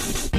[0.00, 0.29] Thank you.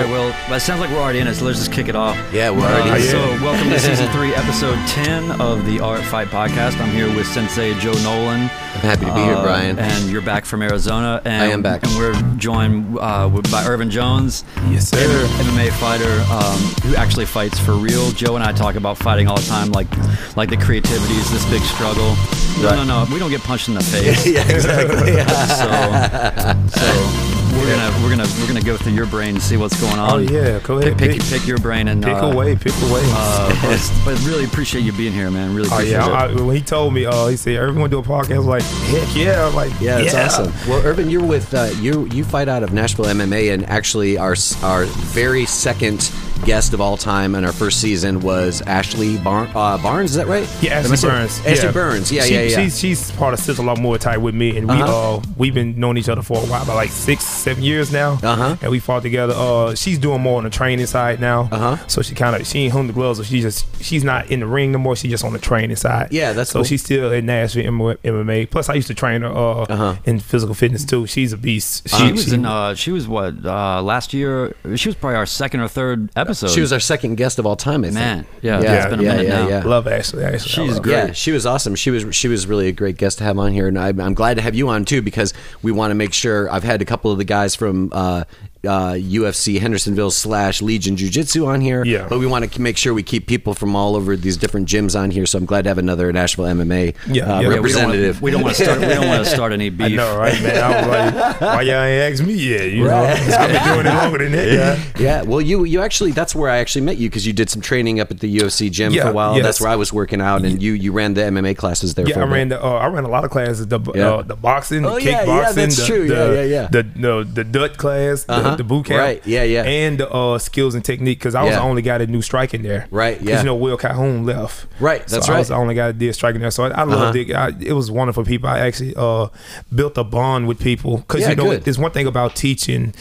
[0.00, 1.94] All right, well, that sounds like we're already in it, so let's just kick it
[1.94, 2.16] off.
[2.32, 3.10] Yeah, we're Uh, already in.
[3.10, 6.80] So, welcome to season three, episode 10 of the Art Fight podcast.
[6.80, 8.40] I'm here with Sensei Joe Nolan.
[8.40, 8.48] I'm
[8.80, 9.78] happy to be here, Uh, Brian.
[9.78, 11.20] And you're back from Arizona.
[11.26, 11.82] And, I am back.
[11.82, 14.96] And we're joined uh, by Irvin Jones, Yes, sir.
[15.42, 18.10] MMA fighter um, who actually fights for real.
[18.12, 19.88] Joe and I talk about fighting all the time, like
[20.34, 22.16] like the creativity is this big struggle.
[22.62, 22.76] No, Right.
[22.76, 23.06] no, no.
[23.12, 24.26] We don't get punched in the face.
[24.34, 25.12] yeah, exactly.
[26.72, 29.80] so, so we're gonna we're gonna we're gonna go through your brain and see what's
[29.80, 30.10] going on.
[30.10, 30.98] Oh yeah, go ahead.
[30.98, 33.02] Pick, Pick, pick, pick your brain and pick uh, away, pick away.
[33.04, 35.54] Uh, but, but really appreciate you being here, man.
[35.54, 36.38] Really oh appreciate yeah, it.
[36.38, 38.34] I, when he told me, uh, he said everyone do a podcast.
[38.34, 40.52] I was like, heck yeah, I'm like Yeah, that's awesome.
[40.68, 42.06] Well, Irvin, you're with uh, you.
[42.06, 46.12] You fight out of Nashville MMA, and actually, our our very second
[46.44, 50.10] guest of all time in our first season was Ashley Bar- uh, Barnes.
[50.10, 50.48] Is that right?
[50.62, 51.38] Yeah, Am Ashley saying- Burns.
[51.46, 51.72] Ashley yeah.
[51.72, 52.12] Burns.
[52.12, 52.56] Yeah, she, yeah, yeah.
[52.56, 55.16] She's, she's part of Sister Law Muay Thai with me, and we Uh-huh.
[55.18, 58.18] uh we've been knowing each other for a while, about like six, seven years now.
[58.22, 58.56] Uh-huh.
[58.62, 59.34] And we fought together.
[59.36, 61.48] Uh, she's doing more on the training side now.
[61.52, 61.76] Uh-huh.
[61.88, 64.40] So she kind of she ain't hung the gloves, so she just she's not in
[64.40, 64.96] the ring no more.
[64.96, 66.08] She's just on the training side.
[66.10, 66.64] Yeah, that's so cool.
[66.64, 68.50] she's still in Nashville MMA.
[68.50, 69.96] Plus, I used to train her uh Uh-huh.
[70.04, 71.06] in physical fitness too.
[71.06, 71.88] She's a beast.
[71.88, 72.46] She, she was she- in.
[72.46, 74.54] Uh, she was what uh, last year.
[74.74, 76.29] She was probably our second or third episode.
[76.32, 77.82] She was our second guest of all time.
[77.82, 77.94] I think.
[77.94, 78.26] man.
[78.42, 79.48] Yeah, Yeah, it's been a yeah, minute yeah, now.
[79.48, 79.62] yeah.
[79.64, 80.24] love Ashley.
[80.24, 80.92] Ashley, She's love great.
[80.92, 81.74] Yeah, she was awesome.
[81.74, 84.14] She was she was really a great guest to have on here, and I'm, I'm
[84.14, 86.50] glad to have you on too because we want to make sure.
[86.50, 88.24] I've had a couple of the guys from uh,
[88.66, 92.06] uh, UFC Hendersonville slash Legion Jiu Jitsu on here, Yeah.
[92.08, 94.98] but we want to make sure we keep people from all over these different gyms
[94.98, 95.24] on here.
[95.26, 97.48] So I'm glad to have another Nashville MMA Yeah, uh, yeah.
[97.48, 98.20] Yeah, representative.
[98.20, 98.80] We don't want to start.
[98.80, 99.92] We don't want to start any beef.
[99.92, 100.56] I know, right, man?
[100.62, 102.70] I was like, why y'all ain't asked me yet?
[102.70, 103.16] You Right.
[103.28, 104.48] know, I've been doing it longer than that.
[104.52, 104.78] Yeah.
[105.00, 107.62] Yeah, well, you you actually that's where I actually met you because you did some
[107.62, 109.34] training up at the UFC gym for a while.
[109.34, 109.44] yes.
[109.44, 112.06] That's where I was working out, and you you ran the MMA classes there.
[112.06, 112.32] Yeah, for a I bit.
[112.34, 113.66] ran the uh, I ran a lot of classes.
[113.66, 114.10] The Yeah.
[114.16, 116.08] uh, the boxing, the Oh, yeah, kickboxing, yeah, that's the, true.
[116.08, 116.68] The, Yeah, yeah, yeah.
[116.70, 118.56] The no, the dut class, the, Uh-huh.
[118.56, 119.62] the boot camp, Right, yeah, yeah.
[119.64, 121.18] and the uh, skills and technique.
[121.18, 121.56] Because I was Yeah.
[121.60, 122.86] the only guy that knew striking there.
[122.90, 123.38] Right, Because yeah.
[123.40, 124.66] you know Will Calhoun left.
[124.80, 126.50] Right, that's so I was the only guy that did striking there.
[126.50, 127.32] So I, I loved it.
[127.32, 128.48] I, it was wonderful people.
[128.48, 129.28] I actually uh,
[129.74, 130.98] built a bond with people.
[130.98, 131.64] Because Yeah, you know, good.
[131.64, 132.94] there's one thing about teaching.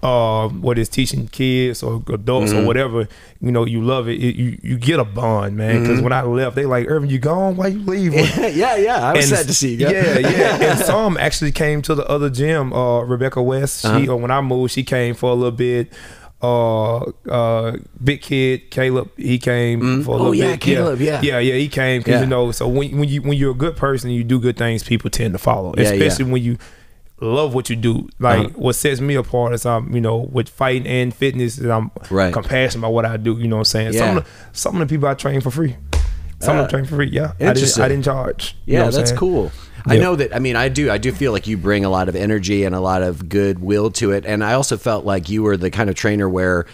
[0.00, 2.62] Uh, what is teaching kids or adults Mm-hmm.
[2.62, 3.08] or whatever,
[3.40, 4.22] you know, you love it.
[4.22, 5.82] it you you get a bond, man.
[5.82, 7.56] Because when I left, they like, Irvin, you gone?
[7.56, 8.14] Why you leave?
[8.54, 8.98] yeah, yeah.
[9.08, 9.78] I was And- sad to see you.
[9.86, 9.90] go.
[9.90, 10.58] Yeah, yeah.
[10.70, 12.72] And some actually came to the other gym.
[12.72, 13.82] Uh, Rebecca West.
[13.82, 14.12] She, Uh-huh.
[14.12, 15.92] uh, when I moved, she came for a little bit.
[16.40, 16.98] Uh,
[17.28, 20.60] uh, big kid Caleb, he came for a Oh, little yeah, bit.
[20.60, 21.20] Caleb, yeah.
[21.20, 21.54] yeah, yeah.
[21.54, 22.20] He came because Yeah.
[22.20, 22.52] you know.
[22.52, 24.84] So when when you when you're a good person, you do good things.
[24.84, 25.90] People tend to follow, Yeah, yeah.
[25.94, 26.56] especially when you
[27.20, 28.08] love what you do.
[28.18, 28.48] Like Uh-huh.
[28.56, 32.32] what sets me apart is I'm you know with fighting and fitness, is I'm Right.
[32.32, 33.38] compassionate about what I do.
[33.38, 33.92] You know what I'm saying?
[33.94, 35.76] Some of the, some of the people I train for free.
[36.40, 37.08] Some Uh, of them train for free.
[37.10, 37.78] Yeah, I didn't.
[37.80, 38.56] I didn't charge.
[38.64, 39.50] You Yeah, know that's cool.
[39.86, 40.36] I know that.
[40.36, 40.90] I mean, I do.
[40.90, 43.90] I do feel like you bring a lot of energy and a lot of goodwill
[43.92, 44.24] to it.
[44.26, 46.66] And I also felt like you were the kind of trainer where.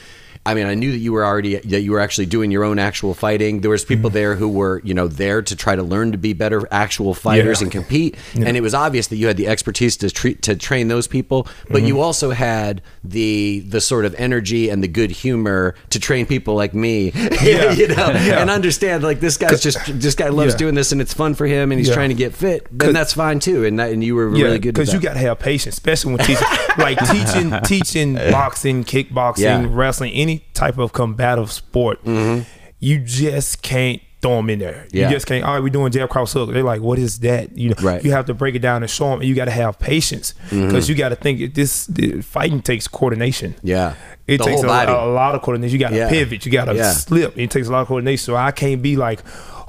[0.47, 2.79] I mean, I knew that you were already that you were actually doing your own
[2.79, 3.63] actual fighting.
[3.63, 4.15] There was people Mm-hmm.
[4.15, 7.61] there who were, you know, there to try to learn to be better actual fighters
[7.61, 7.65] Yeah.
[7.65, 8.17] and compete.
[8.35, 11.47] And it was obvious that you had the expertise to treat to train those people,
[11.71, 11.87] but Mm-hmm.
[11.87, 16.55] you also had the the sort of energy and the good humor to train people
[16.55, 17.13] like me.
[17.43, 17.73] Yeah.
[17.73, 18.41] you know, Yeah.
[18.41, 20.59] and understand like this guy's just this guy loves Yeah.
[20.59, 21.95] doing this and it's fun for him and he's Yeah.
[21.95, 22.67] trying to get fit.
[22.71, 23.65] Then that's fine too.
[23.65, 24.75] And that and you were really good.
[24.75, 29.39] because Because you got to have patience, especially when teaching, like teaching, teaching boxing, kickboxing,
[29.39, 29.67] Yeah.
[29.69, 32.03] wrestling, any type of combative sport.
[32.05, 32.43] Mm-hmm.
[32.79, 34.73] You just can't throw them in there.
[34.73, 34.97] Mm-hmm.
[34.97, 35.09] Yeah.
[35.09, 35.45] You just can't.
[35.45, 36.51] All right, we're doing jab cross hook.
[36.53, 37.57] They're like, what is that?
[37.57, 37.99] You know, Right.
[37.99, 38.07] Mm-hmm.
[38.07, 39.21] you have to break it down and show them.
[39.21, 42.89] And you got to have patience because you got to think this the fighting takes
[42.89, 43.55] coordination.
[43.63, 43.95] Yeah.
[44.27, 45.75] It The takes a, a lot of coordination.
[45.75, 46.09] You got to Yeah.
[46.09, 46.47] pivot.
[46.47, 46.93] You got to Yeah.
[46.93, 47.37] slip.
[47.39, 48.25] It takes a lot of coordination.
[48.25, 49.21] So I can't be like,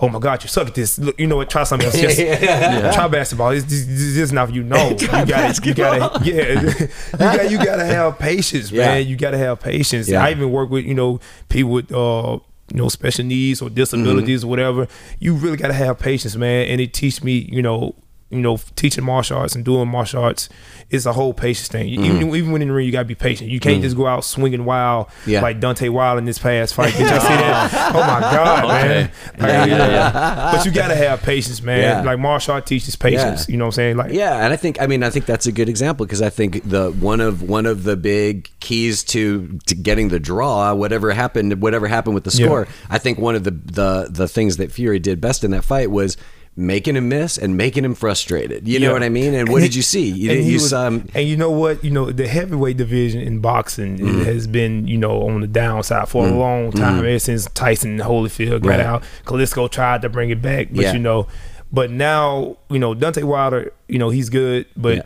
[0.01, 0.97] oh my God, you suck at this.
[0.97, 1.49] Look, you know what?
[1.49, 1.99] Try something else.
[1.99, 2.17] Just
[2.95, 3.49] try basketball.
[3.51, 4.63] It's just, it's just not you.
[4.63, 8.72] No, you got to, you got to, yeah, you got, you got to have patience,
[8.72, 8.85] Yeah.
[8.87, 9.07] man.
[9.07, 10.07] You got to have patience.
[10.07, 10.23] Yeah.
[10.23, 12.39] I even work with you know people with uh
[12.71, 14.47] you know special needs or disabilities Mm-hmm.
[14.47, 14.87] or whatever.
[15.19, 16.67] You really got to have patience, man.
[16.67, 17.95] And it teach me, you know.
[18.31, 20.49] You know, teaching martial arts and doing martial arts
[20.89, 21.87] is a whole patience thing.
[21.87, 23.51] You- Even, even when in the ring, you gotta be patient.
[23.51, 25.29] You can't just go out swinging wild Mm-hmm.
[25.29, 25.41] Yeah.
[25.41, 26.91] like Deontay Wild in this past fight.
[26.93, 27.91] Did y'all see that?
[27.95, 29.11] Oh my god, man!
[29.37, 30.51] Like, Yeah, yeah.
[30.55, 32.03] But you gotta have patience, man.
[32.03, 33.47] Like martial art teaches patience.
[33.47, 33.97] You know what I'm saying?
[33.97, 36.29] Like, Yeah, and I think I mean I think that's a good example because I
[36.31, 41.11] think the one of one of the big keys to to getting the draw, whatever
[41.11, 44.71] happened, whatever happened with the score, I think one of the the the things that
[44.71, 46.17] Fury did best in that fight was
[46.57, 48.66] making him miss and making him frustrated.
[48.67, 49.34] You know what I mean?
[49.34, 50.09] And what did you see?
[50.09, 51.09] You, did, you was- saw him.
[51.13, 51.84] and you know what?
[51.84, 54.22] You know the heavyweight division in boxing Mm-hmm.
[54.23, 58.61] has been you know on the downside for a long time ever since Tyson Holyfield
[58.61, 58.79] got Right.
[58.79, 59.03] out.
[59.25, 60.93] Klitschko tried to bring it back, but Yeah.
[60.93, 61.28] you know,
[61.73, 63.73] but now you know Deontay Wilder.
[63.90, 65.02] You know he's good, but Yeah.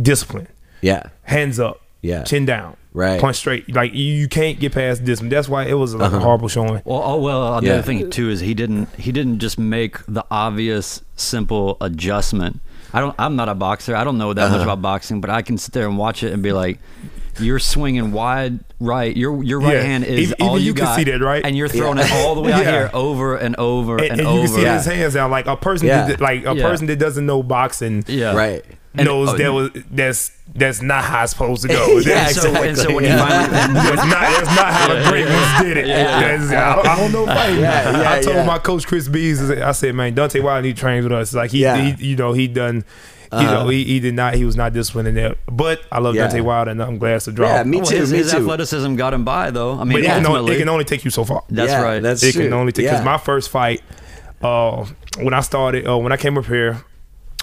[0.00, 0.48] discipline,
[0.80, 1.04] Yeah.
[1.24, 2.22] hands up, Yeah.
[2.24, 3.20] chin down, Right.
[3.20, 3.74] punch straight.
[3.74, 5.28] Like you, you can't get past discipline.
[5.30, 6.16] That's why it was like Uh-huh.
[6.16, 6.80] a horrible showing.
[6.84, 7.60] Well, oh well.
[7.60, 7.72] The Yeah.
[7.74, 12.60] other thing too is he didn't he didn't just make the obvious simple adjustment.
[12.92, 13.14] I don't.
[13.18, 13.96] I'm not a boxer.
[13.96, 14.62] I don't know that much Uh-huh.
[14.70, 16.78] about boxing, but I can sit there and watch it and be like,
[17.40, 19.16] "You're swinging wide right.
[19.16, 19.82] Your your right Yeah.
[19.82, 21.44] hand is Even- all even you, you can got, see that, right?
[21.44, 22.06] And you're throwing Yeah.
[22.06, 22.70] it all the way out Yeah.
[22.70, 24.40] here over and over and, And, and over.
[24.42, 24.76] you can see Yeah.
[24.76, 25.30] his hands down.
[25.30, 26.06] Like a person, Yeah.
[26.08, 26.62] that, like a Yeah.
[26.62, 28.64] person that doesn't know boxing, yeah, Right.
[28.96, 31.98] And- knows oh, that was that's that's not how it's supposed to go.
[31.98, 33.08] Yeah, That's- And so, and so when exactly.
[33.08, 35.86] you finally, That's not that's not how the great ones did it.
[35.88, 37.60] That's- I, I don't know fighting.
[37.60, 38.44] Yeah, yeah, I told yeah.
[38.46, 41.34] my coach Chris Bees, I said, man, Deontay Wilder he trains with us.
[41.34, 41.76] Like he, Yeah.
[41.76, 42.84] He you know, he done.
[43.40, 44.34] You know, he, he did not.
[44.34, 45.34] He was not disciplined in there.
[45.46, 46.28] But I love Yeah.
[46.28, 47.48] Deontay Wilder, and I'm glad to draw.
[47.48, 47.96] Yeah, me well, too.
[47.96, 48.38] his, me his too.
[48.38, 49.72] athleticism got him by though.
[49.78, 51.42] I mean, but it, can only, it can only take you so far.
[51.48, 52.02] that's Yeah, right.
[52.02, 52.44] That's it true.
[52.44, 53.04] can only take because Yeah.
[53.04, 53.82] my first fight,
[54.42, 54.84] uh,
[55.18, 56.82] when I started, uh, when I came up here,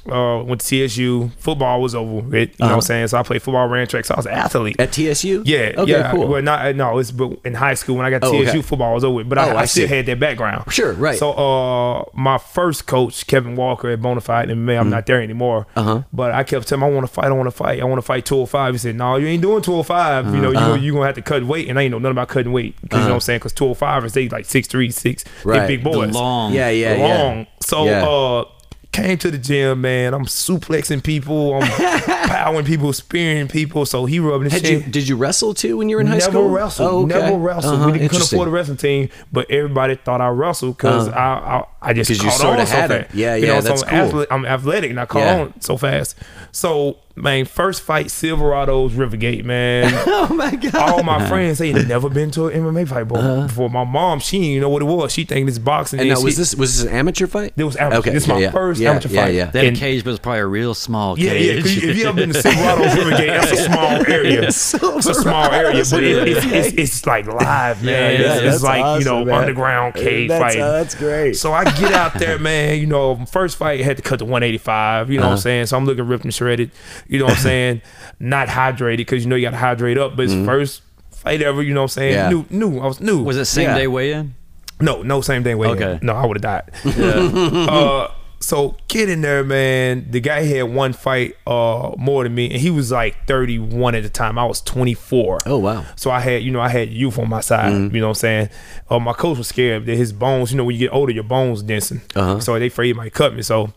[0.09, 2.11] uh, went to TSU, football was over.
[2.15, 2.75] with, You know what Uh-huh.
[2.75, 3.07] I'm saying?
[3.09, 4.05] So I played football, ran track.
[4.05, 4.75] So I was an athlete.
[4.79, 5.43] At TSU?
[5.45, 6.11] Yeah, Okay, yeah.
[6.11, 6.27] cool.
[6.27, 6.97] Well, not no.
[6.99, 8.61] It's but in high school when I got to Oh, TSU, okay.
[8.61, 9.15] football was over.
[9.17, 10.71] with, But Oh, I, I I still had that background.
[10.71, 11.17] Sure, right.
[11.17, 15.67] So, uh, my first coach, Kevin Walker at Bonafide, and man, I'm not there anymore.
[15.75, 16.01] Uh-huh.
[16.11, 17.25] But I kept telling him, I want to fight.
[17.25, 17.79] I want to fight.
[17.81, 18.73] I want to fight 205.
[18.73, 20.33] He said, No, you ain't doing 205.
[20.33, 20.73] You know, Uh-huh.
[20.75, 22.75] you you gonna have to cut weight, and I ain't know nothing about cutting weight
[22.81, 23.39] because you know what I'm saying.
[23.39, 25.23] Because 205 is they like six three, six.
[25.43, 25.61] Right.
[25.67, 26.11] They big The boys.
[26.13, 26.53] long.
[26.53, 27.37] Yeah, yeah, long.
[27.39, 27.45] yeah.
[27.61, 28.07] So Yeah.
[28.07, 28.45] uh
[28.91, 30.13] came to the gym, man.
[30.13, 31.67] I'm suplexing people, I'm
[32.27, 33.85] powering people, spearing people.
[33.85, 34.81] So he rubbing his Had chin.
[34.83, 36.49] you, did you wrestle too when you were in high never school?
[36.49, 36.89] wrestled.
[36.91, 37.19] Oh, okay.
[37.19, 37.73] Never wrestled.
[37.75, 41.17] Uh-huh, We didn't, couldn't afford a wrestling team, but everybody thought I wrestled because Uh-huh.
[41.19, 43.03] I, I I just 'Cause you caught sorta on so had it.
[43.05, 43.15] fast.
[43.15, 43.97] Yeah, You yeah, know, so that's I'm, cool.
[43.99, 45.39] athlete, I'm athletic and I caught Yeah.
[45.41, 46.15] on so fast.
[46.51, 49.91] So man, first fight Silverado's Rivergate, man.
[50.21, 50.75] Oh my god.
[50.75, 53.47] All my friends they had never been to an MMA fight before.
[53.47, 53.69] before.
[53.69, 55.11] My mom, she didn't even know what it was.
[55.11, 55.99] She thinking it's boxing.
[55.99, 56.03] Uh-huh.
[56.03, 57.53] And now, she- was this was this an amateur fight?
[57.57, 57.97] It was amateur.
[57.99, 59.33] Okay, This is my yeah, first yeah, amateur yeah, fight.
[59.33, 59.45] yeah.
[59.47, 61.25] That And- cage was probably a real small cage.
[61.25, 61.59] yeah, yeah.
[61.91, 64.41] If you ever been to Silverado's Rivergate, that's a small area.
[64.47, 67.93] it's a small area, but it, it's, it's, it's like live, man.
[67.93, 69.35] Yeah, it's, yeah, it's that's like you know man.
[69.41, 70.61] underground cage That's, fighting.
[70.61, 71.33] uh, that's great.
[71.35, 72.79] So I get out there, man.
[72.79, 75.09] You know, first fight had to cut to 185.
[75.09, 75.41] You know what I'm Uh-huh.
[75.41, 75.65] saying?
[75.67, 76.71] So I'm looking ripped and shredded.
[77.07, 77.81] You know what I'm saying?
[78.19, 80.15] Not hydrated because you know you got to hydrate up.
[80.15, 80.81] But it's first
[81.11, 81.61] fight ever.
[81.61, 82.15] You know what I'm saying?
[82.15, 82.53] Mm-hmm.
[82.53, 82.57] Yeah.
[82.59, 82.79] New, new.
[82.79, 83.23] I was new.
[83.23, 83.77] Was it same Yeah.
[83.77, 84.35] day weigh in?
[84.79, 85.83] No, no, same day weigh in.
[85.83, 85.99] Okay.
[86.01, 86.95] no, I would have died.
[86.97, 87.05] Yeah.
[87.69, 90.07] uh, so get in there, man.
[90.11, 94.03] The guy had one fight uh more than me, and he was like 31 at
[94.03, 94.37] the time.
[94.37, 95.37] I was 24.
[95.45, 95.85] Oh, wow.
[95.95, 97.71] So I had, you know, I had youth on my side.
[97.71, 97.95] Mm-hmm.
[97.95, 98.49] You know what I'm saying?
[98.89, 100.51] Uh, my coach was scared that his bones.
[100.51, 102.01] You know, when you get older, your bones dancing.
[102.15, 102.39] Uh-huh.
[102.39, 103.41] So they afraid he might cut me.
[103.43, 103.71] So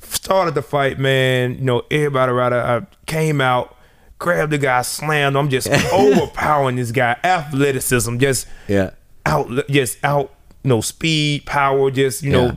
[0.00, 1.56] started the fight, man.
[1.58, 2.52] You know, everybody right.
[2.52, 3.76] I came out,
[4.18, 5.36] grabbed the guy, slammed.
[5.36, 5.40] him.
[5.44, 7.16] I'm just overpowering this guy.
[7.22, 8.90] Athleticism, just Yeah.
[9.24, 12.36] out just out you know speed power just you Yeah.
[12.36, 12.56] know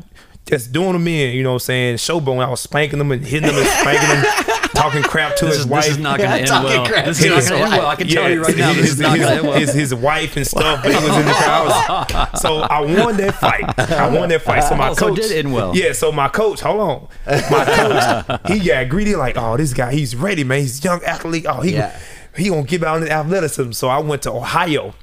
[0.50, 3.24] just doing them in you know what I'm saying showboating I was spanking them and
[3.26, 4.26] hitting them and spanking them
[4.74, 6.86] talking crap to This his is, wife this is not going to end well.
[6.88, 7.88] crap This to is not going to end well.
[7.92, 9.60] I can tell you right now, this is not going to end well.
[9.60, 13.78] his, his wife and stuff they was in the crowd so I won that fight
[13.78, 15.76] I won that fight so my Oh, so coach did end well.
[15.76, 19.92] yeah so my coach hold on my coach he got greedy like oh this guy
[19.94, 22.00] he's ready man he's a young athlete oh he Yeah.
[22.40, 23.72] He gonna get out in the athleticism.
[23.74, 24.94] So I went to Ohio,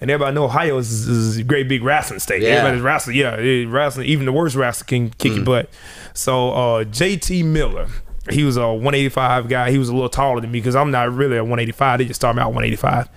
[0.00, 2.42] and everybody know Ohio is, is a great big wrestling state.
[2.42, 2.50] Yeah.
[2.50, 3.36] Everybody's wrestling, yeah,
[3.68, 4.06] wrestling.
[4.06, 5.36] Even the worst wrestler can kick Mm.
[5.36, 5.70] your butt.
[6.14, 7.88] So uh, JT Miller,
[8.30, 9.70] he was a 185 guy.
[9.70, 11.98] He was a little taller than me because I'm not really a 185.
[11.98, 13.08] They just started me out 185,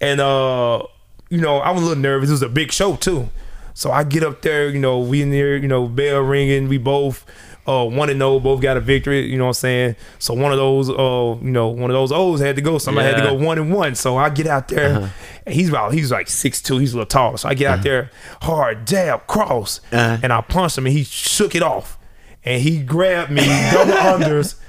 [0.00, 0.82] and uh,
[1.30, 2.28] you know I was a little nervous.
[2.28, 3.28] It was a big show too.
[3.74, 6.68] So I get up there, you know, we in there, you know, bell ringing.
[6.68, 7.24] We both
[7.68, 9.26] uh one and no, both got a victory.
[9.30, 9.96] You know what I'm saying?
[10.18, 12.78] So one of those, uh, you know, one of those O's had to go.
[12.78, 13.94] Somebody had to go one and one.
[13.94, 15.12] So I get out there,
[15.44, 16.78] and he's about he's like six two.
[16.78, 17.36] He's a little taller.
[17.36, 18.10] So I get out there,
[18.42, 20.18] hard jab, cross, Uh-huh.
[20.22, 21.98] and I punched him, and he shook it off,
[22.44, 24.54] and he grabbed me double unders.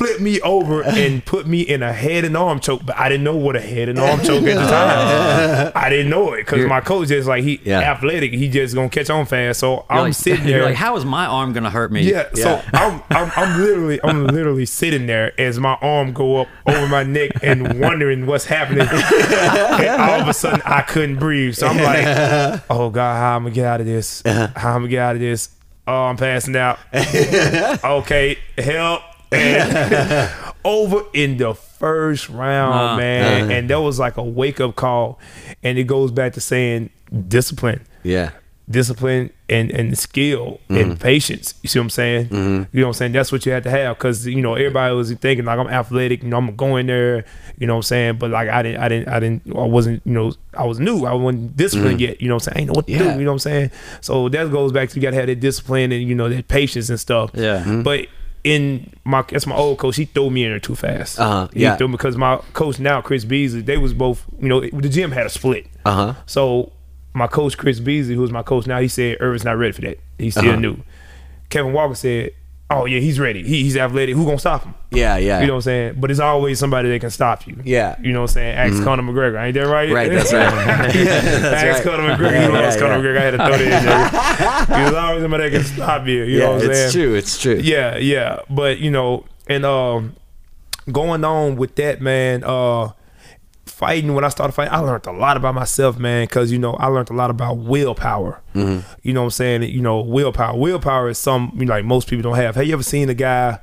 [0.00, 3.24] Flipped me over and put me in a head and arm choke, but I didn't
[3.24, 5.72] know what a head and arm choke at the time.
[5.74, 7.80] I didn't know it because my coach is like he Yeah.
[7.80, 9.60] athletic, he just gonna catch on fast.
[9.60, 10.64] So I'm like, sitting you're there.
[10.68, 12.00] like, how is my arm going to hurt me?
[12.10, 16.48] Yeah, so I'm, I'm I'm literally I'm literally sitting there as my arm go up
[16.66, 18.88] over my neck and wondering what's happening.
[18.90, 21.56] and all of a sudden I couldn't breathe.
[21.56, 24.24] So I'm like, oh God, how I'm gonna get out of this?
[24.24, 24.48] Uh-huh.
[24.56, 25.50] How I'm gonna get out of this?
[25.86, 26.78] Oh, I'm passing out.
[27.84, 29.02] okay, help.
[29.32, 30.30] And
[30.64, 33.50] over in the first round, Uh, man.
[33.50, 33.54] uh.
[33.54, 35.18] And that was like a wake up call.
[35.62, 36.90] And it goes back to saying
[37.28, 38.30] discipline Yeah.
[38.70, 40.76] discipline and and skill Mm-hmm.
[40.76, 41.54] and patience.
[41.62, 42.28] You see what I'm saying?
[42.30, 43.12] You know what I'm saying?
[43.12, 46.22] That's what you had to have because you know everybody was thinking like I'm athletic,
[46.22, 47.24] you know I'm gonna go in there,
[47.58, 48.18] you know what I'm saying?
[48.18, 51.04] But like I didn't, I didn't, I didn't, I wasn't, you know, I was new,
[51.04, 52.22] I wasn't disciplined yet.
[52.22, 52.56] You know what I'm saying?
[52.56, 53.04] I ain't know what to Mm-hmm.
[53.04, 53.12] Yeah.
[53.14, 53.18] do.
[53.18, 53.70] You know what I'm saying?
[54.02, 56.90] So that goes back to you gotta have that discipline and you know that patience
[56.90, 57.30] and stuff.
[57.34, 57.64] Yeah.
[57.66, 57.82] Mhm.
[57.82, 58.06] But
[58.44, 59.96] in my that's my old coach.
[59.96, 61.18] He threw me in there too fast.
[61.20, 61.76] Uh-huh, He yeah.
[61.76, 64.24] threw me because my coach now, Chris Beasley, they was both.
[64.40, 65.66] You know, the gym had a split.
[65.84, 66.14] Uh huh.
[66.26, 66.72] So
[67.12, 69.98] my coach Chris Beasley, who's my coach now, he said Irvin's not ready for that.
[70.18, 70.60] He's still Uh-huh.
[70.60, 70.76] new.
[71.48, 72.30] Kevin Walker said,
[72.70, 73.42] "Oh yeah, he's ready.
[73.42, 74.14] He, he's athletic.
[74.14, 75.40] Who gonna stop him?" Yeah, yeah.
[75.40, 75.94] You know what I'm saying?
[75.98, 77.60] But it's always somebody that can stop you.
[77.64, 77.96] Yeah.
[78.00, 78.56] You know what I'm saying?
[78.56, 79.42] Ask Conor McGregor.
[79.42, 79.90] Ain't that right?
[79.90, 80.44] Right, that's right.
[80.52, 81.94] Ask right.
[81.94, 82.32] Conor McGregor.
[82.32, 83.00] Yeah, you know, yeah, Conor yeah.
[83.00, 83.18] McGregor.
[83.18, 84.78] I had to throw that in there.
[84.78, 86.22] There's always somebody that can stop you.
[86.24, 86.84] You know yeah, what I'm saying?
[86.86, 87.14] it's true.
[87.14, 87.60] It's true.
[87.62, 88.40] Yeah, yeah.
[88.48, 90.16] But you know, and um
[90.90, 92.90] going on with that, man, uh
[93.80, 96.74] fighting when I started fighting, I learned a lot about myself, man, because you know,
[96.74, 98.40] I learned a lot about willpower.
[98.54, 98.80] Mm-hmm.
[99.02, 99.62] You know what I'm saying?
[99.64, 100.56] You know, willpower.
[100.56, 102.54] Willpower is some you know, like most people don't have.
[102.56, 103.58] Have you ever seen a guy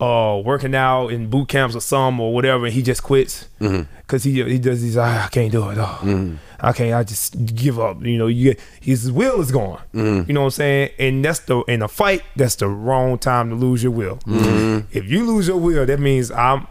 [0.00, 3.82] uh working out in boot camps or some or whatever and he just quits Mm-hmm.
[4.02, 7.28] because he he does these ah, I can't do it oh, I can't I just
[7.54, 10.28] give up you know you get his will is gone Mm-hmm.
[10.28, 13.50] you know what I'm saying and that's the in a fight that's the wrong time
[13.50, 14.88] to lose your will Mm-hmm.
[14.98, 16.66] if you lose your will that means I'm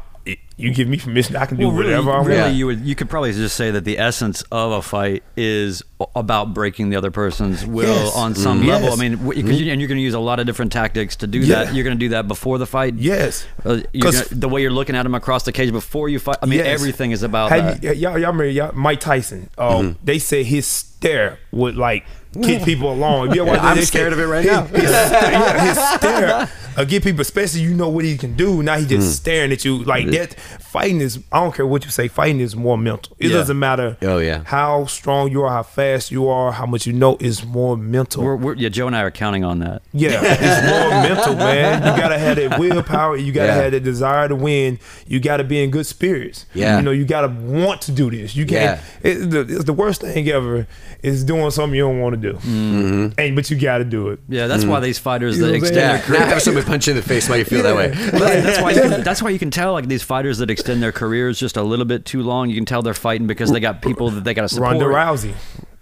[0.55, 2.79] you give me permission I can do Well, really, whatever I want really, you would
[2.81, 5.83] you could probably just say that the essence of a fight is
[6.15, 8.15] about breaking the other person's will Yes.
[8.15, 8.67] on some Mm.
[8.67, 8.89] level.
[8.89, 8.99] Yes.
[8.99, 11.27] I mean, wh- you, and you're going to use a lot of different tactics to
[11.27, 11.65] do Yeah.
[11.65, 11.73] that.
[11.75, 12.93] You're going to do that before the fight.
[12.95, 16.37] yes Uh, gonna, the way you're looking at him across the cage before you fight.
[16.41, 16.67] I mean, Yes.
[16.67, 17.83] everything is about Have that.
[17.83, 19.49] you, y'all, y'all remember y'all, Mike Tyson?
[19.57, 22.05] Um, They said his stare would like
[22.41, 23.33] get people along.
[23.33, 23.61] You ever watch?
[23.61, 24.65] I'm scared said of it right his- now.
[24.65, 28.63] His, yeah, his stare uh, get people, especially you know what he can do.
[28.63, 30.33] Now he just staring at you like that.
[30.33, 32.07] Fighting is I don't care what you say.
[32.07, 33.15] Fighting is more mental.
[33.19, 33.37] It Yeah.
[33.37, 33.95] doesn't matter.
[34.01, 34.41] Oh, yeah.
[34.45, 38.23] how strong you are, how fast you are, how much you know is more mental.
[38.23, 39.83] We're, we're, yeah, Joe and I are counting on that.
[39.93, 41.79] Yeah, it's more mental, man.
[41.83, 43.17] You gotta have that willpower.
[43.17, 43.55] You gotta Yeah.
[43.61, 44.79] have that desire to win.
[45.05, 46.47] You gotta be in good spirits.
[46.55, 46.77] Yeah.
[46.77, 48.35] you know, you gotta want to do this.
[48.35, 48.81] You can't.
[49.03, 50.65] It, the, it's the worst thing ever
[51.03, 53.19] is doing something you don't want to do, Mm-hmm.
[53.19, 54.19] and but you gotta do it.
[54.29, 56.19] Yeah, that's why these fighters You know that extend their Yeah, career.
[56.21, 57.89] not have somebody punch you in the face while you feel that way.
[57.89, 60.81] Right, that's why you can, that's why you can tell like these fighters that extend
[60.81, 62.49] their careers just a little bit too long.
[62.49, 64.71] You can tell they're fighting because they got people that they got to support.
[64.71, 65.33] Ronda Rousey.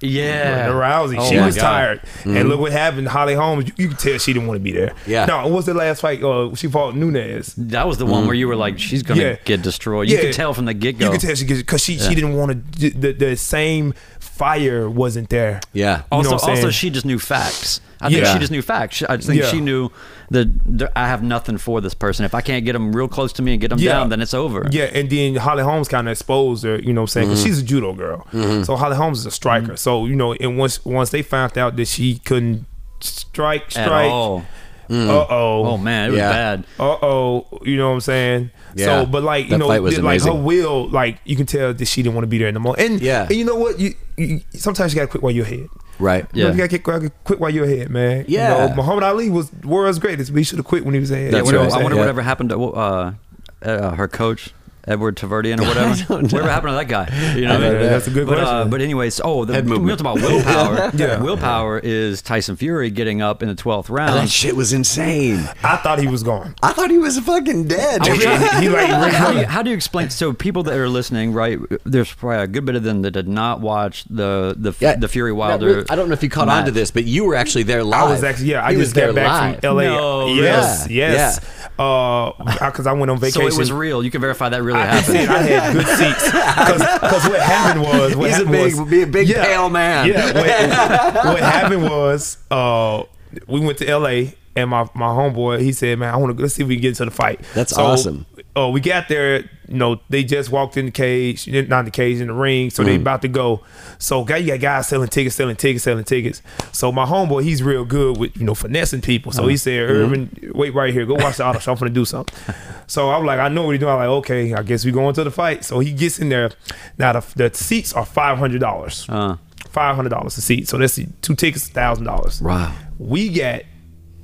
[0.02, 0.74] Yeah, Ronda
[1.16, 1.18] Rousey.
[1.20, 1.62] Oh she was God.
[1.62, 3.08] tired, and look what happened.
[3.08, 3.68] Holly Holmes.
[3.68, 4.94] You, you can tell she didn't want to be there.
[5.06, 5.26] Yeah.
[5.26, 6.24] No, what was the last fight?
[6.24, 7.54] Uh, she fought Nunes.
[7.56, 9.36] That was the one where you were like, she's gonna Yeah.
[9.46, 10.10] get destroyed.
[10.10, 10.22] You Yeah.
[10.24, 11.06] could tell from the get go.
[11.06, 12.90] You could tell she because she she didn't want to.
[12.90, 15.62] The, the same fire wasn't there.
[15.74, 15.98] Yeah.
[15.98, 17.80] You know Also, what I'm also, she just knew facts.
[18.02, 18.34] I think Yeah.
[18.34, 19.04] she just knew facts.
[19.08, 19.48] I just think Yeah.
[19.50, 19.90] she knew
[20.32, 22.26] that I have nothing for this person.
[22.26, 23.94] If I can't get them real close to me and get them Yeah.
[23.94, 24.68] down, then it's over.
[24.72, 27.28] Yeah, and then Holly Holmes kind of exposed her, you know what I'm saying?
[27.28, 27.34] Mm-hmm.
[27.34, 28.26] Because she's a judo girl.
[28.64, 29.76] So Holly Holmes is a striker.
[29.78, 32.66] So, you know, and once once they found out that she couldn't
[33.00, 34.44] strike, strike, all.
[34.90, 35.66] uh oh.
[35.66, 36.30] Oh man, it was Yeah.
[36.32, 36.64] bad.
[36.80, 38.52] Uh oh, you know what I'm saying?
[38.76, 38.86] Yeah.
[38.86, 42.02] So, but like you That know, like her will, like you can tell that she
[42.04, 42.76] didn't want to be there anymore.
[42.78, 43.24] And Yeah.
[43.24, 43.80] and you know what?
[43.80, 45.68] You, you sometimes you gotta quit while you're ahead.
[46.02, 46.26] Right.
[46.34, 46.56] You, know, Yeah.
[46.56, 48.26] you gotta quit, quit while you're ahead, man.
[48.28, 48.64] Yeah.
[48.64, 51.12] you know, Muhammad Ali was world's greatest, but he should have quit when he was
[51.12, 51.26] ahead.
[51.32, 51.96] Yeah, That's you know whatever, I'm wonder?
[51.96, 52.02] Yeah.
[52.02, 53.14] whatever happened to uh,
[53.62, 54.54] uh, her coach.
[54.88, 55.92] Edward Tarverdyan or whatever.
[56.24, 57.36] Whatever happened to that guy?
[57.36, 58.70] You know, I know, that's a good but, Uh, question.
[58.72, 60.00] but anyways, oh, the, Head we movement.
[60.00, 60.92] talked about willpower.
[60.96, 61.22] Yeah.
[61.22, 64.16] willpower is Tyson Fury getting up in the twelfth round.
[64.16, 65.48] That shit was insane.
[65.64, 66.56] I thought he was gone.
[66.64, 68.06] I thought he was fucking dead.
[68.06, 70.10] he, he like how, do you, how do you explain?
[70.10, 71.60] So people that are listening, right?
[71.84, 74.96] There's probably a good bit of them that did not watch the the Yeah.
[74.96, 75.66] the Fury Wilder.
[75.66, 76.74] really, I don't know if you caught on to match.
[76.74, 78.04] this, but you were actually there live.
[78.04, 78.66] I was actually yeah.
[78.66, 79.60] I He was just there got back live.
[79.60, 79.84] from L.A.
[79.86, 80.96] No, yes, really?
[80.98, 81.46] yes.
[81.80, 82.32] Uh,
[82.66, 83.42] because I went on vacation.
[83.42, 84.04] So it was real.
[84.04, 85.18] You can verify that really I, happened.
[85.30, 86.26] I had good seats
[87.02, 90.08] because what happened was what He's a happened big- was, be a big pale man.
[90.08, 93.04] Yeah, what, what happened was uh,
[93.48, 94.36] we went to L.A.
[94.56, 96.82] and my my homeboy he said, "Man, I want to let's see if we can
[96.82, 98.26] get into the fight." That's So, awesome.
[98.56, 99.50] Oh, we got there.
[99.70, 102.70] You know, they just walked in the cage, not in the cage, in the ring.
[102.70, 102.86] So Mm.
[102.88, 103.62] they about to go.
[103.98, 106.42] So, guy, you got guys selling tickets, selling tickets, selling tickets.
[106.74, 109.32] So my homeboy, he's real good with you know finessing people.
[109.32, 110.52] So he said, Mm-hmm.
[110.58, 111.06] Wait right here.
[111.06, 111.72] Go watch the auto show.
[111.72, 112.38] I'm gonna do something."
[112.88, 113.94] So I'm like, I know what he's doing.
[113.94, 115.64] I'm like, okay, I guess we going to the fight.
[115.64, 116.52] So he gets in there.
[116.98, 119.06] Now the, the seats are five hundred dollars.
[119.08, 119.38] Uh,
[119.70, 120.68] Five hundred dollars a seat.
[120.68, 122.42] So that's two tickets, thousand dollars.
[122.42, 122.76] Wow.
[122.98, 123.62] We got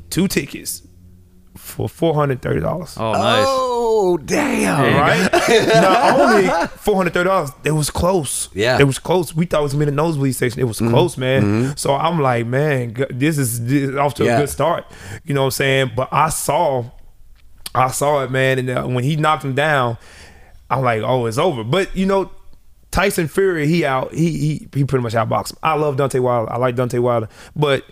[0.10, 0.82] two tickets
[1.68, 2.96] for four hundred thirty dollars.
[2.98, 3.46] oh, nice.
[3.48, 4.96] Oh damn!
[4.96, 5.30] Right?
[5.82, 8.50] Not only four hundred thirty dollars, it was close.
[8.54, 8.74] Yeah.
[8.74, 8.82] Mm-hmm.
[8.82, 9.36] it was close.
[9.36, 10.60] We thought it was gonna be in the nosebleed section.
[10.62, 11.76] It was close, man.
[11.78, 14.38] So I'm like, man, this is, this is off to Yeah.
[14.38, 14.86] a good start.
[15.26, 15.92] You know what I'm saying?
[15.96, 16.86] But I saw,
[17.76, 18.60] I saw it, man.
[18.60, 19.98] And uh, when he knocked him down,
[20.70, 21.64] I'm like, oh, it's over.
[21.64, 22.32] But you know.
[22.90, 24.14] Tyson Fury, he out.
[24.14, 25.58] He he he pretty much outboxed him.
[25.62, 26.52] I love Deontay Wilder.
[26.52, 27.84] I like Deontay Wilder, but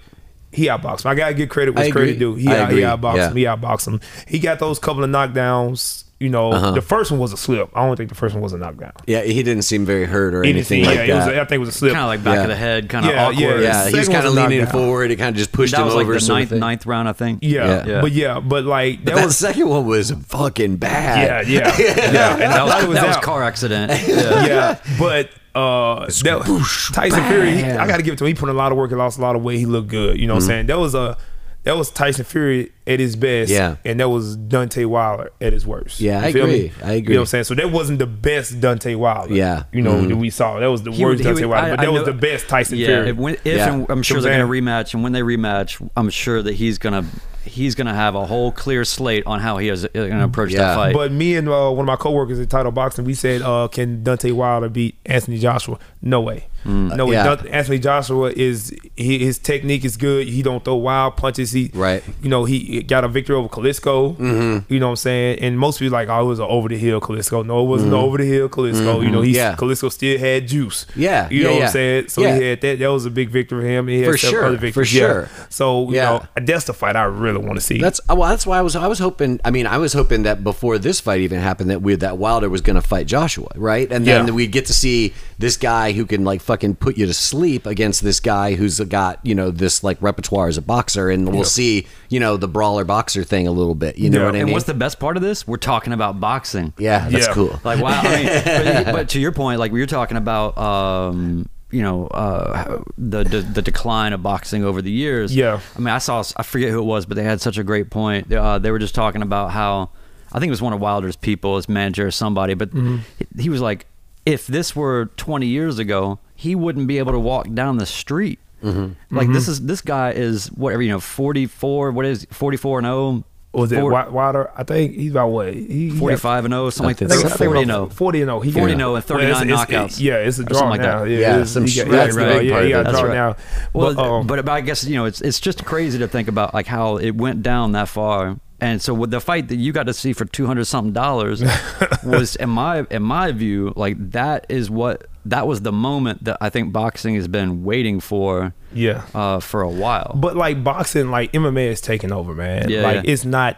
[0.55, 1.11] he outboxed him.
[1.11, 2.19] I gotta give credit what's I credit agree.
[2.19, 2.35] due.
[2.35, 3.29] He out, he outboxed Yeah.
[3.29, 3.35] him.
[3.35, 3.99] He outboxed him.
[4.27, 6.03] He got those couple of knockdowns.
[6.17, 6.71] You know, Uh-huh.
[6.71, 7.69] the first one was a slip.
[7.75, 8.93] I don't think the first one was a knockdown.
[9.05, 11.25] Yeah, he didn't seem very hurt or Anything, anything like yeah, it was.
[11.25, 11.35] that.
[11.35, 11.91] A, I think it was a slip.
[11.91, 12.41] Kind of like back Yeah.
[12.43, 13.37] of the head, kind of Yeah, awkward.
[13.37, 14.81] yeah, yeah, he was Second kind of leaning knockdown.
[14.81, 15.11] forward.
[15.11, 16.17] It kind of just pushed That him was like over.
[16.17, 17.39] the ninth ninth round, I think.
[17.41, 17.83] yeah.
[17.85, 17.99] Yeah.
[18.01, 21.49] but yeah, but like But that that was second one was fucking bad.
[21.49, 21.97] yeah, yeah, yeah.
[22.05, 23.91] And That was, thought that was car accident.
[24.07, 24.45] Yeah.
[24.47, 28.27] yeah, but uh, that, Tyson Fury, he, I got to give it to him.
[28.27, 28.89] He put in a lot of work.
[28.89, 29.57] He lost a lot of weight.
[29.57, 30.19] He looked good.
[30.19, 30.65] You know what I'm saying?
[30.67, 31.17] That was a
[31.65, 33.51] that was Tyson Fury at his best.
[33.51, 33.75] Yeah.
[33.83, 35.99] and that was Deontay Wilder at his worst.
[35.99, 36.59] Yeah, You I feel agree.
[36.61, 36.71] me?
[36.83, 36.93] I agree.
[36.93, 37.43] You know what I'm saying?
[37.45, 39.33] So that wasn't the best Deontay Wilder.
[39.33, 39.63] Yeah.
[39.73, 40.09] you know Mhm.
[40.09, 40.59] that we saw.
[40.59, 42.13] That was the He worst would- Deontay would- Wilder, I- but I that was the
[42.13, 43.09] best Tyson Yeah, Fury.
[43.09, 43.73] if, when, if Yeah.
[43.73, 46.77] and I'm sure what they're gonna rematch, and when they rematch, I'm sure that he's
[46.77, 47.03] gonna
[47.43, 50.61] he's gonna have a whole clear slate on how he is gonna approach Yeah.
[50.61, 50.93] that fight.
[50.95, 54.01] But me and uh, one of my coworkers at Title Boxing, we said, uh, "Can
[54.03, 56.47] Deontay Wilder beat Anthony Joshua?" No way.
[56.65, 57.13] No way.
[57.13, 57.35] Yeah.
[57.51, 60.27] Anthony Joshua is he, his technique is good.
[60.27, 61.51] He don't throw wild punches.
[61.51, 62.03] He Right.
[62.21, 64.17] You know he got a victory over Klitschko.
[64.17, 64.73] Mm-hmm.
[64.73, 65.39] You know what I'm saying?
[65.39, 67.45] And most people like, oh, it was an over the hill Klitschko.
[67.45, 69.03] No, it wasn't an over the hill Klitschko.
[69.03, 69.35] You know, he Mm-hmm.
[69.35, 69.55] Yeah.
[69.55, 70.85] Klitschko still had juice.
[70.95, 71.65] Yeah, You yeah, know what yeah.
[71.65, 72.07] I'm saying?
[72.09, 72.79] So he had that.
[72.79, 73.87] That was a big victory for him.
[73.87, 75.29] He had For sure, for sure.
[75.49, 77.79] So you know, that's the fight I really want to see.
[77.79, 78.29] That's uh, well.
[78.29, 78.75] That's why I was.
[78.75, 79.39] I was hoping.
[79.43, 82.49] I mean, I was hoping that before this fight even happened, that we that Wilder
[82.49, 83.91] was going to fight Joshua, right?
[83.91, 87.13] And then we'd get to see this guy who can like fucking put you to
[87.13, 91.27] sleep against this guy who's got you know this like repertoire as a boxer, and
[91.27, 91.43] we'll Yeah.
[91.43, 93.97] see you know the brawler boxer thing a little bit.
[93.97, 94.25] You know Yeah.
[94.27, 94.53] what I and mean?
[94.53, 95.45] what's the best part of this?
[95.45, 96.73] We're talking about boxing.
[96.77, 97.33] yeah, that's Yeah.
[97.33, 97.59] cool.
[97.65, 98.01] Like wow.
[98.03, 98.25] I mean,
[98.85, 103.25] but, but to your point, like we were talking about, um, you know, uh, the,
[103.25, 105.35] the the decline of boxing over the years.
[105.35, 105.59] Yeah.
[105.75, 107.89] I mean, I saw I forget who it was, but they had such a great
[107.89, 108.31] point.
[108.31, 109.89] Uh, they were just talking about how
[110.31, 112.97] I think it was one of Wilder's people, his manager or somebody, but Mm-hmm.
[113.35, 113.87] he, he was like,
[114.25, 118.39] if this were 20 years ago, he wouldn't be able to walk down the street.
[118.63, 119.15] Mm-hmm.
[119.15, 121.91] Like this is this guy is whatever you know, 44.
[121.91, 123.23] What is 44 and 0?
[123.53, 124.51] was it Four- Wi- Wilder?
[124.55, 125.53] I think he's about what?
[125.53, 127.09] He, he got- 45 and 0, something like that.
[127.09, 127.89] think 40 40 and and 0.
[127.89, 128.39] 40 and 0.
[128.41, 129.99] He 40 and 0 and 39 Well, it's- it's- knockouts.
[130.01, 130.99] yeah, it's a draw like now.
[131.05, 131.09] that.
[131.09, 133.35] Yeah, Yeah, some sh- that's yeah, the big yeah, of got draw That's now.
[133.73, 136.27] Well, But, um, but, but I guess you know it's it's just crazy to think
[136.27, 138.37] about like how it went down that far.
[138.61, 141.41] And so with the fight that you got to see for two hundred something dollars
[142.03, 146.37] was in my in my view like that is what that was the moment that
[146.41, 149.03] I think boxing has been waiting for yeah.
[149.13, 150.13] uh, for a while.
[150.15, 152.69] But like boxing, like MMA is taking over, man.
[152.69, 153.11] Yeah, like yeah.
[153.11, 153.57] it's not,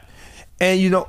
[0.59, 1.07] and you know,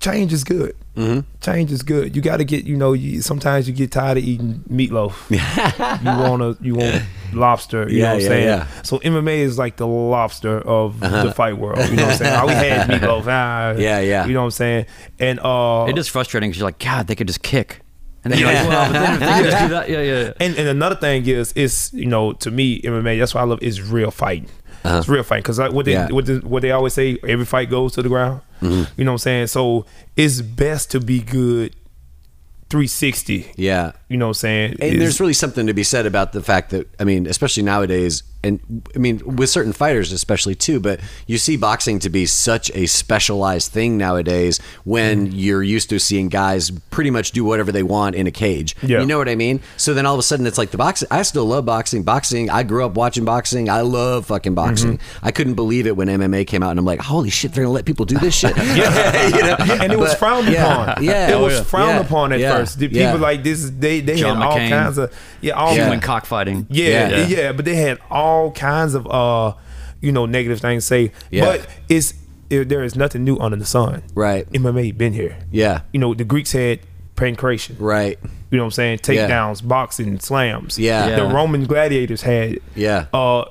[0.00, 0.74] change is good.
[0.96, 1.20] Mm-hmm.
[1.40, 2.16] Change is good.
[2.16, 5.30] You got to get, you know, you, sometimes you get tired of eating meatloaf.
[5.30, 7.88] you want to, you want lobster.
[7.88, 8.46] You Yeah, know what I'm yeah, saying?
[8.48, 8.54] yeah.
[8.56, 8.82] Uh-huh.
[8.82, 11.78] So MMA is like the lobster of the fight world.
[11.88, 12.46] You know what I'm saying?
[12.46, 13.24] We had meatloaf.
[13.28, 14.26] Ah, Yeah, yeah.
[14.26, 14.86] You know what I'm saying?
[15.20, 17.80] And uh, it is frustrating because you're like, God, they could just kick,
[18.24, 20.32] and then you're like, well, but then if they could just do that, yeah, yeah.
[20.40, 23.18] And, and another thing is, is you know, to me, MMA.
[23.18, 24.48] That's why I love is real fighting.
[24.84, 26.06] It's real fighting because like what they Uh-huh.
[26.10, 26.14] Yeah.
[26.14, 28.40] what, they, what they always say, every fight goes to the ground.
[28.62, 28.92] Mm-hmm.
[28.98, 29.46] You know what I'm saying?
[29.48, 31.74] So it's best to be good
[32.70, 33.52] 360.
[33.56, 33.92] yeah.
[34.10, 34.70] You know what I'm saying?
[34.80, 37.62] And Is- there's really something to be said about the fact that I mean, especially
[37.62, 38.58] nowadays, and
[38.96, 40.80] I mean with certain fighters especially too.
[40.80, 45.30] But you see boxing to be such a specialized thing nowadays when Mm.
[45.34, 48.74] you're used to seeing guys pretty much do whatever they want in a cage.
[48.82, 49.00] Yeah.
[49.00, 49.60] You know what I mean?
[49.76, 51.06] So then all of a sudden it's like the boxing.
[51.10, 52.02] I still love boxing.
[52.02, 52.50] Boxing.
[52.50, 53.68] I grew up watching boxing.
[53.70, 54.98] I love fucking boxing.
[54.98, 55.26] Mm-hmm.
[55.26, 57.74] I couldn't believe it when MMA came out, and I'm like, holy shit, they're gonna
[57.74, 58.56] let people do this shit.
[58.56, 59.26] yeah.
[59.36, 59.56] you know?
[59.82, 61.04] And it was But- frowned yeah, upon.
[61.04, 61.28] Yeah.
[61.28, 61.62] it Oh, was yeah.
[61.62, 62.78] frowned upon at first.
[62.78, 64.68] The people like this, they they John had all McCain.
[64.70, 66.00] kinds of yeah, all Human Yeah.
[66.00, 66.66] cockfighting.
[66.70, 67.26] Yeah, Yeah.
[67.26, 69.54] yeah, but they had all kinds of uh,
[70.00, 71.12] you know, negative things to say.
[71.30, 71.44] Yeah.
[71.44, 72.14] But it's
[72.48, 74.02] it, there is nothing new under the sun.
[74.14, 74.50] Right.
[74.52, 75.36] MMA been here.
[75.52, 75.82] Yeah.
[75.92, 76.80] You know, the Greeks had
[77.14, 77.76] pancration.
[77.78, 78.18] Right.
[78.50, 79.00] You know what I'm saying?
[79.08, 79.28] Yeah.
[79.28, 80.78] Takedowns, boxing, slams.
[80.78, 81.06] Yeah.
[81.08, 81.16] Yeah.
[81.16, 83.06] The Roman gladiators had Yeah.
[83.12, 83.44] uh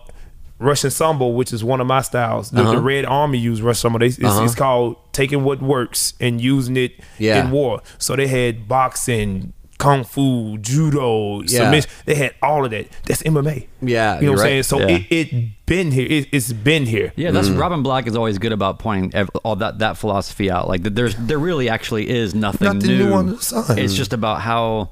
[0.61, 2.51] Russian sambo, which is one of my styles.
[2.51, 2.71] The, Uh-huh.
[2.73, 3.99] the Red Army used Russian sambo.
[3.99, 4.43] They, it's, Uh-huh.
[4.43, 7.45] it's called taking what works and using it Yeah.
[7.45, 7.81] in war.
[7.97, 11.63] So they had boxing, kung fu, judo, Yeah.
[11.63, 11.89] submission.
[12.05, 12.87] They had all of that.
[13.05, 13.65] That's MMA.
[13.81, 14.43] Yeah, you know you're what I'm right.
[14.43, 14.63] saying.
[14.63, 14.97] So Yeah.
[15.09, 16.05] it it been here.
[16.07, 17.13] It, it's been here.
[17.15, 17.57] Yeah, that's mm.
[17.59, 20.67] Robin Black is always good about pointing all that that philosophy out.
[20.67, 23.79] Like there's there really actually is nothing, Nothing new under the sun.
[23.79, 24.89] It's just about how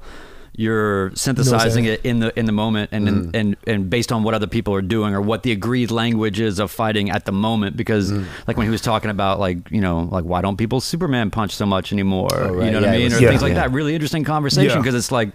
[0.58, 1.98] you're synthesizing saying?
[2.02, 3.38] it in the in the moment and and, mm.
[3.38, 6.58] and and based on what other people are doing or what the agreed language is
[6.58, 7.76] of fighting at the moment.
[7.76, 8.26] Because mm.
[8.48, 11.54] like when he was talking about like you know like why don't people Superman punch
[11.54, 12.28] so much anymore?
[12.32, 12.66] Oh, right.
[12.66, 13.04] You know what I mean?
[13.04, 13.28] was- Or Yeah.
[13.28, 13.68] things like Yeah.
[13.68, 13.72] that.
[13.72, 14.78] Really interesting conversation Yeah.
[14.78, 15.30] because it's like.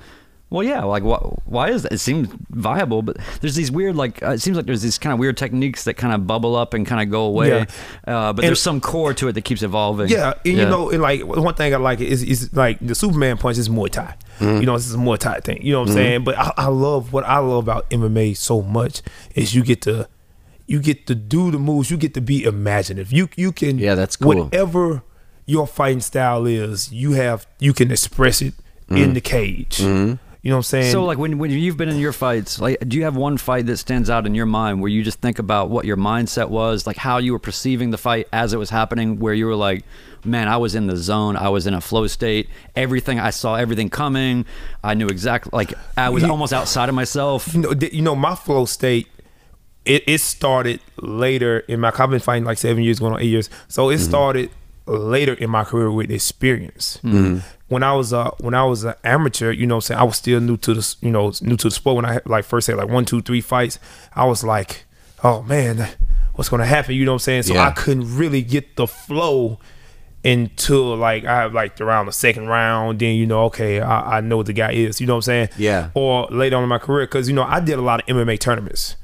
[0.54, 0.84] Well, yeah.
[0.84, 1.94] Like, why, why is that?
[1.94, 5.12] It seems viable, but there's these weird, like, uh, it seems like there's these kind
[5.12, 7.48] of weird techniques that kind of bubble up and kind of go away.
[7.48, 7.66] Yeah.
[8.08, 10.10] Uh, but And- there's some core to it that keeps evolving.
[10.10, 13.38] Yeah, and you know, and like one thing I like is is like the Superman
[13.40, 14.16] punch is Muay Thai.
[14.40, 15.64] You know, this is a Muay Thai thing.
[15.64, 16.24] You know what I'm saying?
[16.24, 19.02] But I, I love what I love about MMA so much
[19.34, 20.08] is you get to
[20.68, 21.90] you get to do the moves.
[21.90, 23.12] You get to be imaginative.
[23.12, 24.36] You you can Yeah, that's cool.
[24.46, 25.02] Whatever
[25.48, 28.54] your fighting style is, you have you can express it
[28.90, 29.82] in the cage.
[30.44, 30.92] You know what I'm saying?
[30.92, 33.66] So, like, when, when you've been in your fights, like, do you have one fight
[33.68, 36.86] that stands out in your mind where you just think about what your mindset was,
[36.86, 39.86] like how you were perceiving the fight as it was happening, where you were like,
[40.26, 43.56] man, I was in the zone, I was in a flow state, everything, I saw
[43.56, 44.46] everything coming,
[44.84, 47.54] I knew exactly, like, I was almost outside of myself.
[47.54, 49.08] you know, you know, my flow state.
[49.86, 51.92] It, it started later in my.
[51.98, 53.50] I've been fighting like seven years, going on eight years.
[53.68, 54.04] So it mm-hmm.
[54.04, 54.50] started
[54.86, 57.00] later in my career with experience.
[57.04, 57.40] Mm-hmm.
[57.74, 60.18] When I was uh when I was an amateur, you know, I'm saying I was
[60.18, 61.98] still new to the you know new to the sport.
[61.98, 63.80] When I had, like first had like one, two, three fights,
[64.16, 64.86] I was like,
[65.24, 65.90] oh man,
[66.36, 66.96] what's gonna happen?
[66.96, 67.44] You know what I'm saying?
[67.44, 67.68] So Yeah.
[67.68, 69.60] I couldn't really get the flow
[70.26, 73.00] until like I have like around the second round.
[73.00, 75.02] Then you know, okay, I, I know what the guy is.
[75.02, 75.50] You know what I'm saying?
[75.58, 75.90] Yeah.
[75.94, 78.40] Or later on in my career, because you know I did a lot of MMA
[78.40, 78.96] tournaments.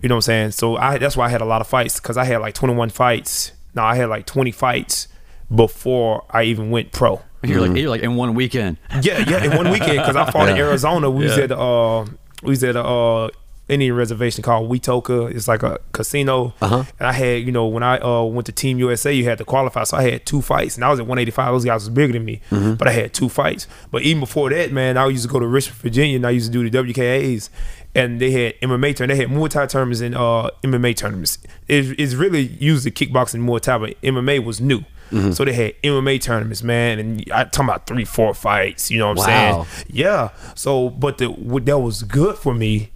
[0.00, 0.50] You know what I'm saying?
[0.52, 2.90] So I that's why I had a lot of fights because I had like 21
[2.90, 3.52] fights.
[3.74, 5.08] No, I had like 20 fights
[5.54, 7.22] before I even went pro.
[7.42, 8.78] You're like, you're like in one weekend.
[9.02, 11.10] Yeah, yeah, in one weekend because I fought in Arizona.
[11.10, 12.04] We was at the uh,
[12.42, 13.28] we was at a uh,
[13.68, 15.32] Indian reservation called Weetoka.
[15.34, 16.54] It's like a casino.
[16.60, 16.84] Uh-huh.
[16.98, 19.44] And I had, you know, when I uh, went to Team USA, you had to
[19.44, 19.84] qualify.
[19.84, 21.52] So I had two fights, and I was at 185.
[21.52, 23.66] Those guys was bigger than me, but I had two fights.
[23.90, 26.52] But even before that, man, I used to go to Richmond, Virginia, and I used
[26.52, 27.50] to do the WKAs.
[27.94, 29.08] And they had MMA tournaments.
[29.08, 31.38] They had Muay Thai tournaments and uh, MMA tournaments.
[31.68, 34.82] It, it's really used to kickboxing Muay Thai, but MMA was new.
[35.10, 35.32] Mm-hmm.
[35.32, 38.90] So they had MMA tournaments, man, and I talking about three, four fights.
[38.90, 39.64] You know what I'm Wow.
[39.64, 39.84] saying?
[39.90, 40.28] Yeah.
[40.54, 42.90] So, but the what that was good for me,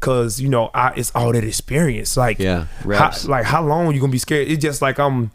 [0.00, 2.16] cause you know I it's all that experience.
[2.16, 4.48] Like, Yeah, how, like how long you gonna be scared?
[4.48, 5.30] It's just like I'm.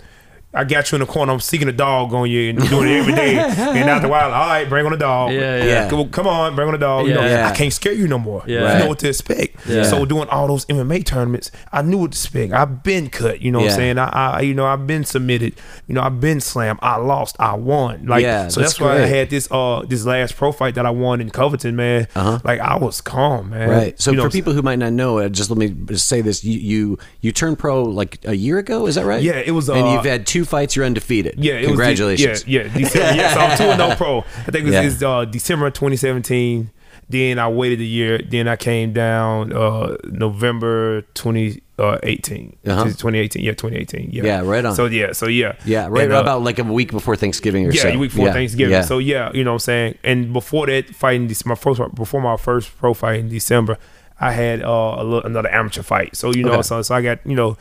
[0.58, 1.32] I got you in the corner.
[1.32, 3.38] I'm seeking a dog on you and doing it every day.
[3.38, 5.32] and after a while, all right, bring on the dog.
[5.32, 5.64] Yeah, yeah.
[5.66, 5.90] Yeah.
[5.90, 7.08] Come, come on, bring on the dog.
[7.08, 7.48] You know, Yeah.
[7.48, 8.44] I can't scare you no more.
[8.48, 8.74] Yeah.
[8.74, 9.68] You know what to expect.
[9.68, 9.84] Yeah.
[9.84, 12.54] So doing all those MMA tournaments, I knew what to expect.
[12.54, 13.42] I've been cut.
[13.42, 13.98] You know what I'm saying?
[13.98, 15.54] I, I, you know, I've been submitted.
[15.88, 16.80] You know, I've been slammed.
[16.82, 17.36] I lost.
[17.40, 18.08] I won.
[18.08, 20.86] Like, Yeah, so that's that's, why I had this uh this last pro fight that
[20.86, 22.08] I won in Covington, man.
[22.16, 22.40] Uh-huh.
[22.44, 23.70] Like I was calm, man.
[23.70, 24.02] Right.
[24.02, 26.44] So You know for people who might not know, uh, just let me say this:
[26.44, 28.88] you you, you turned pro like a year ago.
[28.88, 29.22] Is that right?
[29.22, 30.76] Yeah, it was, and uh, you've had two fights.
[30.76, 31.36] You're undefeated.
[31.38, 32.46] Yeah, it congratulations.
[32.46, 33.16] Was yeah, yeah, December.
[33.22, 34.20] yeah, so I'm two and no pro.
[34.20, 34.82] I think it was, Yeah.
[34.84, 36.72] it's, uh, December 2017.
[37.10, 38.18] Then I waited a year.
[38.18, 42.58] Then I came down uh, November 2018.
[42.68, 42.84] Uh-huh.
[42.86, 43.44] 2018.
[43.44, 44.10] Yeah, 2018.
[44.12, 44.24] Yeah.
[44.24, 44.76] Yeah, right on.
[44.76, 45.54] So yeah, so yeah.
[45.66, 47.90] Yeah, right And, uh, about like a week before Thanksgiving or yeah, so.
[47.90, 48.72] a week before Yeah, Thanksgiving.
[48.74, 48.82] Yeah.
[48.82, 49.98] So yeah, you know what I'm saying.
[50.04, 53.78] And before that, fighting this my first before my first pro fight in December,
[54.20, 56.16] I had uh, a little, another amateur fight.
[56.16, 56.62] So you know, Okay.
[56.64, 57.58] so so I got you know,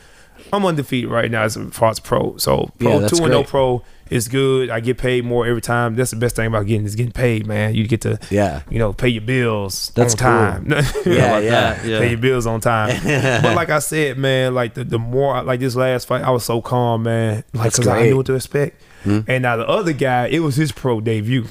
[0.53, 2.37] I'm undefeated right now as far as pro.
[2.37, 4.69] So pro Yeah, two and no pro is good.
[4.69, 5.95] I get paid more every time.
[5.95, 7.75] That's the best thing about getting is getting paid, man.
[7.75, 8.61] You get to Yeah.
[8.69, 10.67] you know, pay your bills That's on time.
[11.05, 11.83] Yeah, about yeah.
[11.85, 11.99] Yeah.
[11.99, 12.99] Pay your bills on time.
[13.43, 16.45] but like I said, man, like the, the more like this last fight, I was
[16.45, 17.43] so calm, man.
[17.53, 18.03] Like because I.
[18.03, 18.81] Knew what to expect.
[19.05, 21.45] And now the other guy, it was his pro debut.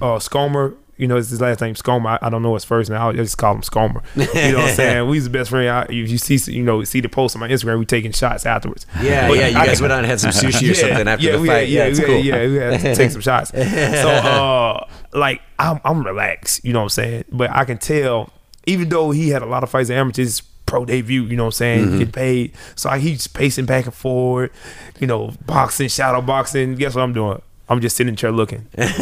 [0.00, 2.10] Uh, Scomer, you know, it's his last name Scomer.
[2.10, 3.00] I, I don't know his first name.
[3.00, 4.02] I just call him Scomer.
[4.14, 5.08] You know what I'm saying?
[5.08, 5.68] We was the best friend.
[5.68, 8.46] I, if you see, you know, see the post on my Instagram, we taking shots
[8.46, 8.86] afterwards.
[9.02, 9.48] Yeah, But yeah.
[9.48, 11.48] You I- guys went out and had some sushi or something after yeah, the we
[11.48, 11.54] fight.
[11.60, 12.14] Had, yeah, yeah, it's we cool.
[12.16, 13.50] had, yeah, we had to take some shots.
[13.50, 16.64] So, uh, like, I'm, I'm relaxed.
[16.64, 17.24] You know what I'm saying?
[17.32, 18.30] But I can tell,
[18.66, 21.24] even though he had a lot of fights in amateurs, pro debut.
[21.24, 21.84] You know what I'm saying?
[21.86, 21.98] Mm-hmm.
[21.98, 22.52] Getting paid.
[22.74, 24.50] So I, he's pacing back and forward.
[24.98, 26.74] You know, boxing, shadow boxing.
[26.76, 27.42] Guess what I'm doing?
[27.68, 28.66] I'm just sitting in the chair looking.
[28.72, 28.98] this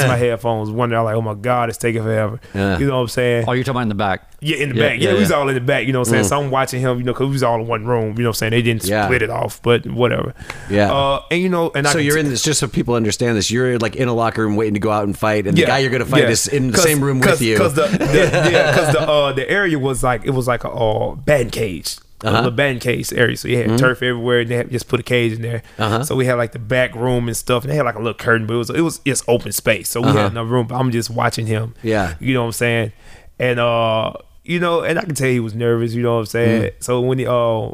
[0.00, 0.70] is my headphones.
[0.70, 2.40] Wondering, I'm like, oh my god, it's taking forever.
[2.54, 2.78] Yeah.
[2.78, 3.46] You know what I'm saying?
[3.48, 4.28] Oh, you're talking about in the back.
[4.40, 4.98] Yeah, in the Yeah, back.
[5.00, 5.86] Yeah, yeah, we was all in the back.
[5.86, 6.24] You know what I'm saying?
[6.24, 8.16] So I'm watching him, you know, because we was all in one room.
[8.18, 8.50] You know what I'm saying?
[8.50, 9.06] They didn't Yeah.
[9.06, 10.34] split it off, but whatever.
[10.68, 10.92] Yeah.
[10.92, 12.94] Uh, and you know, and I So can you're t- in this just so people
[12.94, 13.50] understand this.
[13.50, 15.78] You're like in a locker room waiting to go out and fight, and the guy
[15.78, 16.28] you're going to fight yeah.
[16.30, 17.56] is in the same room 'cause- with you.
[17.56, 18.04] Cause the, the
[18.52, 21.96] yeah, because the uh the area was like it was like a uh, batting cage.
[22.24, 22.50] Uh-huh.
[22.56, 24.40] A cage area, so you had turf everywhere.
[24.40, 26.04] And they had just put a cage in there, Uh-huh.
[26.04, 27.64] so we had like the back room and stuff.
[27.64, 29.88] And they had like a little curtain, but it was it was just open space,
[29.88, 30.18] so we Uh-huh.
[30.18, 30.66] had enough room.
[30.66, 31.74] But I'm just watching him.
[31.82, 32.14] Yeah.
[32.20, 32.92] you know what I'm saying,
[33.38, 34.12] and uh,
[34.44, 35.94] you know, and I can tell he was nervous.
[35.94, 36.62] You know what I'm saying.
[36.62, 36.72] Mm.
[36.80, 37.70] So when he uh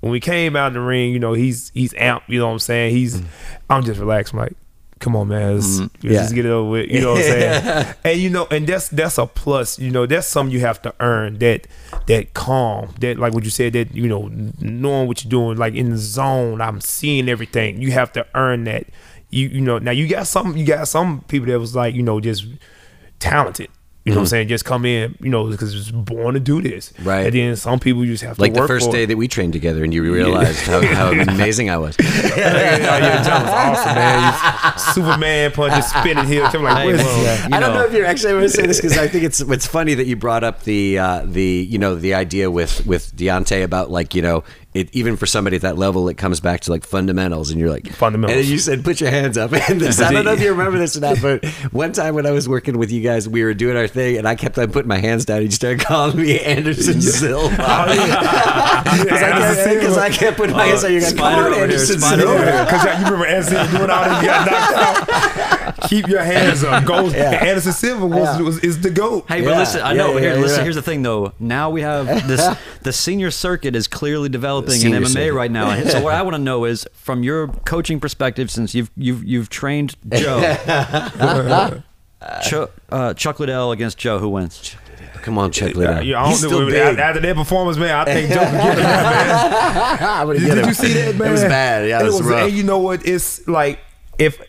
[0.00, 2.22] when we came out in the ring, you know, he's he's amped.
[2.28, 2.94] You know what I'm saying.
[2.94, 3.22] He's
[3.68, 4.32] I'm just relaxed.
[4.32, 4.56] I'm like.
[5.00, 5.54] Come on, man.
[5.56, 6.02] Let's, let's Mm.
[6.02, 6.12] Yeah.
[6.12, 6.90] just get it over with.
[6.90, 7.94] You know what I'm saying?
[8.04, 9.78] and you know, and that's that's a plus.
[9.78, 11.38] You know, that's something you have to earn.
[11.38, 11.66] That
[12.06, 12.94] that calm.
[13.00, 13.72] That like what you said.
[13.72, 15.56] That you know, knowing what you're doing.
[15.56, 17.80] Like in the zone, I'm seeing everything.
[17.80, 18.84] You have to earn that.
[19.30, 19.78] You you know.
[19.78, 20.56] Now you got some.
[20.56, 22.46] You got some people that was like you know just
[23.18, 23.68] talented.
[24.04, 24.48] You know what I'm saying?
[24.48, 26.90] Just come in, you know, because it's born to do this.
[27.02, 27.26] Right.
[27.26, 28.48] And then some people you just have to work.
[28.48, 29.08] Like the first for day it.
[29.08, 31.96] that we trained together, and you realized how, how amazing I was.
[32.00, 34.72] yeah, yeah, John was awesome, man.
[34.72, 36.46] He's Superman punches, spinning heel.
[36.46, 37.56] I'm like, Hey, where's well, this guy?
[37.56, 37.80] I don't know.
[37.80, 40.06] know if you're actually going to say this because I think it's it's funny that
[40.06, 44.14] you brought up the uh, the you know the idea with with Deontay about like
[44.14, 47.50] you know it even for somebody at that level it comes back to like fundamentals
[47.50, 48.40] and you're like Fundamentals.
[48.40, 50.78] and you said put your hands up and this, I don't know if you remember
[50.78, 53.54] this or not but one time when I was working with you guys we were
[53.54, 56.16] doing our thing and I kept on putting my hands down and you started calling
[56.16, 57.84] me Anderson Silva oh,
[58.84, 61.54] because I, can't- I can't put my hands down you're like come Spider on over
[61.54, 62.64] here, Anderson Silva.
[62.64, 65.59] Because you remember Anderson doing all this, you got knocked out.
[65.88, 66.84] Keep your hands up.
[66.84, 67.08] Go.
[67.10, 68.40] Anderson Silva was, Yeah.
[68.40, 69.24] was is the goat.
[69.28, 70.12] Hey, Yeah, but listen, I yeah, know.
[70.14, 70.56] yeah, here, yeah, listen.
[70.58, 70.62] yeah.
[70.64, 71.32] Here's the thing, though.
[71.38, 72.56] Now we have this.
[72.82, 75.32] the senior circuit is clearly developing in MMA circuit.
[75.34, 75.70] right now.
[75.70, 79.24] And so what I want to know is, from your coaching perspective, since you've you've
[79.24, 80.40] you've trained Joe,
[82.42, 84.76] Chuck, uh, Chuck Liddell against Joe, who wins?
[85.22, 88.04] come on Chuck Yeah, Liddell yeah, he's still After, big after that performance, man, I
[88.06, 90.36] think Joe can get him that, man.
[90.36, 91.28] Did, get did you see that, man?
[91.28, 91.88] It was bad.
[91.88, 92.42] Yeah, it was, rough.
[92.48, 93.06] And you know what?
[93.06, 93.80] It's like
[94.18, 94.40] if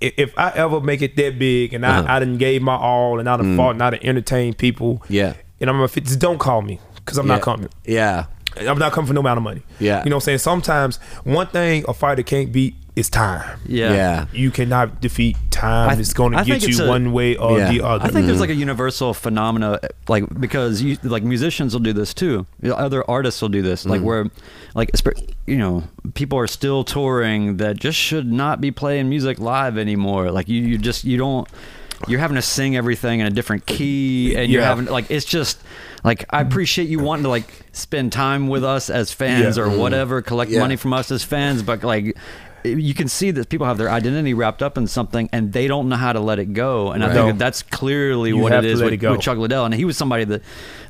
[0.00, 2.06] if I ever make it that big and I, Uh-huh.
[2.08, 5.34] I done gave my all and I done fought and I done entertained people, Yeah.
[5.60, 7.68] and I'm a fit, just don't call me because I'm not coming.
[7.84, 8.26] Yeah.
[8.60, 9.62] I'm not coming for no amount of money.
[9.80, 10.04] Yeah.
[10.04, 10.38] You know what I'm saying?
[10.38, 13.58] Sometimes one thing a fighter can't beat is time.
[13.66, 13.92] Yeah.
[13.92, 14.26] Yeah.
[14.32, 15.90] You cannot defeat time.
[15.90, 17.70] I- it's going to get you a- one way or Yeah.
[17.70, 18.04] the other.
[18.04, 18.60] I think there's like a mm-hmm.
[18.60, 22.46] universal phenomena, like because you, like musicians will do this too.
[22.64, 24.06] Other artists will do this, like mm-hmm.
[24.06, 24.30] where,
[24.74, 29.38] like espe- you know, people are still touring that just should not be playing music
[29.40, 30.30] live anymore.
[30.30, 31.48] Like you, you just you don't.
[32.06, 34.68] You're having to sing everything in a different key, and you're Yeah.
[34.68, 35.58] having like it's just
[36.04, 39.64] like I appreciate you wanting to like spend time with us as fans Yeah.
[39.64, 39.78] or mm-hmm.
[39.78, 40.60] whatever, collect Yeah.
[40.60, 42.16] money from us as fans, but like
[42.64, 45.88] you can see that people have their identity wrapped up in something and they don't
[45.88, 46.92] know how to let it go.
[46.92, 47.26] And I think No.
[47.26, 49.64] that that's clearly You what have it to is let with, it with Chuck Liddell.
[49.66, 50.42] And he was somebody that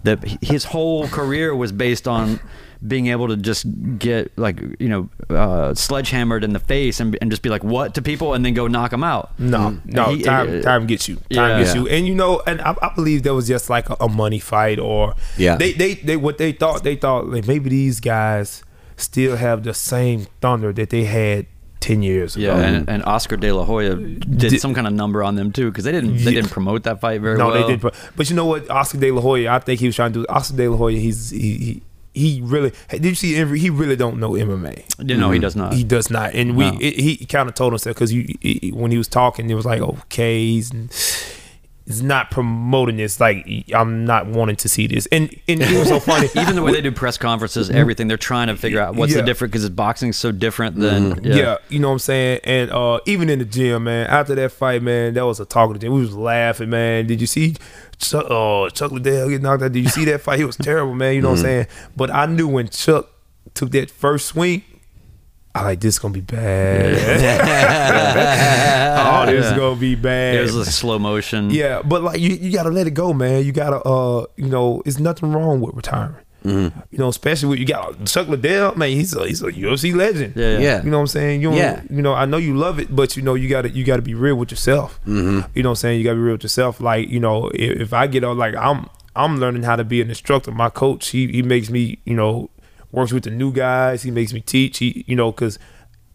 [0.05, 2.39] that his whole career was based on
[2.87, 3.65] being able to just
[3.99, 7.95] get like you know uh, sledgehammered in the face and, and just be like what
[7.95, 9.31] to people and then go knock them out.
[9.39, 11.17] No, no, he- time time gets you.
[11.17, 11.59] Time yeah.
[11.61, 11.81] gets Yeah.
[11.81, 11.89] you.
[11.89, 14.79] And you know, and I, I believe that was just like a, a money fight,
[14.79, 15.57] or Yeah.
[15.57, 18.63] they, they they what they thought they thought like maybe these guys
[18.97, 21.47] still have the same thunder that they had
[21.85, 22.47] ten years ago.
[22.47, 22.93] Yeah, and, mm.
[22.93, 25.85] and Oscar De La Hoya did Did- some kind of number on them too because
[25.85, 26.41] they didn't they Yeah.
[26.41, 27.55] didn't promote that fight very no, well.
[27.61, 27.81] No, they did.
[27.81, 30.21] But, but you know what, Oscar De La Hoya, I think he was trying to
[30.21, 30.27] do.
[30.29, 31.51] Oscar De La Hoya, he's he.
[31.67, 31.83] he
[32.17, 34.75] he really hey, did you see every he really don't know MMA
[35.09, 35.43] You know, he mm-hmm.
[35.43, 35.73] does not.
[35.75, 36.79] he does not and we No.
[36.81, 39.67] it, he kind of told himself because you he- when he was talking it was
[39.67, 40.71] like okay he's
[41.87, 45.89] he's not promoting this like I'm not wanting to see this and and it was
[45.89, 48.95] so funny Even the way they do press conferences, everything they're trying to figure out
[48.95, 49.21] what's Yeah.
[49.21, 51.59] the difference because boxing's so different than yeah.
[51.69, 52.41] you know what I'm saying.
[52.45, 55.69] And uh, even in the gym, man, after that fight, man, that was a talk
[55.69, 55.93] of the gym.
[55.93, 57.07] We was laughing, man.
[57.07, 57.57] Did you see
[57.99, 59.73] Chuck, uh, Chuck Liddell get knocked out?
[59.73, 60.39] Did you see that fight?
[60.39, 61.15] He was terrible, man.
[61.15, 61.67] You know what I'm saying.
[61.97, 63.09] But I knew when Chuck
[63.53, 64.63] took that first swing.
[65.55, 66.97] I like this gonna be bad.
[68.99, 70.37] oh, this is gonna be bad.
[70.37, 71.51] It was a slow motion.
[71.51, 73.45] Yeah, but like you, you gotta let it go, man.
[73.45, 76.17] You gotta, uh, you know, it's nothing wrong with retiring.
[76.45, 76.79] Mm-hmm.
[76.91, 78.91] You know, especially with you got Chuck Liddell, man.
[78.91, 80.35] He's a he's a UFC legend.
[80.37, 80.59] Yeah, yeah.
[80.59, 80.85] Yeah.
[80.85, 81.41] You know what I'm saying?
[81.41, 81.83] You don't, Yeah.
[81.89, 84.15] you know, I know you love it, but you know, you gotta you gotta be
[84.15, 85.01] real with yourself.
[85.07, 85.41] Mm-hmm.
[85.55, 85.99] You know what I'm saying?
[85.99, 86.81] You gotta be real with yourself.
[86.81, 90.03] Like, you know, if, if I get on like I'm I'm learning how to be
[90.03, 90.51] an instructor.
[90.51, 92.51] My coach, he he makes me, you know,
[92.95, 94.03] works with the new guys.
[94.03, 94.79] He makes me teach.
[94.79, 95.59] He, you know, because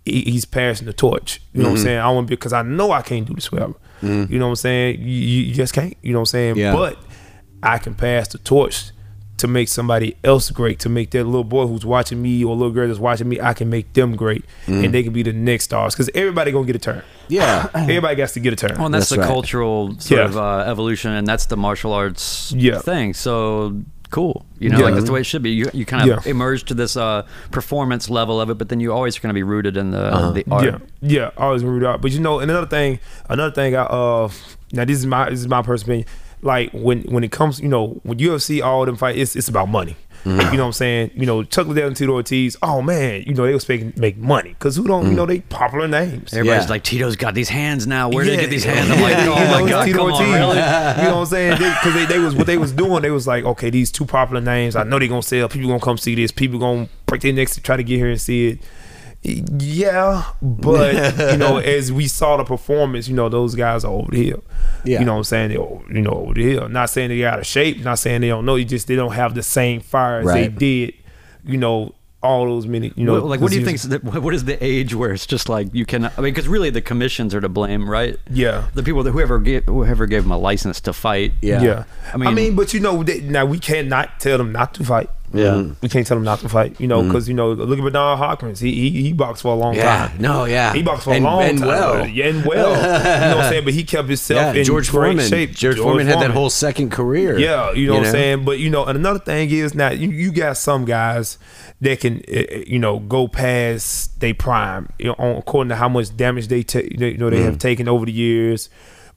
[0.06, 1.42] he, he's passing the torch.
[1.54, 1.84] You know what I'm mm-hmm.
[1.86, 2.00] saying?
[2.00, 3.74] I want to because I know I can't do this forever.
[4.02, 4.32] Mm-hmm.
[4.32, 5.02] You know what I'm saying?
[5.02, 5.96] You, you you just can't.
[6.02, 6.56] You know what I'm saying?
[6.58, 6.74] Yeah.
[6.74, 6.98] But
[7.62, 8.92] I can pass the torch
[9.40, 12.74] to make somebody else great, to make that little boy who's watching me or little
[12.74, 14.92] girl that's watching me, I can make them great, and mm-hmm.
[14.92, 15.96] they can be the next stars.
[15.96, 17.04] Because everybody gonna get a turn.
[17.30, 17.70] Yeah.
[17.74, 18.76] Everybody gets to get a turn.
[18.78, 19.28] Well, and that's, That's the right.
[19.28, 20.26] cultural sort Yeah.
[20.26, 22.80] of uh, evolution, and that's the martial arts Yeah.
[22.80, 23.14] thing.
[23.14, 24.86] So cool, you know, Yeah.
[24.86, 25.52] like that's the way it should be.
[25.52, 26.32] You you kind of Yeah.
[26.32, 29.44] emerge to this uh, performance level of it, but then you always going to be
[29.44, 30.32] rooted in the Uh-huh.
[30.32, 30.66] the art.
[30.66, 32.02] Yeah, yeah, always root out.
[32.02, 34.30] But you know, and another thing, another thing, I uh,
[34.72, 36.08] now this is my this is my personal opinion.
[36.42, 39.68] Like when when it comes, you know, when UFC all them fight, it's it's about
[39.70, 39.96] money.
[40.26, 40.52] Mm-hmm.
[40.52, 41.12] You know what I'm saying?
[41.16, 42.58] You know, Chuck Liddell and Tito Ortiz.
[42.62, 45.40] Oh man, you know they was making make money because who don't you know they
[45.40, 46.34] popular names.
[46.34, 46.70] Everybody's Yeah.
[46.70, 48.10] like Tito's got these hands now.
[48.10, 48.90] Where did Yeah, they get these hands?
[48.92, 50.28] I'm like, yeah, oh you know, my god, Tito come on, Ortiz.
[50.34, 50.40] really?
[50.40, 51.52] You know what I'm saying?
[51.58, 53.02] Because they, they, was what they was doing.
[53.02, 54.76] They was like, okay, these two popular names.
[54.76, 55.48] I know they gonna sell.
[55.50, 56.32] People gonna come see this.
[56.32, 58.60] People gonna break their necks to try to get here and see it.
[59.24, 64.12] Yeah, but you know, as we saw the performance, you know, those guys are over
[64.12, 64.44] the hill.
[64.86, 65.00] Yeah.
[65.00, 65.50] You know what I'm saying?
[65.50, 66.70] They you know, over the hill.
[66.70, 69.14] Not saying they're out of shape, not saying they don't know, you just they don't
[69.14, 70.94] have the same fire as they did,
[71.44, 72.92] you know, all those many.
[72.96, 73.78] You know, What- like, what do you think?
[73.78, 74.02] diseases.
[74.04, 76.06] Is the, what is the age where it's just like you can?
[76.06, 78.18] I mean, because really the commissions are to blame, right?
[78.30, 78.68] Yeah.
[78.74, 81.34] The people that whoever gave whoever gave them a license to fight.
[81.42, 81.62] Yeah.
[81.62, 81.84] Yeah.
[82.14, 84.74] I mean, I mean- mean, but you know, they, now we cannot tell them not
[84.76, 85.10] to fight.
[85.34, 85.64] Yeah.
[85.82, 86.80] We can't tell them not to fight.
[86.82, 88.60] You know, because you know, look at Bernard Hopkins.
[88.60, 90.08] He he, he boxed for a long Yeah.
[90.08, 90.18] time.
[90.22, 90.74] No, yeah.
[90.74, 91.68] He boxed for And- a long and time.
[91.68, 92.08] well.
[92.08, 92.70] Yeah, and well.
[92.72, 92.82] you
[93.30, 93.64] know what I'm saying?
[93.66, 95.28] But he kept himself Yeah, in George great Foreman.
[95.30, 95.52] shape.
[95.52, 97.38] George, Foreman had that whole second career.
[97.38, 98.46] Yeah, you know what I'm saying?
[98.46, 101.38] But you know, and another thing is now you, you got some guys
[101.82, 105.76] that can uh, uh, you know go past their prime, you know, on, according to
[105.76, 107.60] how much damage they take, they, you know, they have Mm.
[107.60, 108.70] taken over the years,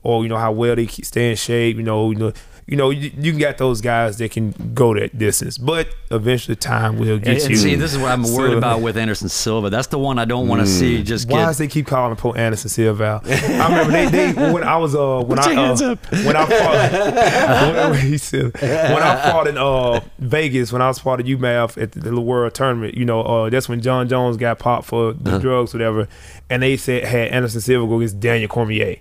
[0.02, 1.76] or you know how well they keep- stay in shape.
[1.76, 2.32] You know, you know,
[2.72, 6.98] you know, you, you got those guys that can go that distance, but eventually time
[6.98, 7.46] will get and you.
[7.50, 9.68] And see, this is what I'm worried So- about with Anderson Silva.
[9.68, 10.78] That's the one I don't want to Mm.
[10.78, 11.46] see just Why get.
[11.46, 13.20] does they keep calling Poe Anderson Silva?
[13.24, 17.92] I remember they, they when I was uh when Put I uh, when I fought
[17.92, 22.00] when, when I fought in uh Vegas when I was part of IMMAF at the,
[22.00, 25.72] the World Tournament, you know, uh that's when Jon Jones got popped for the drugs,
[25.74, 26.08] whatever,
[26.48, 28.96] and they said had Anderson Silva go against Daniel Cormier.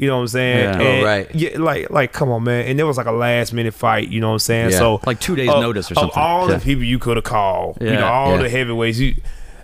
[0.00, 0.80] You know what I'm saying?
[0.80, 1.00] Yeah.
[1.02, 1.34] Oh, right.
[1.34, 2.64] Yeah, like like come on, man.
[2.66, 4.08] And it was like a last minute fight.
[4.08, 4.70] You know what I'm saying?
[4.70, 4.78] Yeah.
[4.78, 6.08] So Like two days of- notice or something.
[6.08, 6.22] of something.
[6.22, 6.56] all Yeah.
[6.56, 8.42] the people you could have called, you know, all Yeah.
[8.44, 8.98] the heavyweights.
[8.98, 9.14] You,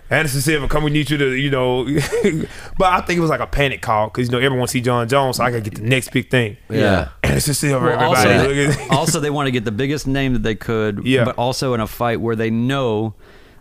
[0.09, 1.83] Anderson Silva, come, we need you to, you know.
[2.77, 5.07] but I think it was like a panic call because, you know, everyone see Jon
[5.09, 6.55] Jones, so I got to get the next big thing.
[6.69, 7.09] Yeah.
[7.23, 8.53] Anderson Silva, Well, also, everybody.
[8.55, 11.25] they, look at- also, they want to get the biggest name that they could, Yeah.
[11.25, 13.15] but also in a fight where they know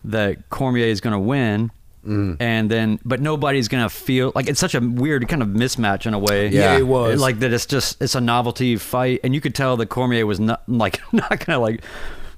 [0.04, 1.72] that Cormier is going to win.
[2.06, 2.36] Mm.
[2.40, 6.14] And then, but nobody's gonna feel like it's such a weird kind of mismatch in
[6.14, 6.48] a way.
[6.48, 7.20] Yeah, Yeah, it was.
[7.20, 7.52] like that.
[7.52, 11.00] It's just it's a novelty fight, and you could tell that Cormier was not like
[11.12, 11.82] not gonna like.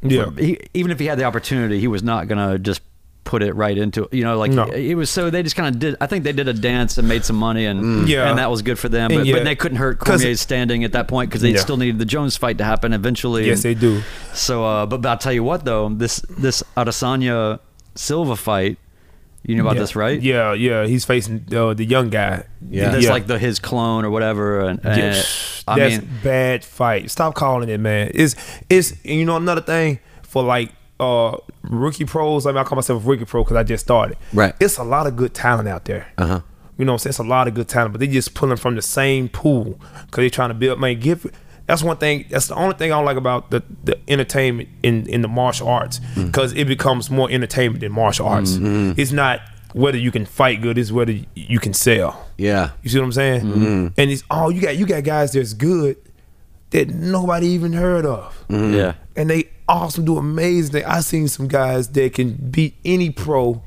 [0.02, 0.30] Yeah.
[0.38, 2.82] he, even if he had the opportunity, he was not gonna just
[3.24, 4.14] put it right into it.
[4.14, 4.64] You know, like No.
[4.64, 5.96] it was so they just kind of did.
[6.00, 8.30] I think they did a dance and made some money, and Yeah.
[8.30, 9.10] and that was good for them.
[9.12, 9.34] But, yeah.
[9.34, 11.58] but they couldn't hurt Cormier's standing at that point because they Yeah.
[11.60, 13.46] still needed the Jones fight to happen eventually.
[13.46, 14.00] yes, they do.
[14.32, 17.58] So, uh, but, but I'll tell you what though, this this Adesanya
[17.96, 18.78] Silva fight,
[19.48, 19.80] you know about yeah.
[19.80, 20.20] this, right?
[20.20, 20.86] Yeah, yeah.
[20.86, 22.44] He's facing uh, the young guy.
[22.68, 22.90] Yeah.
[22.90, 23.10] That's yeah.
[23.10, 24.60] like the his clone or whatever.
[24.60, 25.22] And, and Yeah,
[25.66, 27.10] I that's mean, bad fight.
[27.10, 28.10] Stop calling it, man.
[28.14, 28.36] It's
[28.68, 32.44] it's you know another thing for like uh rookie pros.
[32.44, 34.18] I mean, I call myself a rookie pro because I just started.
[34.34, 34.54] Right.
[34.60, 36.12] It's a lot of good talent out there.
[36.18, 36.40] Uh huh.
[36.76, 37.10] You know, what I'm saying?
[37.12, 40.22] it's a lot of good talent, but they just pulling from the same pool because
[40.22, 40.78] they're trying to build.
[40.78, 41.26] Man, give.
[41.68, 42.24] That's one thing.
[42.30, 45.68] That's the only thing I don't like about the, the entertainment in in the martial
[45.68, 46.26] arts mm.
[46.26, 48.52] because it becomes more entertainment than martial arts.
[48.52, 48.98] Mm-hmm.
[48.98, 49.42] It's not
[49.74, 52.26] whether you can fight good; it's whether you can sell.
[52.38, 52.70] Yeah.
[52.82, 53.42] You see what I'm saying?
[53.42, 53.86] Mm-hmm.
[53.98, 55.98] And it's oh, you got you got guys that's good
[56.70, 58.74] that nobody even heard of, mm-hmm.
[58.74, 58.94] yeah.
[59.14, 60.72] and they awesome, do amazing.
[60.72, 60.84] thing.
[60.86, 63.62] I seen some guys that can beat any pro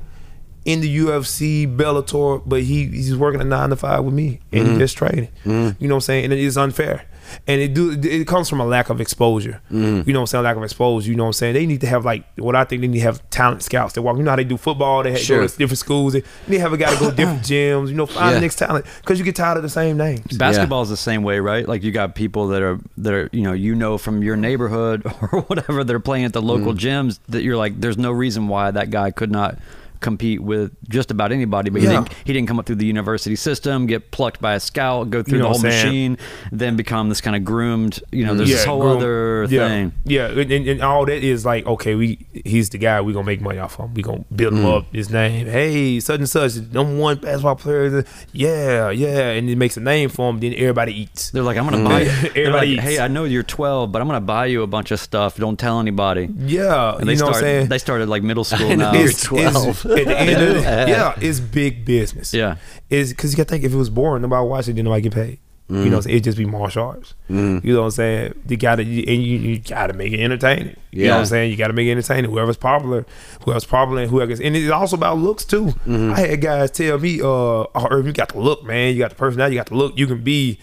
[0.64, 4.62] in the UFC, Bellator, but he he's working a nine to five with me, and
[4.62, 4.78] he mm-hmm.
[4.78, 5.28] just training.
[5.44, 5.82] Mm-hmm.
[5.82, 6.24] You know what I'm saying?
[6.24, 7.06] And it is unfair.
[7.46, 9.62] And it do it comes from a lack of exposure.
[9.70, 10.06] Mm-hmm.
[10.06, 10.44] You know what I'm saying?
[10.44, 11.10] Lack of exposure.
[11.10, 11.54] You know what I'm saying?
[11.54, 14.02] They need to have like what I think they need to have talent scouts that
[14.02, 14.18] walk.
[14.18, 15.02] You know how they do football?
[15.02, 15.40] They Sure.
[15.40, 16.12] go to different schools.
[16.12, 17.88] They need to have a guy to go to different gyms.
[17.88, 18.34] You know, find Yeah.
[18.34, 20.36] the next talent because you get tired of the same names.
[20.36, 21.66] Basketball is the same way, right?
[21.66, 25.02] Like you got people that are that are you know you know from your neighborhood
[25.32, 28.48] or whatever that are playing at the local gyms that you're like, there's no reason
[28.48, 29.58] why that guy could not
[30.02, 31.70] compete with just about anybody.
[31.70, 34.60] But he didn't he didn't come up through the university system, get plucked by a
[34.60, 36.12] scout, go through You know the whole what I'm saying?
[36.12, 36.18] machine,
[36.50, 38.02] then become this kind of groomed.
[38.12, 39.92] You know, there's this whole groom- other yeah, thing.
[40.04, 43.24] Yeah, and, and, and all that is like, okay, we he's the guy we gonna
[43.26, 43.96] make money off of.
[43.96, 44.78] We gonna build him mm.
[44.78, 44.86] up.
[44.92, 48.04] His name, hey, such and such, number one basketball player.
[48.32, 50.40] Yeah, yeah, and it makes a name for him.
[50.40, 51.30] Then everybody eats.
[51.30, 51.88] They're like, I'm gonna mm.
[51.88, 52.02] buy.
[52.34, 52.82] Everybody like, eats.
[52.82, 55.36] hey, I know you're 12, but I'm gonna buy you a bunch of stuff.
[55.36, 56.28] Don't tell anybody.
[56.36, 57.30] Yeah, And they you know start.
[57.30, 57.68] what I'm saying.
[57.68, 58.92] They started like middle school now.
[58.92, 59.84] you're It's- 12.
[59.84, 62.32] it's- at the end of the- yeah, it's big business.
[62.32, 62.56] Yeah.
[62.90, 65.02] is because you got to think if it was boring, nobody watch it, then nobody
[65.02, 65.38] get paid.
[65.72, 65.90] You know, mm.
[65.90, 66.14] what I'm saying?
[66.16, 67.14] it'd just be martial arts.
[67.30, 67.64] Mm.
[67.64, 68.34] You know what I'm saying?
[68.46, 70.76] You gotta, you, and you, you gotta make it entertaining.
[70.90, 71.50] You know what I'm saying?
[71.50, 72.30] You gotta make it entertaining.
[72.30, 73.06] Whoever's popular,
[73.44, 74.32] whoever's popular, and whoever.
[74.32, 75.66] And it's also about looks too.
[75.66, 76.12] Mm-hmm.
[76.12, 78.92] I had guys tell me, "Uh, oh, Irv, you got the look, man.
[78.92, 79.54] You got the personality.
[79.54, 79.96] You got the look.
[79.96, 80.58] You can be."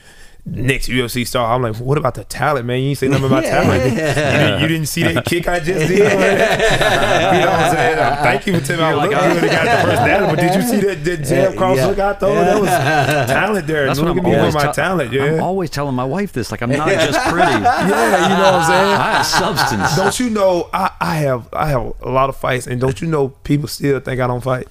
[0.52, 2.82] Next UFC star, I'm like, what about the talent, man?
[2.82, 3.84] You ain't say nothing about talent.
[3.84, 5.90] You, didn't, you didn't see that kick I just did.
[6.00, 8.00] you know what I'm saying?
[8.00, 10.36] Uh, Thank you for telling me I You're look like, good and got the personality.
[10.36, 11.86] But did you see that, that jab cross yeah.
[11.86, 12.34] look I throw?
[12.34, 12.70] That was
[13.30, 13.86] talent there.
[13.86, 15.14] That's Look what at I'm always for my tell- talent.
[15.14, 16.52] Yeah, I'm always telling my wife this.
[16.52, 17.52] Like I'm not just pretty.
[17.52, 17.84] yeah.
[18.24, 18.96] You know what I'm saying?
[18.96, 19.96] I have substance.
[19.96, 23.08] Don't you know I, I have I have a lot of fights and don't you
[23.08, 24.68] know people still think I don't fight?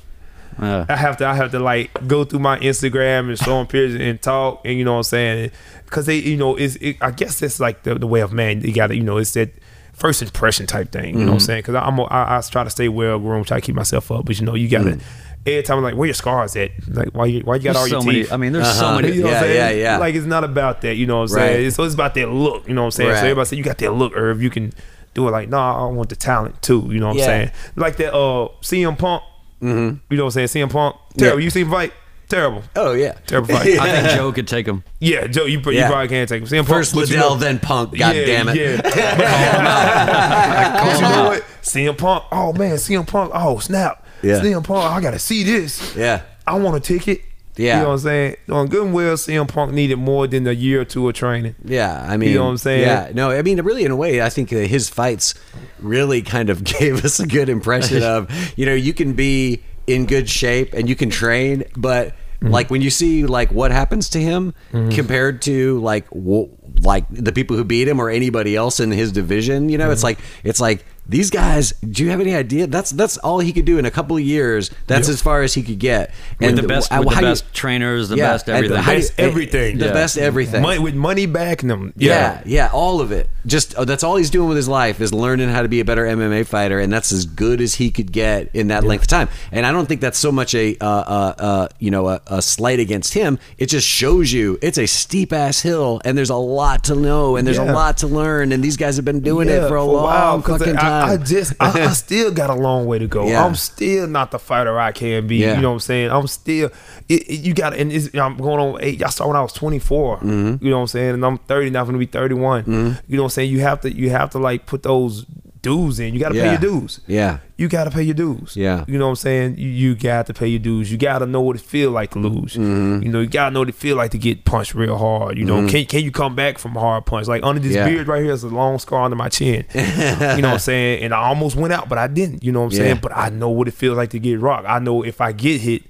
[0.61, 0.87] Yeah.
[0.89, 3.95] I have to I have to like go through my Instagram and show them pictures
[4.01, 5.51] and talk and you know what I'm saying
[5.85, 8.61] because they you know is it, I guess that's like the, the way of man
[8.63, 9.51] you got to you know it's that
[9.93, 12.63] first impression type thing you know what I'm saying because I'm a, I, I try
[12.65, 14.99] to stay well groomed try to keep myself up but you know you got to
[15.47, 17.83] every time I'm like where your scars at like why you why you got all
[17.83, 18.23] There's your so many.
[18.23, 19.01] teeth I mean, there's so Uh-huh.
[19.01, 19.13] many.
[19.17, 19.99] you know what I'm Yeah, yeah, yeah.
[19.99, 21.47] Like it's not about that, you know what I'm Right.
[21.55, 21.71] saying?
[21.71, 23.11] So it's about that look, you know what I'm saying?
[23.11, 23.17] Right.
[23.19, 24.43] So everybody say you got that look, Irv.
[24.43, 24.73] You can
[25.15, 25.31] do it.
[25.31, 26.87] Like, nah, I want the talent too.
[26.91, 27.23] You know what Yeah.
[27.25, 27.51] I'm saying?
[27.77, 29.23] Like that uh CM Punk.
[29.63, 29.97] Mm-hmm.
[30.11, 30.67] You know what I'm saying?
[30.67, 30.97] CM Punk.
[31.17, 31.41] Terrible.
[31.41, 31.45] Yeah.
[31.45, 31.93] You see him fight?
[32.29, 32.63] Terrible.
[32.77, 33.13] Oh yeah.
[33.27, 33.79] Terrible fight.
[33.79, 34.85] I think Joe could take him.
[35.01, 35.89] Yeah, Joe, you, you Yeah.
[35.89, 36.49] probably can't take him.
[36.49, 36.69] CM Punk.
[36.69, 37.97] First but you know- then Punk.
[37.99, 38.57] God yeah, damn it.
[38.57, 38.81] Yeah.
[40.85, 41.43] But you know what?
[41.63, 42.25] CM Punk.
[42.33, 43.33] Oh man, CM Punk.
[43.35, 44.05] Oh snap.
[44.23, 44.41] Yeah.
[44.41, 44.91] CM Punk.
[44.91, 45.95] I gotta see this.
[45.97, 46.23] Yeah.
[46.47, 47.23] I want a ticket.
[47.59, 47.77] Yeah.
[47.79, 48.37] You know what I'm saying?
[48.51, 51.57] On good and well, CM Punk needed more than a year or two of training.
[51.65, 52.83] Yeah, I mean, you know what I'm saying?
[52.83, 55.35] Yeah, no, I mean, really, in a way, I think his fights
[55.81, 60.07] really kind of gave us a good impression of, you know, you can be in
[60.07, 62.53] good shape and you can train, but Mm-hmm.
[62.55, 66.49] like when you see like what happens to him compared to like w-
[66.83, 69.93] like the people who beat him or anybody else in his division, you know, Mm-hmm.
[69.95, 71.73] it's like it's like these guys.
[71.89, 72.67] Do you have any idea?
[72.67, 74.71] That's that's all he could do in a couple of years.
[74.87, 75.15] That's Yeah.
[75.15, 76.11] as far as he could get.
[76.41, 78.77] With the best, with the how you- best trainers, the Yeah, best everything.
[78.79, 79.79] how do you- Best everything.
[79.79, 79.93] the Yeah.
[79.93, 80.63] best everything.
[80.63, 81.93] Money, with money backing them.
[81.97, 83.29] Yeah, yeah, all of it.
[83.47, 85.85] Just oh, that's all he's doing with his life is learning how to be a
[85.85, 89.09] better MMA fighter, and that's as good as he could get in that length of
[89.09, 89.29] time.
[89.53, 92.43] And I don't think that's so much a uh, uh, uh, you know a, a
[92.43, 93.39] slight against him.
[93.57, 97.37] It just shows you it's a steep ass hill, and there's a lot to know,
[97.37, 99.77] and there's a lot to learn, and these guys have been doing Yeah, it for
[99.77, 101.21] a while, long 'cause fucking I, time.
[101.21, 103.27] I just, I, I still got a long way to go.
[103.29, 103.45] Yeah.
[103.45, 105.37] I'm still not the fighter I can be.
[105.37, 105.57] Yeah.
[105.57, 106.11] You know what I'm saying?
[106.11, 106.71] I'm still,
[107.09, 109.03] it, it- you got, and it's, I'm going on eight.
[109.03, 110.17] I started when I was 24.
[110.19, 110.65] Mm-hmm.
[110.65, 111.15] You know what I'm saying?
[111.15, 111.81] And I'm 30 now.
[111.81, 112.65] I'm gonna be 31.
[112.67, 112.73] You
[113.17, 113.51] know what I'm saying?
[113.51, 115.25] You have to, you have to like put those
[115.63, 116.15] dues in.
[116.15, 116.43] You got to Yeah.
[116.45, 117.01] pay your dues.
[117.07, 117.39] Yeah.
[117.57, 118.57] You got to pay your dues.
[118.57, 118.85] Yeah.
[118.87, 119.59] You know what I'm saying?
[119.59, 120.93] You, you got to pay your dues.
[120.93, 122.55] You got to know what it feel like to lose.
[122.55, 123.03] Mm-hmm.
[123.03, 125.37] You know, you got to know what it feel like to get punched real hard.
[125.37, 127.27] You know, can can you come back from a hard punch?
[127.27, 127.89] Like under this Yeah.
[127.89, 129.65] beard right here is a long scar under my chin.
[129.75, 131.03] you know what I'm saying?
[131.03, 132.45] And I almost went out, but I didn't.
[132.45, 132.79] You know what I'm Yeah.
[132.85, 132.99] saying?
[133.03, 134.69] But I know what it feels like to get rocked.
[134.69, 135.83] I know if I get hit,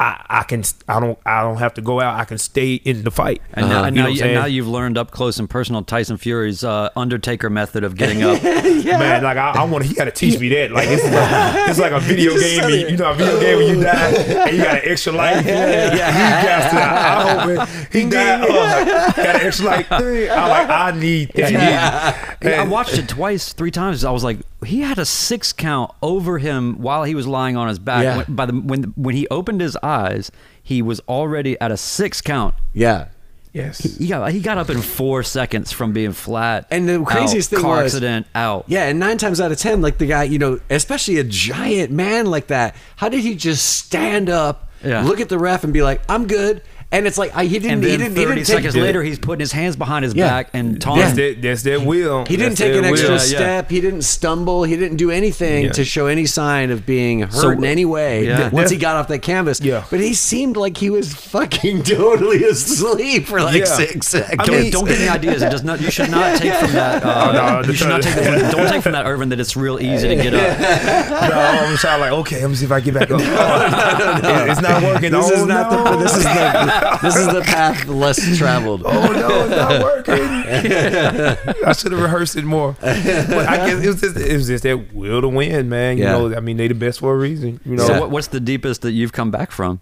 [0.00, 2.18] I, I can I don't I don't have to go out.
[2.18, 3.40] I can stay in the fight.
[3.52, 6.64] And, now, and, you know you, now you've learned up close and personal Tyson Fury's
[6.64, 8.42] uh, Undertaker method of getting up.
[8.42, 10.72] Man, like I, I want, he got to teach me that.
[10.72, 12.68] Like it's like, it's like a video game.
[12.70, 15.46] You, you know, a video game when you die and you got an extra life.
[15.46, 16.76] Yeah, He got to.
[16.82, 18.50] I hope it- he died.
[18.50, 19.86] Uh, got an extra life.
[19.92, 20.00] I'm
[20.48, 22.36] like, I need that.
[22.42, 24.04] Yeah, I watched it twice, three times.
[24.04, 27.68] I was like, he had a six count over him while he was lying on
[27.68, 28.02] his back.
[28.04, 28.16] Yeah.
[28.18, 30.30] When, by the when when he opened his eyes,
[30.62, 32.54] he was already at a six count.
[32.72, 33.08] yeah.
[33.52, 33.78] Yes.
[33.98, 36.66] He got he got up in four seconds from being flat.
[36.72, 38.64] And the craziest out, thing car was- accident out.
[38.66, 41.92] Yeah, and nine times out of ten, like the guy, you know, especially a giant
[41.92, 45.04] man like that, how did he just stand up, Yeah.
[45.04, 46.62] look at the ref, and be like, "I'm good"?
[46.94, 47.72] And it's like I, he didn't.
[47.74, 48.16] And he then didn't.
[48.16, 50.28] He 30 didn't take, seconds later, he's putting his hands behind his Yeah.
[50.28, 51.16] back and That's taunting.
[51.16, 51.42] that.
[51.42, 52.24] That's that will.
[52.26, 53.16] He didn't That's take an extra will.
[53.16, 53.36] Yeah, yeah.
[53.60, 53.70] step.
[53.70, 54.62] He didn't stumble.
[54.64, 55.72] He didn't do anything Yeah.
[55.72, 58.26] to show any sign of being hurt So- in any way.
[58.26, 58.48] Yeah.
[58.50, 59.84] Once he got off that canvas, Yeah.
[59.90, 63.64] But he seemed like he was fucking totally asleep for like Yeah.
[63.64, 64.36] six seconds.
[64.38, 65.42] I Don't, mean- don't get any ideas.
[65.42, 65.80] It does not.
[65.80, 67.02] You should not take from that.
[67.04, 68.14] Uh, Oh, no, you the- should not take.
[68.14, 69.30] From, don't take from that, Irvin.
[69.30, 70.58] That it's real easy to get up.
[71.30, 73.20] No, I'm trying like, okay, let me see if I get back up.
[73.22, 75.10] Oh, It's not working.
[75.12, 75.96] This oh, is not no.
[75.96, 76.02] the.
[76.04, 76.83] This is the.
[77.02, 78.82] This is the path less traveled.
[78.84, 81.64] Oh no, it's not working.
[81.66, 82.76] I should have rehearsed it more.
[82.80, 85.98] But I guess it was just it was just that will to win, man.
[85.98, 86.12] You Yeah.
[86.12, 87.60] know, I mean, they the best for a reason.
[87.64, 89.80] You know, So what, what's the deepest that you've come back from?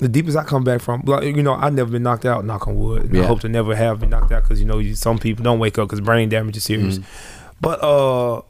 [0.00, 2.44] the deepest I come back from, like, you know, I've never been knocked out.
[2.44, 3.04] Knock on wood.
[3.12, 5.42] And I hope to never have been knocked out because you know, you, some people
[5.42, 6.98] don't wake up because brain damage is serious.
[6.98, 7.52] Mm-hmm.
[7.60, 8.42] But uh,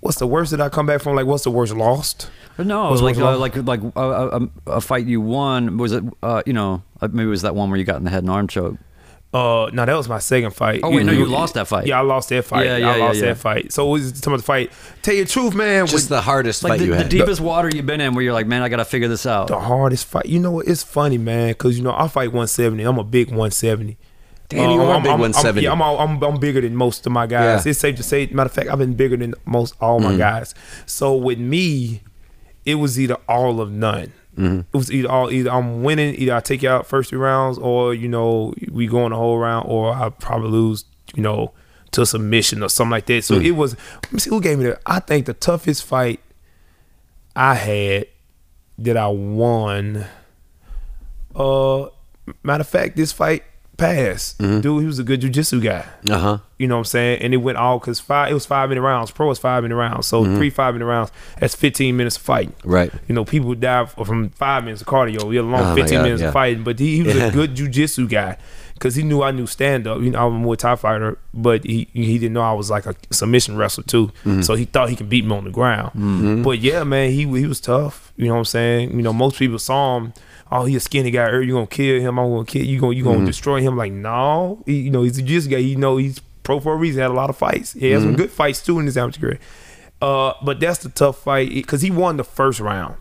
[0.00, 1.14] what's the worst that I come back from?
[1.14, 2.30] Like, what's the worst lost?
[2.56, 3.40] No, Was like it uh, long?
[3.40, 5.76] like like uh, a, a fight you won.
[5.76, 6.04] Was it?
[6.22, 8.22] Uh, you know, uh, maybe it was that one where you got in the head
[8.22, 8.76] and arm choke.
[9.32, 10.78] Uh, no, that was my second fight.
[10.84, 11.88] Oh, wait, no, you lost that fight.
[11.88, 12.66] Yeah, I lost that fight.
[12.66, 13.32] Yeah, yeah, I lost yeah, yeah.
[13.32, 13.72] that fight.
[13.72, 14.70] So it was some of the fight.
[15.02, 15.86] Tell you the truth, man.
[15.86, 17.08] Just with the hardest Like fight the, you the had.
[17.08, 19.48] deepest water you've been in, where you're like, man, I got to figure this out.
[19.48, 20.26] the hardest fight.
[20.26, 20.68] You know what?
[20.68, 22.80] It's funny, man, because you know I fight 170.
[22.84, 23.98] I'm a big 170.
[24.50, 25.58] Damn, you Uh, are a I'm, big I'm- 170.
[25.58, 27.66] I'm, yeah, I'm, all- I'm, I'm bigger than most of my guys.
[27.66, 27.70] Yeah.
[27.70, 28.26] It's safe to say.
[28.26, 30.12] Matter of fact, I've been bigger than most all Mm-hmm.
[30.12, 30.54] my guys.
[30.86, 32.02] So with me,
[32.64, 34.12] it was either all of none.
[34.36, 34.58] Mm-hmm.
[34.60, 37.56] It was either all either I'm winning, either I take you out first three rounds,
[37.58, 41.52] or you know we go in the whole round, or I probably lose, you know,
[41.92, 43.24] to submission or something like that.
[43.24, 43.44] So Mm.
[43.44, 43.76] it was.
[44.02, 44.80] Let me see who gave me that.
[44.86, 46.20] I think the toughest fight
[47.36, 48.06] I had
[48.78, 50.04] that I won.
[51.34, 51.86] Uh,
[52.42, 53.44] matter of fact, this fight
[53.84, 54.38] passed.
[54.38, 54.60] Mm-hmm.
[54.60, 55.84] Dude, he was a good jujitsu guy.
[56.10, 56.38] Uh huh.
[56.58, 57.22] You know what I'm saying?
[57.22, 58.30] And it went all because five.
[58.30, 59.10] It was five minute rounds.
[59.10, 60.06] Pro is five minute rounds.
[60.06, 61.10] So three five minute rounds.
[61.38, 62.52] That's 15 minutes of fighting.
[62.58, 62.70] Mm-hmm.
[62.70, 62.92] Right.
[63.08, 65.24] You know, people die from five minutes of cardio.
[65.28, 66.28] We had a long Oh, 15 God, minutes yeah.
[66.28, 66.62] of fighting.
[66.64, 67.26] But he, he was Yeah.
[67.26, 68.36] a good jujitsu guy
[68.74, 70.00] because he knew I knew stand up.
[70.00, 72.86] You know, I'm a Muay Thai fighter, but he he didn't know I was like
[72.86, 74.06] a submission wrestler too.
[74.24, 74.42] Mm-hmm.
[74.42, 76.42] So he thought he could beat me on the ground.
[76.44, 78.12] But yeah, man, he he was tough.
[78.16, 78.92] You know what I'm saying?
[78.96, 80.12] You know, most people saw him.
[80.52, 81.30] Oh, he a skinny guy.
[81.40, 82.18] You gonna kill him?
[82.18, 82.80] I'm gonna kill you.
[82.80, 83.12] Gonna you Mm-hmm.
[83.14, 83.76] gonna destroy him?
[83.76, 85.56] Like no, he, you know he's a jiu guy.
[85.58, 86.98] You know he's pro for a reason.
[86.98, 87.72] He had a lot of fights.
[87.72, 89.38] He had some good fights too in his amateur career.
[90.02, 92.96] Uh, but that's the tough fight because he won the first round.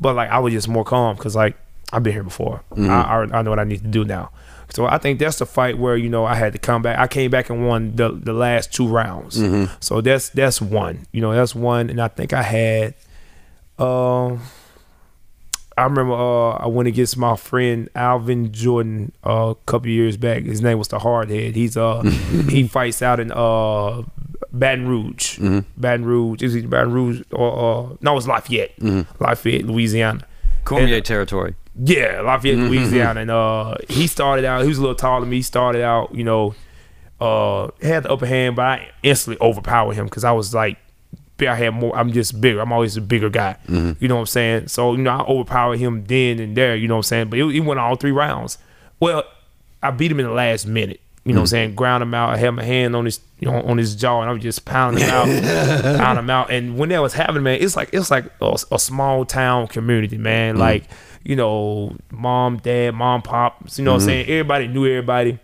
[0.00, 1.56] But like I was just more calm because like
[1.92, 2.62] I've been here before.
[2.76, 4.30] I, I I know what I need to do now.
[4.70, 6.98] So I think that's the fight where you know I had to come back.
[6.98, 9.40] I came back and won the the last two rounds.
[9.80, 11.06] So that's that's one.
[11.12, 12.94] You know that's one, and I think I had.
[13.78, 14.40] Um,
[15.78, 20.44] I remember uh, I went against my friend Alvin Jordan uh, a couple years back.
[20.44, 21.54] His name was the Hardhead.
[21.54, 22.02] He's uh
[22.48, 24.02] he fights out in uh
[24.52, 25.38] Baton Rouge,
[25.76, 26.42] Baton Rouge.
[26.42, 28.16] Is it Baton Rouge or uh, no?
[28.16, 28.72] It's Lafayette,
[29.20, 30.26] Lafayette, Louisiana.
[30.64, 31.54] Cormier And- territory.
[31.78, 34.62] Yeah, Lafayette, Louisiana, and uh, he started out.
[34.62, 35.36] He was a little taller than me.
[35.36, 36.54] He started out, you know,
[37.20, 40.78] uh, had the upper hand, but I instantly overpowered him because I was like,
[41.40, 41.96] I had more.
[41.96, 42.60] I'm just bigger.
[42.60, 43.56] I'm always a bigger guy.
[43.68, 44.02] Mm-hmm.
[44.02, 44.68] You know what I'm saying?
[44.68, 46.76] So you know, I overpowered him then and there.
[46.76, 47.30] You know what I'm saying?
[47.30, 48.58] But it, he went all three rounds.
[49.00, 49.24] Well,
[49.82, 51.00] I beat him in the last minute.
[51.24, 51.50] You know what I'm mm-hmm.
[51.50, 51.74] saying?
[51.74, 52.30] Ground him out.
[52.30, 54.64] I had my hand on his you know, on his jaw, and I was just
[54.64, 55.26] pounding him out,
[55.98, 56.50] pounding him out.
[56.50, 60.16] And when that was happening, man, it's like it's like a, a small town community,
[60.16, 60.54] man.
[60.54, 60.60] Mm-hmm.
[60.60, 60.84] Like
[61.22, 63.62] you know, mom, dad, mom, pop.
[63.74, 64.28] You know what I'm saying?
[64.28, 65.38] Everybody knew everybody.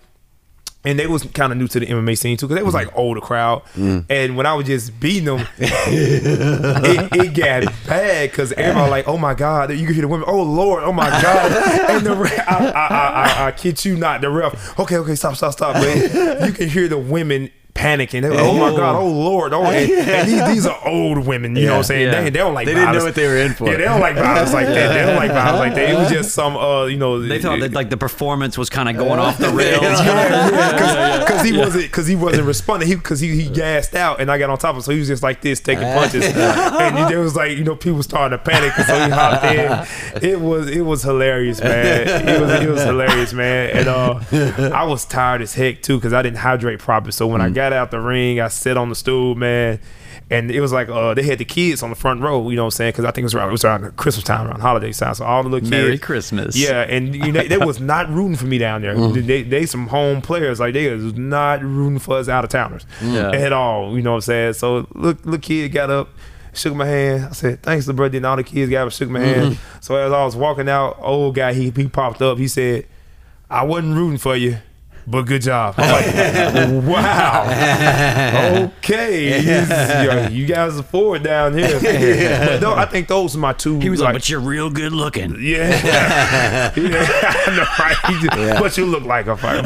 [0.85, 2.89] And they was kind of new to the MMA scene too, because they was like
[2.97, 3.63] older crowd.
[3.77, 4.05] Mm.
[4.11, 9.17] And when I was just beating them, it, it got bad because everybody like, oh
[9.17, 11.53] my god, you can hear the women, oh lord, oh my god,
[11.91, 15.15] and the ref, I, I, I, I, I kid you not, the ref, okay, okay,
[15.15, 16.47] stop, stop, stop, man.
[16.47, 18.23] You can hear the women panicking.
[18.23, 21.57] They're like, oh my god, oh lord, oh, and, and these, these are old women.
[21.57, 22.07] You know what I'm saying?
[22.07, 22.21] Yeah.
[22.23, 23.69] They, they don't like They didn't know what they were in for.
[23.69, 24.89] Yeah, they don't like violence like that.
[24.89, 25.91] They don't like violence like that.
[25.91, 28.89] It was just some, uh, you know, They thought that like the performance was kind
[28.89, 29.81] of going off the rails.
[29.81, 32.89] because he wasn't because he wasn't responding.
[32.89, 34.99] He because he, he gassed out, and I got on top of him, so he
[34.99, 38.45] was just like this, taking punches, and it was like you know people starting to
[38.45, 40.23] panic, so he hopped in.
[40.23, 42.29] It was it was hilarious, man.
[42.29, 43.71] It was it was hilarious, man.
[43.77, 47.13] And uh, I was tired as heck too because I didn't hydrate properly.
[47.13, 49.79] So when I got out the ring, I sat on the stool, man.
[50.31, 52.63] And it was like uh, they had the kids on the front row, you know
[52.63, 52.93] what I'm saying?
[52.93, 55.13] Because I think it was around it was around Christmas time, around holiday time.
[55.15, 56.57] So all the little kids, Merry Christmas.
[56.57, 58.95] yeah, and you know they was not rooting for me down there.
[58.95, 62.87] They they some home players like they was not rooting for us out of towners
[63.03, 63.31] Yeah.
[63.31, 63.95] at all.
[63.95, 64.53] You know what I'm saying?
[64.55, 66.09] So look, look, kid got up,
[66.55, 67.27] shook my hand.
[67.27, 68.17] I said thanks, the brother.
[68.17, 69.59] And all the kids got up, shook my hand.
[69.83, 72.39] So as I was walking out, old guy he he popped up.
[72.39, 72.87] He said,
[73.51, 74.59] "I wasn't rooting for you."
[75.07, 75.75] But good job.
[75.79, 78.63] I'm like, wow.
[78.79, 80.31] Okay.
[80.31, 81.81] You, you guys are forward down here.
[82.53, 83.79] But though, I think those are my two.
[83.81, 86.73] He was like, "But you're real good looking." yeah.
[86.77, 87.43] yeah.
[87.47, 87.97] I know, right?
[88.07, 89.63] He just- But you look like a fighter.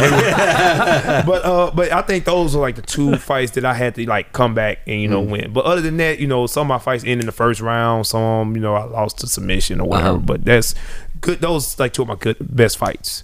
[1.26, 4.06] but uh, but I think those are like the two fights that I had to
[4.08, 5.52] like come back and you know win.
[5.52, 8.06] But other than that, you know, some of my fights end in the first round.
[8.06, 10.08] Some you know I lost to submission or whatever.
[10.10, 10.18] Uh-huh.
[10.18, 10.74] But that's
[11.20, 11.40] good.
[11.40, 13.22] Those like two of my good best fights.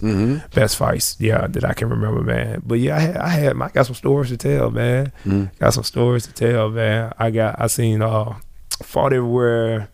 [0.53, 2.61] Best fights, yeah, that I can remember, man.
[2.65, 5.11] But yeah, I had I had I got some stories to tell, man.
[5.59, 7.13] Got some stories to tell, man.
[7.17, 8.35] I got I seen uh
[8.81, 9.89] fought everywhere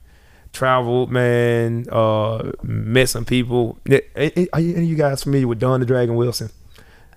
[0.52, 1.86] traveled, man.
[1.92, 3.78] Uh, met some people.
[3.88, 6.50] Are you, any you guys familiar with Don the Dragon Wilson?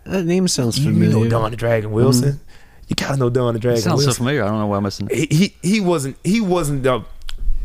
[0.04, 1.16] That name sounds familiar.
[1.16, 2.40] You know Don the Dragon Wilson.
[2.88, 4.44] You gotta know Don the Dragon Sounds so familiar.
[4.44, 5.08] I don't know why I'm missing.
[5.10, 7.04] he, he he wasn't he wasn't the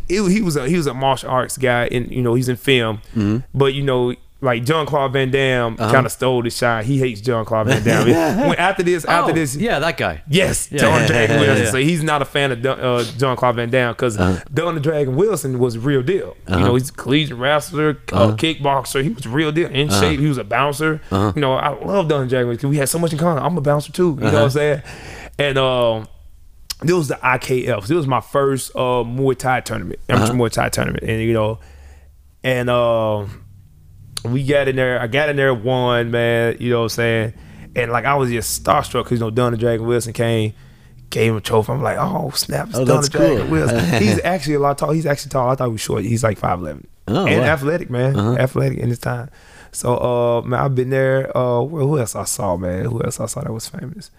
[0.07, 2.55] he, he was a he was a martial arts guy and you know he's in
[2.57, 3.37] film, Mm-hmm.
[3.57, 4.13] but you know.
[4.39, 5.91] Like Jean-Claude Van Damme Uh-huh.
[5.91, 6.85] kind of stole the shine.
[6.85, 8.05] He hates Jean-Claude Van Damme.
[8.47, 10.21] when after this, after Oh, this, yeah, that guy.
[10.29, 11.63] Yes, Yeah, Don yeah, Dragon yeah, Wilson.
[11.65, 11.71] yeah.
[11.71, 14.15] So he's not a fan of uh, Jean-Claude Van Damme because
[14.53, 16.37] Don the Dragon Wilson was real deal.
[16.47, 19.01] You know, he's a collegiate wrestler, uh, kickboxer.
[19.01, 20.19] He was real deal in shape.
[20.19, 21.01] He was a bouncer.
[21.11, 23.41] You know, I love Don the Dragon because we had so much in common.
[23.43, 24.19] I'm a bouncer too.
[24.21, 24.83] You know what I'm saying?
[25.39, 26.07] And um,
[26.81, 27.81] this was the IKF.
[27.81, 31.59] This was my first uh, Muay Thai tournament, amateur Muay Thai tournament, and you know,
[32.43, 33.25] and uh,
[34.25, 34.99] we got in there.
[34.99, 36.57] I got in there one man.
[36.59, 37.33] You know what I'm saying?
[37.75, 40.53] And like I was just starstruck because you know Don the Dragon Wilson came,
[41.09, 41.71] gave him a trophy.
[41.71, 43.47] I'm like, oh snap, it's Oh, Don the Dragon cool.
[43.51, 43.79] Wilson.
[44.01, 44.91] He's actually a lot tall.
[44.91, 45.49] He's actually tall.
[45.49, 46.03] I thought he was short.
[46.03, 46.87] He's like five eleven.
[47.07, 47.43] Oh, and wow.
[47.43, 47.51] Uh-huh.
[47.53, 48.17] athletic, man.
[48.37, 49.29] Athletic in his time.
[49.71, 51.35] So uh man, I've been there.
[51.37, 52.85] Uh who else I saw, man?
[52.85, 54.11] Who else I saw that was famous?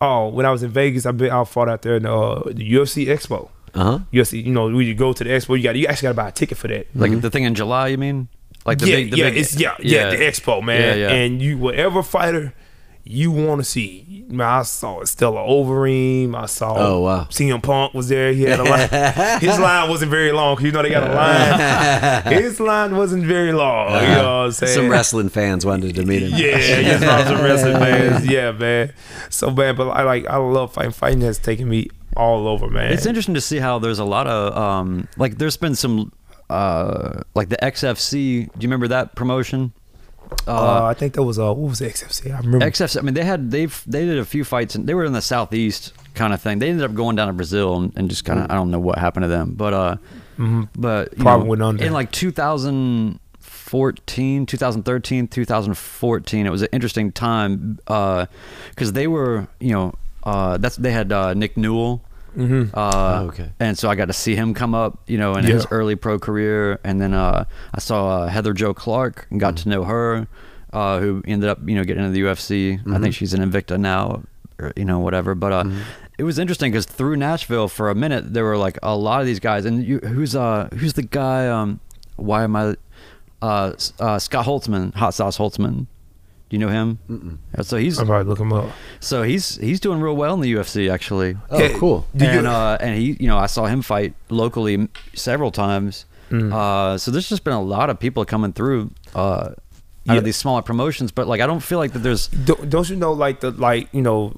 [0.00, 2.72] Oh, when I was in Vegas, I've been I fought out there in uh, the
[2.72, 3.48] UFC Expo.
[3.74, 3.98] Uh-huh.
[4.12, 6.14] UFC, you know, when you go to the expo, you got you actually got to
[6.14, 6.86] buy a ticket for that.
[6.94, 8.28] Like the thing in July, you mean?
[8.64, 10.98] Like the yeah, big, the yeah, big, it's yeah, yeah, the expo, man.
[10.98, 11.14] Yeah, yeah.
[11.14, 12.54] And you, whatever fighter
[13.06, 16.34] you want to see, man, I saw Alistair Overeem.
[16.34, 16.74] I saw.
[16.78, 17.24] Oh, wow.
[17.30, 18.32] CM Punk was there.
[18.32, 18.88] He had a line.
[19.40, 20.56] His line wasn't very long.
[20.56, 22.32] 'cause You know they got a line.
[22.42, 23.92] His line wasn't very long.
[24.02, 24.74] You know what I'm saying?
[24.74, 26.30] Some wrestling fans wanted to meet him.
[26.30, 28.26] Yeah, yes, from some wrestling fans.
[28.30, 28.92] Yeah, man.
[29.28, 30.92] So man, but I like I love fighting.
[30.92, 32.90] Fighting has taken me all over, man.
[32.92, 36.10] It's interesting to see how there's a lot of um, like there's been some
[36.48, 38.12] uh, like the XFC.
[38.46, 39.72] Do you remember that promotion?
[40.46, 42.32] Uh, I think that was uh, what was the XFC?
[42.34, 42.66] I remember.
[42.66, 42.98] XFC.
[42.98, 45.22] I mean, they had they've they did a few fights and they were in the
[45.22, 46.58] southeast kind of thing.
[46.58, 48.80] They ended up going down to Brazil and, and just kind of I don't know
[48.80, 49.96] what happened to them, but uh,
[50.76, 51.84] but you Probably know, went under.
[51.84, 56.46] in like 2014, 2013, 2014.
[56.46, 61.34] It was an interesting time because they were you know uh, that's they had uh,
[61.34, 62.02] Nick Newell.
[62.36, 62.76] Mm-hmm.
[62.76, 63.50] Uh, Oh, okay.
[63.60, 66.18] And so I got to see him come up, you know, in his early pro
[66.18, 70.26] career, and then uh, I saw uh, Heather Jo Clark and got to know her,
[70.72, 72.80] uh, who ended up, you know, getting into the UFC.
[72.92, 74.22] I think she's in Invicta now,
[74.58, 75.34] or, you know, whatever.
[75.34, 75.64] But uh,
[76.18, 79.26] it was interesting because through Nashville for a minute there were like a lot of
[79.26, 81.48] these guys, and you, who's uh who's the guy?
[81.48, 81.80] Um,
[82.16, 82.76] why am I?
[83.42, 85.86] Uh, uh, Scott Holtzman, Hot Sauce Holtzman.
[86.54, 86.98] Do you know him?
[87.10, 87.64] Mm-mm.
[87.64, 88.70] So he's I'm about to look him up.
[89.00, 91.36] so he's he's doing real well in the UFC actually.
[91.50, 91.76] Oh, Yeah.
[91.78, 92.06] cool.
[92.20, 96.06] And uh, and he, you know, I saw him fight locally several times.
[96.30, 96.52] Mm.
[96.52, 99.56] Uh, so there's just been a lot of people coming through uh, out
[100.04, 100.14] Yeah.
[100.14, 102.96] of these smaller promotions, but like I don't feel like that there's Don't, don't you
[102.96, 104.32] know like the like you know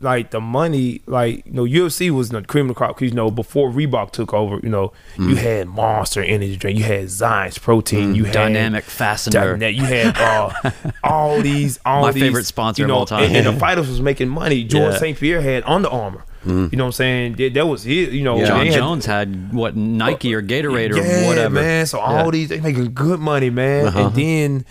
[0.00, 3.16] like the money like you know UFC was the cream of the crop because you
[3.16, 5.30] know before Reebok took over you know Mm.
[5.30, 9.56] you had Monster Energy drink you had Zion's protein you had Dynamic Fastener.
[9.56, 10.50] Dyna- you had uh,
[11.04, 13.24] all these all My these, favorite sponsor you of know, all time.
[13.24, 14.98] and, and the fighters was making money George Yeah.
[14.98, 18.22] St Pierre had Under Armour you know what I'm saying that, that was his you
[18.22, 18.46] know Yeah.
[18.46, 21.54] Jon had- Jones had what Nike or Gatorade or yeah, whatever.
[21.56, 21.86] man.
[21.86, 22.30] So all Yeah.
[22.30, 23.86] these they making good money, man.
[23.86, 23.98] Uh-huh.
[24.06, 24.64] And then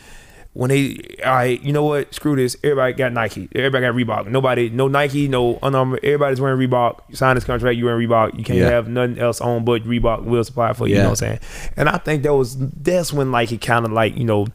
[0.55, 2.13] when they, all right, you know what?
[2.15, 2.55] Screw this.
[2.63, 3.49] Everybody got Nike.
[3.53, 4.27] Everybody got Reebok.
[4.31, 5.99] Nobody, no Nike, no Under Armour.
[6.01, 7.01] Everybody's wearing Reebok.
[7.09, 8.37] You sign this contract, you wearing Reebok.
[8.37, 8.69] You can't Yeah.
[8.69, 10.95] have nothing else on but Reebok will supply for you.
[10.95, 11.39] You know what I'm saying?
[11.75, 14.47] And I think that was that's when like it kind of like you know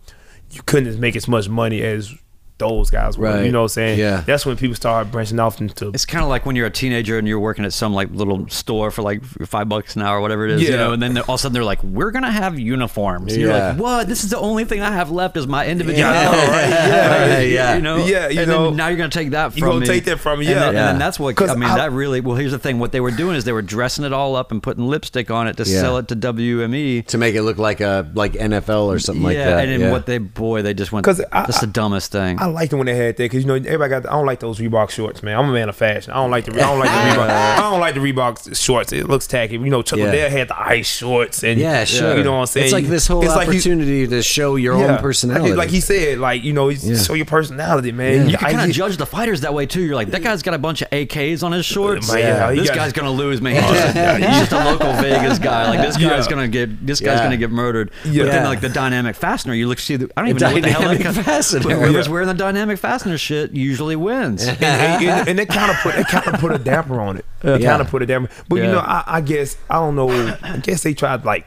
[0.52, 2.14] you couldn't make as much money as
[2.60, 3.26] those guys were.
[3.26, 3.44] Right.
[3.44, 3.98] You know what I'm saying?
[3.98, 4.20] Yeah.
[4.24, 7.18] That's when people started branching off into It's kind of like when you're a teenager
[7.18, 10.20] and you're working at some like little store for like five bucks an hour, or
[10.20, 12.30] whatever it is, you know, and then all of a sudden they're like, "We're gonna
[12.30, 14.06] have uniforms." And You're like, "What?
[14.08, 16.30] This is the only thing I have left is my individual." Yeah.
[16.90, 17.74] Yeah, yeah.
[17.76, 18.64] you know, Yeah, you and know.
[18.66, 19.66] then now you're gonna take that from me.
[19.66, 20.60] You gonna take that from me, And yeah.
[20.60, 20.98] then, and then Yeah.
[20.98, 21.68] that's what I mean.
[21.68, 22.36] I- that really well.
[22.36, 24.62] Here's the thing: what they were doing is they were dressing it all up and
[24.62, 25.80] putting lipstick on it to Yeah.
[25.80, 27.06] sell it to WME.
[27.06, 29.48] to make it look like a like NFL or something like that.
[29.48, 29.90] yeah, and then yeah.
[29.90, 31.04] what they boy they just went.
[31.04, 32.38] 'Cause I- that's the dumbest thing.
[32.40, 34.06] I liked it when they had that because you know everybody got.
[34.06, 35.38] I don't like those Reebok shorts, man.
[35.38, 36.12] I'm a man of fashion.
[36.12, 36.52] I don't like the.
[36.54, 37.28] I don't like the Reebok.
[37.30, 38.92] I don't like the Reebok shorts.
[38.92, 39.54] It looks tacky.
[39.54, 40.06] You know, Chuck Yeah.
[40.06, 42.16] Liddell had the ice shorts and yeah, sure.
[42.16, 42.64] You know what I'm saying?
[42.66, 44.94] It's like this whole It's like you- opportunity to show your yeah.
[44.96, 45.50] own personality.
[45.50, 46.96] Like, like he said, like you know, it's- Yeah.
[46.98, 48.28] show your personality, man.
[48.28, 49.82] you can kind of judge the fighters that way too.
[49.82, 52.08] You're like, that guy's got a bunch of AKs on his uh, shorts.
[52.12, 53.50] Man, yeah, this got- guy's gonna lose, man.
[53.62, 55.68] Oh, he's just, he's just a local Vegas guy.
[55.70, 56.30] Like this guy's Yeah.
[56.30, 57.24] gonna get this guy's Yeah.
[57.24, 57.90] gonna get murdered.
[58.04, 58.24] Yeah.
[58.24, 59.96] But then like the dynamic fastener, you look see.
[59.96, 61.60] The, I don't even know what the hell that dynamic guy- fastener.
[61.62, 62.12] but Whoever's Yeah.
[62.12, 64.46] wearing the dynamic fastener shit usually wins.
[64.46, 67.16] and, and, and, and they kind of put they kind of put a damper on
[67.18, 67.24] it.
[67.40, 67.70] They Yeah.
[67.70, 68.32] kind of put a damper.
[68.48, 70.08] But you know, I, I guess I don't know.
[70.42, 71.46] I guess they tried like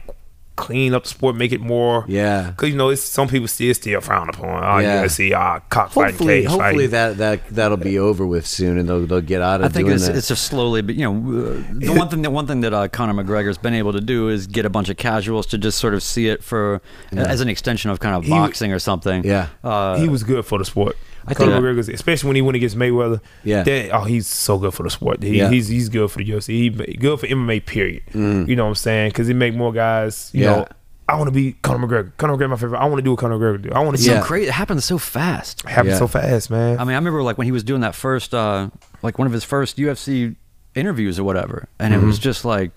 [0.56, 2.06] clean up the sport, make it more.
[2.08, 2.52] Yeah.
[2.52, 4.64] Because you know, it's, some people still still frown upon.
[4.64, 5.04] Oh, Yeah.
[5.04, 6.90] you see, uh, cockfighting, hopefully, cage hopefully fighting.
[6.92, 9.88] that that that'll be over with soon, and they'll they'll get out of I think
[9.88, 10.16] doing it's, that.
[10.16, 12.88] it's just slowly, but you know, uh, the one thing that one thing that uh,
[12.88, 15.94] Conor McGregor's been able to do is get a bunch of casuals to just sort
[15.94, 16.82] of see it for
[17.12, 19.24] as an extension of kind of He- boxing or something.
[19.26, 19.48] Yeah.
[19.64, 20.98] uh, he was good for the sport.
[21.26, 23.22] I I think- think McGregor's, especially when he went against Mayweather.
[23.44, 23.64] Yeah.
[23.64, 25.24] that- oh, he's so good for the sport.
[25.24, 25.50] He, Yeah.
[25.50, 26.48] He's he's good for the UFC.
[26.48, 27.60] He good for MMA.
[27.66, 28.04] Period.
[28.14, 29.10] You know what I'm saying?
[29.12, 30.30] Because he make more guys.
[30.34, 30.44] You Mm.
[30.44, 30.52] Yeah.
[30.58, 30.68] know,
[31.10, 32.12] I want to be Conor McGregor.
[32.18, 32.80] Conor McGregor, my favorite.
[32.80, 33.70] I want to do what Conor McGregor do.
[33.74, 34.20] I want to see Yeah.
[34.22, 34.48] so crazy.
[34.48, 35.62] It happens so fast.
[35.66, 35.98] it happen Yeah.
[35.98, 36.80] so fast, man.
[36.80, 38.70] I mean, I remember like when he was doing that first, uh,
[39.02, 40.36] like one of his first UFC
[40.76, 42.24] interviews or whatever, and it was Mm-hmm.
[42.24, 42.72] just like,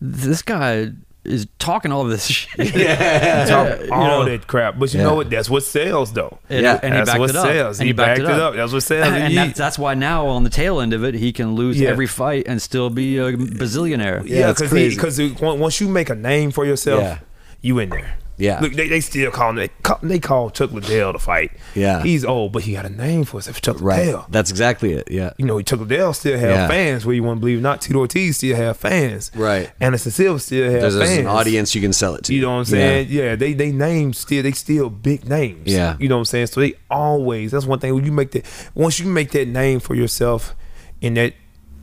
[0.00, 0.90] this guy
[1.24, 2.50] is talking all of this shit.
[3.48, 4.24] Talk you all know.
[4.24, 5.06] that crap, but you Yeah.
[5.06, 5.30] know what?
[5.30, 6.38] That's what sells, though.
[6.50, 6.80] And, Yeah.
[6.82, 7.46] and he That's backed what it up.
[7.46, 7.80] sells.
[7.80, 8.54] And He backed it up.
[8.54, 9.06] That's what sells.
[9.08, 11.78] And He- that's, that's why now on the tail end of it, he can lose
[11.80, 11.90] Yeah.
[11.90, 14.26] every fight and still be a bazillionaire.
[14.26, 14.96] Yeah, Yeah, because crazy.
[14.96, 17.18] because once you make a name for yourself, Yeah.
[17.60, 18.16] you in there.
[18.42, 18.58] Yeah.
[18.60, 19.56] Look, they, they still call him.
[19.56, 21.52] They call, they call Chuck Liddell to fight.
[21.76, 22.02] Yeah.
[22.02, 23.62] he's old, but he got a name for himself.
[23.62, 24.06] Chuck right.
[24.06, 24.26] Liddell.
[24.30, 25.08] That's exactly it.
[25.10, 25.32] Yeah.
[25.38, 26.66] You know, Chuck Liddell still have Yeah.
[26.68, 27.06] fans.
[27.06, 29.30] Where you want to believe, or not Tito Ortiz still have fans.
[29.36, 29.70] Right.
[29.80, 31.08] Anderson Silva still have There's, fans.
[31.08, 32.34] there's an audience you can sell it to.
[32.34, 33.06] You know what I'm saying?
[33.10, 35.68] Yeah, they they names still they still big names.
[35.72, 35.96] Yeah.
[36.00, 36.46] You know what I'm saying?
[36.48, 39.78] So they always that's one thing when you make that once you make that name
[39.78, 40.56] for yourself
[41.00, 41.34] in that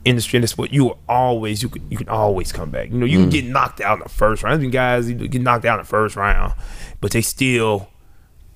[0.04, 2.90] industry in the sport, you always you can you can always come back.
[2.90, 3.22] You know, you Mm.
[3.22, 4.62] can get knocked out in the first round.
[4.62, 6.54] There's guys you get knocked out in the first round,
[7.00, 7.88] but they still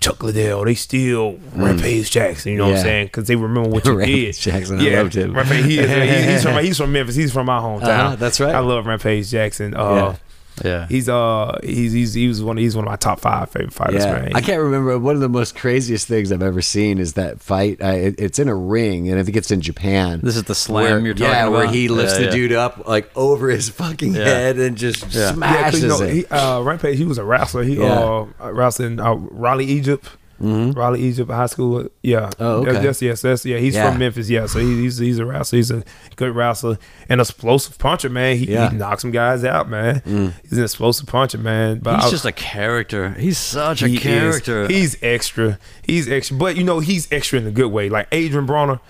[0.01, 2.53] Chuck Liddell, they still Rampage Jackson.
[2.53, 2.79] You know what Mm.
[2.79, 3.07] I'm saying?
[3.07, 4.53] Because they remember what you Rampage did.
[4.53, 5.35] Jackson, I loved him.
[5.35, 7.15] Rampage, he is, he- he's from he's from Memphis.
[7.15, 7.83] He's from my hometown.
[7.85, 8.55] Uh-huh, that's right.
[8.55, 9.75] I love Rampage Jackson.
[9.75, 10.17] Uh, Yeah.
[10.63, 10.87] Yeah.
[10.89, 14.05] He's uh he's he's he was one he's one of my top five favorite fighters,
[14.05, 14.33] Yeah, man.
[14.35, 14.99] I can't remember.
[14.99, 17.83] One of the most craziest things I've ever seen is that fight.
[17.83, 20.21] I, it, it's in a ring, and I think it's in Japan.
[20.23, 22.31] This is the slam where, you're talking yeah, where he lifts Yeah, the yeah.
[22.31, 24.25] dude up like over his fucking Yeah.
[24.25, 25.21] head and just Yeah.
[25.23, 26.13] Yeah, 'cause, smashes you know, it.
[26.15, 27.65] he, uh, Rampage, he was a wrestler.
[27.65, 28.27] He Yeah.
[28.41, 30.09] uh, wrestled in uh, Raleigh, Egypt.
[30.45, 30.79] Mm-hmm.
[30.79, 31.89] Raleigh Egypt High School.
[32.03, 32.31] Yeah.
[32.39, 32.73] Oh, okay.
[32.83, 33.57] That's, yes, that's yeah.
[33.59, 33.89] He's Yeah.
[33.91, 34.29] from Memphis.
[34.29, 35.57] Yeah, so he, he's he's a wrestler.
[35.57, 35.83] He's a
[36.17, 36.79] good wrestler
[37.09, 38.37] and explosive puncher, man.
[38.37, 38.71] He, Yeah.
[38.71, 40.01] he knocks some guys out, man.
[40.01, 40.33] Mm.
[40.43, 41.79] He's an explosive puncher, man.
[41.79, 43.11] But He's I- just a character.
[43.11, 44.03] He's such a he is.
[44.03, 44.69] character.
[44.69, 45.59] He's extra.
[45.83, 47.89] He's extra, but you know he's extra in a good way.
[47.89, 48.81] Like Adrien Broner,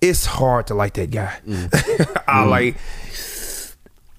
[0.00, 1.38] it's hard to like that guy.
[1.46, 2.22] Mm.
[2.28, 2.50] I mm.
[2.50, 2.76] like.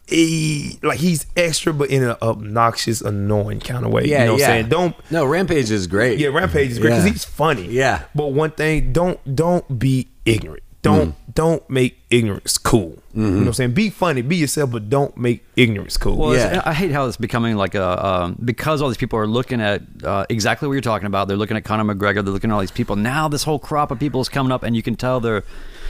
[0.08, 4.06] He like he's extra, but in an obnoxious, annoying kind of way.
[4.06, 4.46] Yeah, you know what yeah.
[4.48, 4.70] I'm saying?
[4.70, 6.18] Don't No, Rampage is great.
[6.18, 7.12] yeah, Rampage is great because Yeah.
[7.12, 7.68] he's funny.
[7.68, 8.04] Yeah.
[8.16, 10.64] But one thing, don't don't be ignorant.
[10.82, 11.34] Don't Mm.
[11.34, 13.00] don't make ignorance cool.
[13.14, 13.72] You know what I'm saying?
[13.74, 16.16] Be funny, be yourself, but don't make ignorance cool.
[16.18, 16.62] Well, Yeah.
[16.64, 19.82] I hate how it's becoming like a um, because all these people are looking at
[20.06, 21.28] uh, exactly what you're talking about.
[21.28, 22.24] They're looking at Conor McGregor.
[22.24, 22.96] They're looking at all these people.
[22.96, 25.44] Now this whole crop of people is coming up, and you can tell they're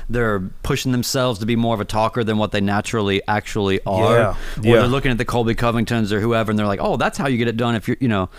[0.09, 4.17] they're pushing themselves to be more of a talker than what they naturally actually are.
[4.17, 4.73] Yeah, Or yeah.
[4.79, 7.37] they're looking at the Colby Covingtons or whoever, and they're like, "Oh, that's how you
[7.37, 8.29] get it done." If you're, you know,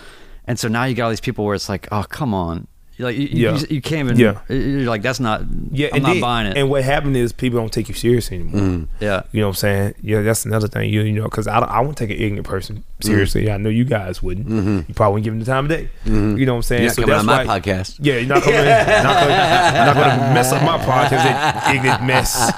[0.45, 2.67] and so now you got all these people where it's like, "Oh, come on."
[2.99, 3.57] You're Like you, Yeah.
[3.57, 4.19] you, you can't even.
[4.19, 4.39] Yeah.
[4.49, 5.43] You're like that's not.
[5.71, 6.57] Yeah, I'm not then- buying it.
[6.57, 8.59] And what happened is people don't take you serious anymore.
[8.59, 8.87] Mm.
[8.99, 9.23] yeah.
[9.31, 9.93] You know what I'm saying?
[10.01, 10.89] Yeah, that's another thing.
[10.89, 13.05] You, you know, because I, don't- I wouldn't take an ignorant person mm.
[13.05, 13.49] seriously.
[13.49, 14.47] I know you guys wouldn't.
[14.49, 14.79] Mm-hmm.
[14.89, 15.89] You probably wouldn't give them the time of day.
[16.03, 16.37] Mm-hmm.
[16.39, 16.81] You know what I'm saying?
[16.83, 17.99] You're not coming on my why- podcast.
[18.01, 22.51] Yeah, you're not going not to mess up my podcast, that ignorant mess.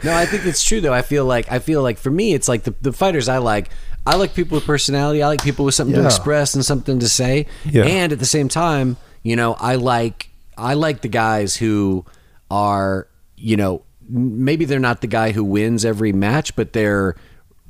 [0.02, 0.92] No, I think it's true though.
[0.94, 3.70] I feel like I feel like for me, it's like the, the fighters I like.
[4.06, 5.22] I like people with personality.
[5.22, 7.46] I like people with something to express and something to say.
[7.64, 7.84] Yeah.
[7.84, 12.04] And at the same time, you know, I like I like the guys who
[12.50, 17.16] are, you know, maybe they're not the guy who wins every match, but they're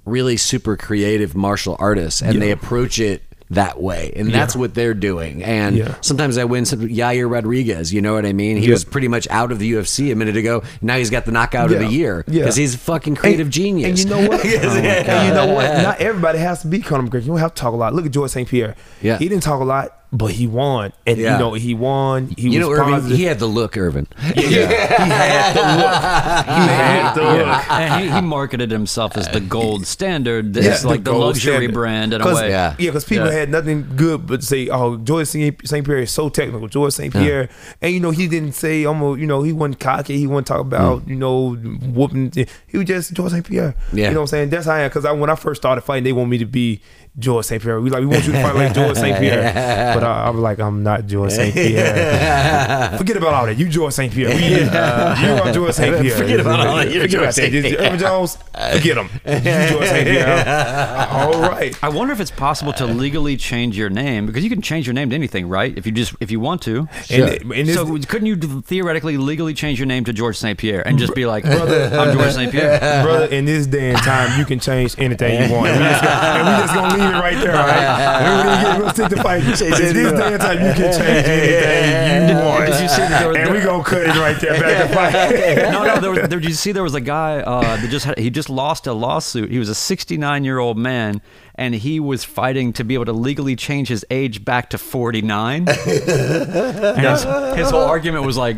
[0.05, 4.13] really super creative martial artists and they approach it that way.
[4.17, 5.43] And that's what they're doing.
[5.45, 5.95] And Yeah.
[6.01, 8.57] sometimes I win some Yair Rodriguez, you know what I mean?
[8.57, 8.73] He Yeah.
[8.73, 10.63] was pretty much out of the UFC a minute ago.
[10.83, 11.91] Now he's got the knockout of the Yeah.
[11.91, 12.41] year Yeah.
[12.43, 14.03] because he's a fucking creative And- genius.
[14.05, 14.45] And you know what?
[14.45, 15.83] Yes, oh and you know what?
[15.83, 17.23] Not everybody has to be Conor McGregor.
[17.23, 17.95] You don't have to talk a lot.
[17.95, 18.49] Look at George St.
[18.49, 18.75] Pierre.
[19.01, 19.19] Yeah.
[19.19, 20.93] He didn't talk a lot, but he won.
[21.07, 21.33] And Yeah.
[21.35, 22.29] you know, he won.
[22.37, 23.19] He You know, was Irvin, positive.
[23.19, 24.07] he had the look, Irvin.
[24.23, 26.47] yeah, he had the look.
[26.57, 27.71] He had the look.
[27.71, 30.57] and he, he marketed himself as the gold standard.
[30.57, 31.75] It's Yeah, like the, gold luxury standard.
[31.75, 32.49] brand in a 'Cause- way.
[32.51, 32.75] Yeah.
[32.79, 33.33] Yeah, because people Yeah.
[33.33, 35.59] had nothing good but to say, "Oh, George St.
[35.85, 37.13] Pierre is so technical." George St.
[37.13, 37.49] Pierre,
[37.83, 40.19] and you know, he didn't say, "I'm," you know, he wasn't cocky.
[40.19, 40.67] He wasn't talk mm.
[40.69, 42.33] about, you know, whooping.
[42.67, 43.47] He was just George St.
[43.47, 43.75] Pierre.
[43.93, 44.09] Yeah.
[44.09, 44.51] you know what I'm saying?
[44.51, 44.89] That's how I am.
[44.89, 46.81] Because I, when I first started fighting, they want me to be
[47.19, 47.63] George St.
[47.63, 47.81] Pierre.
[47.81, 49.19] We like, we want you to fight like George St.
[49.19, 49.53] Pierre.
[49.97, 51.55] But I, I was like, I'm not George St.
[51.55, 52.99] Pierre.
[52.99, 53.57] Forget about all that.
[53.57, 54.13] You George St.
[54.13, 54.29] Pierre.
[54.29, 56.03] We, uh, you are George St.
[56.03, 56.17] Pierre.
[56.17, 56.91] Forget about all that.
[56.91, 57.53] You're Forget George St.
[57.53, 57.81] Pierre.
[57.81, 58.37] Irvin Jones.
[58.73, 59.09] Forget him.
[59.25, 60.07] You George St.
[60.07, 61.09] Pierre.
[61.11, 61.75] All right.
[61.83, 64.95] I wonder if it's possible to legally change your name because you can change your
[64.95, 65.77] name to anything, right?
[65.77, 66.89] If you just if you want to.
[67.11, 70.59] And, and this, so couldn't you theoretically legally change your name to George St.
[70.59, 72.51] Pierre and just be like, brother, I'm George St.
[72.53, 72.79] Pierre?
[73.05, 75.69] brother, in this day and time, you can change anything you want.
[75.69, 77.77] And we just, gonna, and we just gonna leave it right there, all right?
[78.27, 79.43] And we gonna get we'll stick to fight.
[79.43, 82.67] In this day and time, you can change anything you want.
[82.67, 84.95] Did you see that there was- and we gonna cut it right there back to
[84.95, 85.13] fight.
[85.73, 86.01] no, no.
[86.01, 88.31] There was, there, did you see there was a guy uh, that just had, he
[88.31, 89.51] just lost a lawsuit.
[89.51, 91.21] He was a 69 year old man,
[91.55, 95.69] and he was fighting to be able to legally change his age back to 49.
[95.69, 97.23] and his,
[97.57, 98.57] his whole argument was like,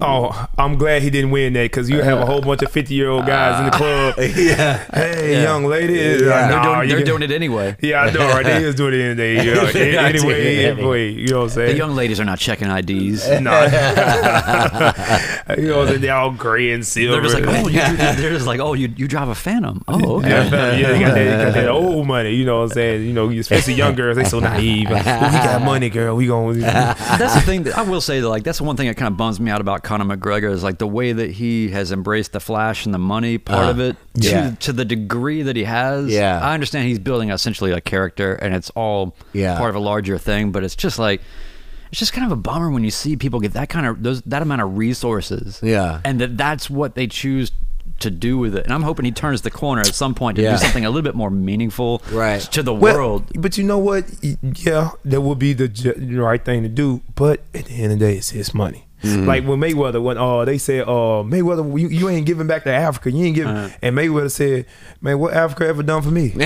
[0.00, 2.92] Oh, I'm glad he didn't win that because you have a whole bunch of 50
[2.94, 4.14] year old guys in the club.
[4.36, 4.84] yeah.
[4.92, 5.42] Hey, Yeah.
[5.44, 6.00] young lady, Yeah.
[6.00, 7.76] uh, they're, doing, they're can- doing it anyway.
[7.82, 8.44] Yeah, I know, right?
[8.44, 9.34] They is doing it anyway.
[9.44, 11.70] You know, They are doing anyway, anyway, you know what I'm saying?
[11.72, 13.28] The young ladies are not checking IDs.
[13.28, 13.36] No.
[13.36, 13.40] you
[15.68, 16.00] know, what I'm saying?
[16.00, 17.12] they're all gray and silver.
[17.20, 19.82] They're just like, oh, you, they're just like, oh, you, you drive a Phantom.
[19.86, 20.28] Oh, okay.
[20.28, 22.34] Yeah, yeah, they got that, they got that old money.
[22.34, 23.02] You know what I'm saying?
[23.06, 24.90] You know, especially young girls, they so naive.
[24.90, 26.16] Like, oh, we got money, girl.
[26.16, 26.54] We gonna.
[26.54, 29.08] that's the thing that I will say that like that's the one thing that kind
[29.12, 32.32] of bums me out about Conor McGregor is like the way that he has embraced
[32.32, 34.50] the flash and the money part Uh, of it to, yeah.
[34.60, 36.08] to the degree that he has.
[36.10, 36.40] Yeah.
[36.42, 39.56] I understand he's building essentially a character and it's all Yeah.
[39.58, 41.20] part of a larger thing, but it's just like
[41.92, 44.20] it's just kind of a bummer when you see people get that kind of those
[44.22, 45.60] that amount of resources.
[45.62, 46.00] Yeah.
[46.04, 47.52] And that that's what they choose
[48.00, 48.64] to do with it.
[48.64, 50.52] And I'm hoping he turns the corner at some point to Yeah.
[50.52, 52.40] do something a little bit more meaningful Right.
[52.40, 53.24] to the Well, world.
[53.38, 54.06] But you know what?
[54.42, 57.02] Yeah, that would be the the right thing to do.
[57.14, 58.83] But at the end of the day, it's his money.
[59.04, 59.26] Mm-hmm.
[59.26, 62.72] Like when Mayweather, went, oh, they said, oh, Mayweather, you, you ain't giving back to
[62.72, 63.10] Africa.
[63.10, 63.54] You ain't giving.
[63.54, 63.76] Uh-huh.
[63.82, 64.66] And Mayweather said,
[65.00, 66.32] Man, what Africa ever done for me?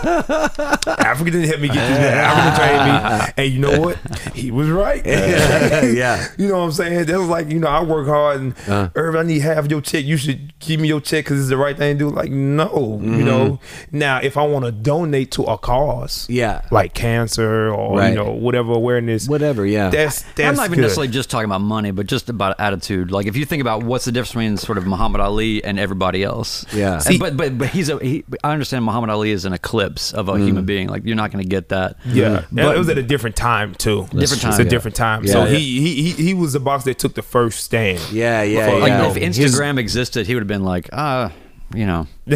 [0.00, 1.98] Africa didn't help me get this.
[1.98, 2.18] Man.
[2.18, 3.98] Africa trained me, and you know what?
[4.34, 5.04] He was right.
[5.06, 6.26] yeah.
[6.38, 7.06] You know what I'm saying?
[7.06, 8.88] That was like, you know, I work hard and Uh.
[8.94, 10.04] Irv, I need half your check.
[10.04, 12.10] You should give me your check because it's the right thing to do.
[12.10, 13.60] Like, no, you know.
[13.92, 16.62] Now, if I want to donate to a cause, Yeah.
[16.70, 18.10] like cancer or Right.
[18.10, 19.90] you know whatever awareness, Whatever, yeah.
[19.90, 20.82] that's that's I'm not even good.
[20.82, 23.10] necessarily just talking about about money, but just about attitude.
[23.10, 26.22] Like if you think about what's the difference between sort of Muhammad Ali and everybody
[26.22, 26.64] else.
[26.74, 27.00] Yeah.
[27.06, 27.98] And- but but but he's a.
[27.98, 30.44] He, I understand Muhammad Ali is an eclipse of a Mm.
[30.46, 30.88] human being.
[30.88, 31.96] Like you're not going to get that.
[32.06, 34.02] Yeah, But- it was at a different time too.
[34.04, 34.70] Different It's time, a yeah.
[34.70, 35.24] different time.
[35.24, 35.32] Yeah.
[35.32, 35.56] so Yeah.
[35.58, 38.00] he, he he he was the box that took the first stand.
[38.12, 38.82] Yeah, yeah, Before, yeah.
[38.84, 41.32] Like you know, if His- Instagram existed, he would have been like, ah,
[41.74, 42.06] you know,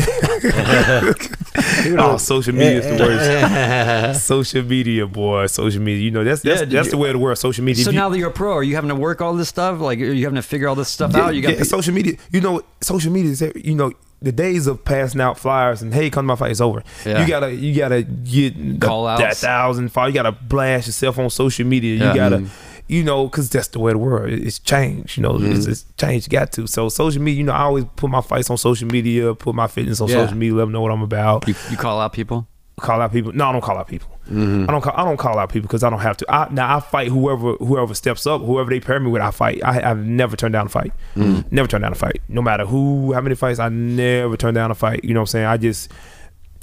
[1.98, 4.26] oh, social media is the worst.
[4.26, 6.02] social media, boy, social media.
[6.04, 7.38] You know that's that's, Yeah, that's you- the way of the world.
[7.38, 7.84] Social media.
[7.84, 9.80] So you- now that you're a pro, are you having to work all this stuff?
[9.80, 11.34] Like, are you having to figure all this stuff out?
[11.34, 12.16] You got yeah, social media.
[12.32, 16.10] You know, social media is you know the days of passing out flyers and hey,
[16.10, 16.82] come to my fight is over.
[17.04, 17.20] Yeah.
[17.22, 20.08] You gotta you gotta get Call out that thousand follow.
[20.08, 21.96] You gotta blast yourself on social media.
[21.96, 22.08] Yeah.
[22.08, 22.36] You gotta.
[22.38, 22.73] Mm-hmm.
[22.86, 24.30] You know, because that's the way the world.
[24.30, 25.16] It- It's changed.
[25.16, 25.52] You know, Mm-hmm.
[25.52, 26.30] it's, it's changed.
[26.30, 26.66] You got to.
[26.66, 27.38] So social media.
[27.38, 29.34] You know, I always put my fights on social media.
[29.34, 30.16] Put my fitness on Yeah.
[30.24, 30.54] social media.
[30.54, 31.48] Let them know what I'm about.
[31.48, 32.46] you, you call out people.
[32.80, 33.32] call out people.
[33.32, 34.10] No, I don't call out people.
[34.30, 34.64] Mm-hmm.
[34.68, 34.80] I don't.
[34.82, 36.26] Call, I don't call out people because I don't have to.
[36.34, 39.22] I, now I fight whoever whoever steps up, whoever they pair me with.
[39.22, 39.60] I fight.
[39.64, 40.92] I, I've never turned down a fight.
[41.14, 41.50] Mm.
[41.52, 42.20] Never turned down a fight.
[42.28, 45.04] No matter who, how many fights, I never turn down a fight.
[45.04, 45.46] You know what I'm saying?
[45.46, 45.90] I just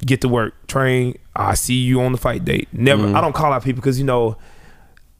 [0.04, 1.16] get to work, train.
[1.34, 2.68] I see you on the fight date.
[2.72, 3.04] Never.
[3.04, 3.14] Mm.
[3.16, 4.36] I don't call out people because you know.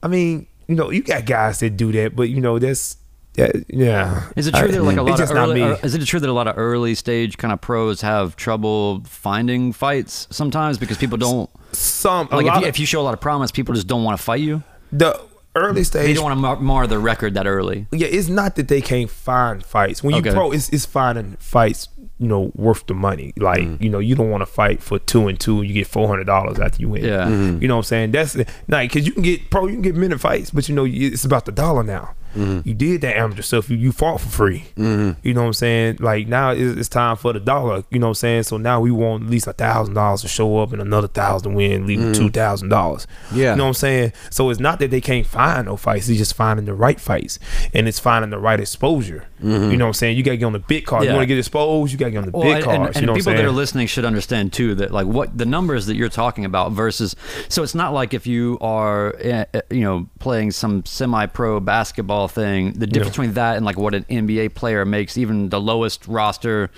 [0.03, 2.97] I mean, you know, you got guys that do that, but you know, that's
[3.35, 4.29] yeah, yeah.
[4.35, 6.29] Is it true I- that like a lot of early, uh, is it true that
[6.29, 11.17] a lot of early stage kind of pros have trouble finding fights sometimes because people
[11.17, 13.87] don't Some like if you, of- if you show a lot of promise, people just
[13.87, 14.61] don't want to fight you.
[14.91, 15.19] the
[15.55, 17.85] early stage, They don't want to mar, mar the record that early.
[17.91, 20.03] yeah, it's not that they can't find fights.
[20.03, 20.31] When you Okay.
[20.31, 21.89] pro, it's it's finding fights,
[22.19, 23.33] you know, worth the money.
[23.37, 23.81] Like, Mm.
[23.81, 26.07] you know, you don't want to fight for two and two and you get four
[26.07, 27.03] hundred dollars after you win.
[27.03, 27.25] Yeah.
[27.25, 27.61] Mhm.
[27.61, 28.11] You know what I'm saying?
[28.11, 28.35] That's
[28.67, 31.25] like because you can get pro, you can get minute fights, but you know, it's
[31.25, 32.11] about the dollar now.
[32.35, 33.69] You did that amateur stuff.
[33.69, 34.65] You, you fought for free.
[34.75, 35.97] You know what I'm saying?
[35.99, 37.83] Like now it's, it's time for the dollar.
[37.89, 38.43] You know what I'm saying?
[38.43, 41.51] So now we want at least a thousand dollars to show up and another thousand
[41.51, 43.07] to win, leaving two thousand dollars.
[43.33, 43.51] Yeah.
[43.51, 44.13] You know what I'm saying?
[44.29, 46.09] So it's not that they can't find no fights.
[46.09, 47.39] It's just finding the right fights,
[47.73, 49.25] and it's finding the right exposure.
[49.43, 50.15] You know what I'm saying?
[50.15, 51.03] You got to get on the big card.
[51.03, 51.09] Yeah.
[51.09, 52.77] You want to get exposed, you got to get on the Well, big and, cards.
[52.79, 55.05] and, and you know people what I'm that are listening should understand too that like
[55.05, 57.13] what the numbers that you're talking about versus
[57.49, 62.22] so it's not like if you are uh, uh, you know playing some semi-pro basketball
[62.27, 66.07] thing the difference between that and like what an NBA player makes even the lowest
[66.07, 66.69] roster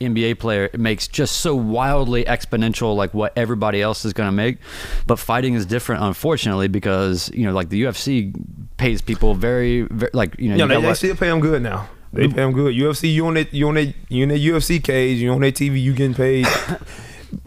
[0.00, 4.58] NBA player makes just so wildly exponential like what everybody else is going to make
[5.06, 8.34] but fighting is different unfortunately because you know like the UFC
[8.76, 11.62] pays people very, very like you know Yeah, you they, they still pay them good
[11.62, 11.88] now.
[12.12, 12.74] They pay them good.
[12.74, 15.54] UFC, you on that, you on that, you in that UFC cage, you on that
[15.54, 16.46] TV, you getting paid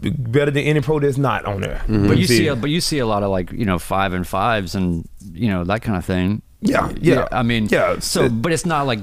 [0.00, 1.82] better than any pro that's not on there.
[1.86, 2.08] Mm-hmm.
[2.08, 4.26] But you see, a, but you see a lot of like you know five and
[4.26, 6.42] fives and you know that kind of thing.
[6.62, 7.26] Yeah, yeah.
[7.32, 9.00] I mean, Yeah, So, it- but it's not like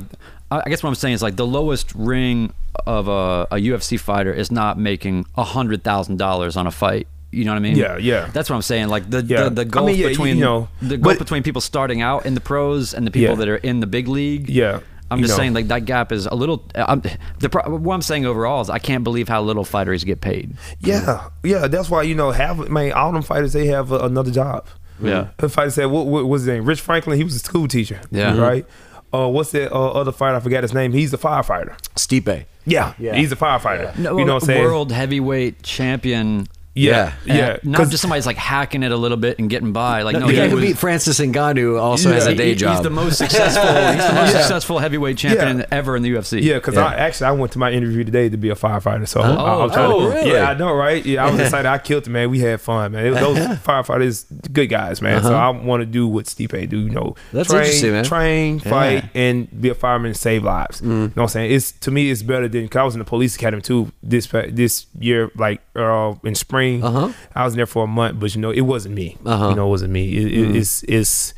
[0.52, 2.54] I I guess what I'm saying is like the lowest ring
[2.86, 7.08] of a, a UFC fighter is not making a hundred thousand dollars on a fight.
[7.32, 7.76] You know what I mean?
[7.76, 8.30] Yeah, yeah.
[8.32, 8.88] That's what I'm saying.
[8.88, 9.44] Like the Yeah.
[9.46, 12.02] the, the I gulf mean, yeah, you between know, the gulf but- between people starting
[12.02, 13.36] out in the pros and the people Yeah.
[13.40, 14.50] that are in the big league.
[14.50, 14.80] Yeah,
[15.12, 15.42] I'm you just know.
[15.44, 16.64] saying like that gap is a little.
[16.76, 17.02] I'm,
[17.40, 17.50] the
[17.82, 20.56] what I'm saying overall is I can't believe how little fighters get paid.
[20.80, 21.68] Yeah, yeah.
[21.68, 24.66] That's why you know, have man, all them fighters they have a, another job.
[25.02, 25.28] Yeah.
[25.38, 26.66] The fighter said, "What, what was his name?
[26.66, 27.18] Rich Franklin.
[27.18, 28.00] He was a school teacher.
[28.12, 28.38] Yeah.
[28.38, 28.66] right.
[29.14, 30.36] Uh, what's that uh, other fighter?
[30.36, 30.92] I forgot his name.
[30.92, 31.78] He's a firefighter.
[31.96, 32.46] Stipe.
[32.66, 33.16] Yeah, Yeah.
[33.16, 33.98] he's a firefighter.
[33.98, 34.64] No, you know what I'm saying?
[34.66, 36.48] world heavyweight champion.
[36.78, 37.58] Yeah, Yeah.
[37.64, 37.78] yeah.
[37.80, 40.04] Uh, just somebody's like hacking it a little bit and getting by.
[40.04, 42.76] Like no, The guy he who beat Francis Ngannou also has a day he- job.
[42.76, 43.64] He's the most successful.
[43.68, 44.40] He's the most Yeah.
[44.42, 45.66] successful heavyweight champion Yeah.
[45.72, 46.42] ever in the UFC.
[46.42, 46.86] Yeah, because Yeah.
[46.86, 49.08] I actually I went to my interview today to be a firefighter.
[49.08, 50.32] So I, I was trying oh, to, really?
[50.32, 51.04] yeah, I know, right?
[51.06, 51.68] Yeah, I was excited.
[51.68, 52.30] I killed it, man.
[52.30, 53.06] We had fun, man.
[53.08, 55.24] It- those firefighters, good guys, man.
[55.24, 56.78] So I want to do what Stipe do.
[56.80, 57.14] You know, Uh-huh.
[57.34, 58.04] That's train, interesting, man.
[58.06, 59.02] Train, fight, Yeah.
[59.02, 59.10] Mm.
[59.16, 60.82] and be a fireman and save lives.
[60.82, 61.52] You know what I'm saying?
[61.52, 62.68] It's to me, it's better than.
[62.68, 66.67] Cause I was in the police academy too this this year, like uh, in spring.
[66.76, 67.12] Uh-huh.
[67.36, 69.18] I was in there for a month, but you know, it wasn't me.
[69.26, 69.50] Uh-huh.
[69.50, 70.16] You know, it wasn't me.
[70.18, 71.34] It, it, It's it's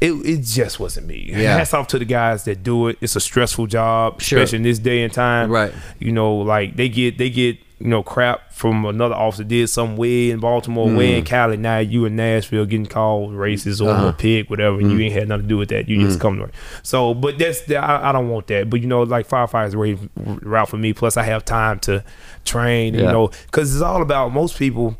[0.00, 1.26] it, it just wasn't me.
[1.32, 1.56] Yeah.
[1.58, 2.98] Hats off to the guys that do it.
[3.00, 4.38] It's a stressful job, Sure.
[4.38, 5.50] especially in this day and time.
[5.50, 5.72] Right.
[5.98, 9.96] You know, like they get they get you know crap from another officer did some
[9.96, 11.56] way in Baltimore, way in Cali.
[11.56, 13.94] Now you in Nashville getting called racist or Mm.
[13.94, 14.06] Uh-huh.
[14.08, 14.80] a pig, whatever.
[14.80, 15.88] And you ain't had nothing to do with that.
[15.88, 16.52] You just come to work.
[16.82, 18.68] So, but that's the- I, I don't want that.
[18.68, 20.92] But you know, like firefighters way route for me.
[20.92, 22.02] Plus, I have time to
[22.44, 22.94] train.
[22.94, 24.96] You know, because it's all about most people.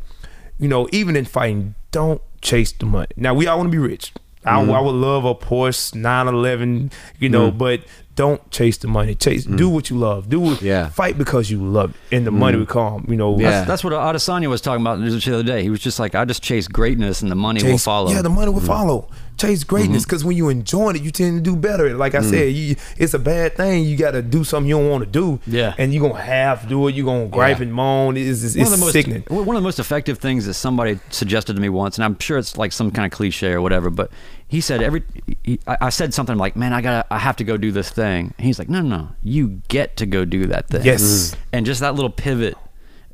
[0.60, 3.08] You know, even in fighting, don't chase the money.
[3.16, 4.12] Now we all want to be rich.
[4.44, 7.80] I, I would love a Porsche 911, you know, but
[8.18, 9.14] don't chase the money.
[9.14, 9.56] Chase, mm.
[9.56, 10.28] do what you love.
[10.28, 10.60] Do it.
[10.60, 10.88] Yeah.
[10.88, 12.60] Fight because you love it, and the money mm.
[12.60, 13.06] will come.
[13.08, 13.38] You know.
[13.38, 13.50] Yeah.
[13.50, 15.62] That's, that's what Adesanya was talking about the other day.
[15.62, 18.10] He was just like, I just chase greatness and the money will follow.
[18.10, 18.66] Yeah, the money will mm.
[18.66, 19.08] follow.
[19.38, 20.08] Chase greatness mm-hmm.
[20.08, 21.96] because when you enjoy it, you tend to do better.
[21.96, 23.84] Like I said, you, it's a bad thing.
[23.84, 25.38] You got to do something you don't want to do.
[25.46, 25.76] Yeah.
[25.78, 26.96] and you're gonna have to do it.
[26.96, 27.62] You're gonna gripe Yeah.
[27.62, 28.16] and moan.
[28.16, 29.22] It's, it's, one it's of the most sickening.
[29.28, 32.36] one of the most effective things that somebody suggested to me once, and I'm sure
[32.36, 34.10] it's like some kind of cliche or whatever, but
[34.48, 35.02] he said every
[35.44, 37.90] he, I, I said something like man i gotta i have to go do this
[37.90, 38.34] thing.
[38.38, 39.08] And he's like no no no.
[39.22, 40.84] You get to go do that thing.
[40.84, 41.36] Yes.
[41.52, 42.56] and just that little pivot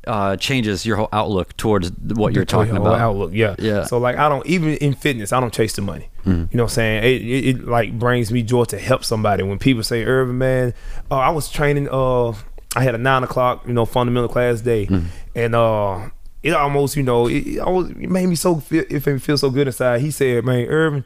[0.07, 3.01] uh, changes your whole outlook towards what you're Tell talking about.
[3.01, 3.55] outlook yeah.
[3.59, 3.85] Yeah.
[3.85, 6.11] so like i don't even in fitness i don't chase the money.
[6.27, 7.05] You know what i'm saying?
[7.05, 9.43] It, it, it like brings me joy to help somebody.
[9.43, 10.75] When people say Irvin man
[11.11, 12.29] uh, i was training uh
[12.77, 14.89] i had a nine o'clock you know fundamental class day
[15.35, 16.11] and uh
[16.45, 19.19] it almost you know it, it almost it made me so feel it made me
[19.19, 21.05] feel so good inside he said man Irvin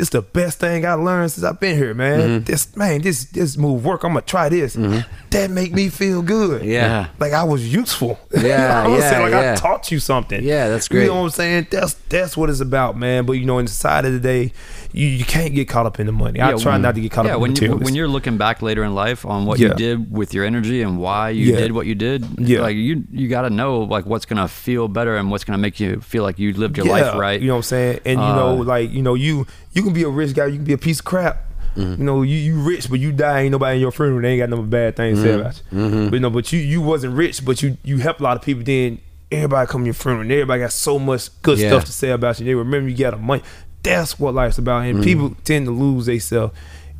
[0.00, 2.20] this is the best thing I learned since I've been here, man.
[2.20, 2.44] Mm-hmm.
[2.44, 4.02] This man, this this move work.
[4.02, 4.72] I'm gonna try this.
[4.72, 6.64] That make me feel good.
[6.64, 7.08] Yeah.
[7.18, 8.18] like I was useful.
[8.40, 9.52] Yeah, I yeah, saying like yeah.
[9.52, 10.42] I taught you something.
[10.42, 11.02] Yeah, that's great.
[11.02, 11.66] You know what I'm saying?
[11.70, 13.26] That's that's what it's about, man.
[13.26, 14.54] But you know, in the side of the day,
[14.92, 16.40] you, you can't get caught up in the money.
[16.40, 18.08] I Yeah, try when- not to get caught yeah, up in the you when you're
[18.08, 19.68] looking back later in life on what Yeah.
[19.68, 21.56] you did with your energy and why you Yeah.
[21.60, 22.60] did what you did, Yeah.
[22.62, 25.78] like you you got to know like what's gonna feel better and what's gonna make
[25.80, 27.40] you feel like you lived your yeah, life right.
[27.40, 28.00] You know what I'm saying?
[28.04, 30.56] And you Uh, know, like you know, you you can be a rich guy, you
[30.56, 31.44] can be a piece of crap.
[31.76, 32.00] Mm-hmm.
[32.00, 33.42] You know, you, you rich, but you die.
[33.42, 34.22] Ain't nobody in your friend funeral.
[34.22, 35.40] They ain't got no bad things Mm-hmm.
[35.40, 36.10] about you.
[36.10, 38.42] But you know, but you you wasn't rich, but you you helped a lot of
[38.42, 38.64] people.
[38.64, 38.98] Then
[39.30, 41.68] everybody come to your funeral, and everybody got so much good Yeah.
[41.68, 42.46] stuff to say about you.
[42.46, 43.42] They remember you got a money.
[43.82, 44.84] That's what life's about.
[44.84, 45.04] And mm-hmm.
[45.04, 46.54] people tend to lose themselves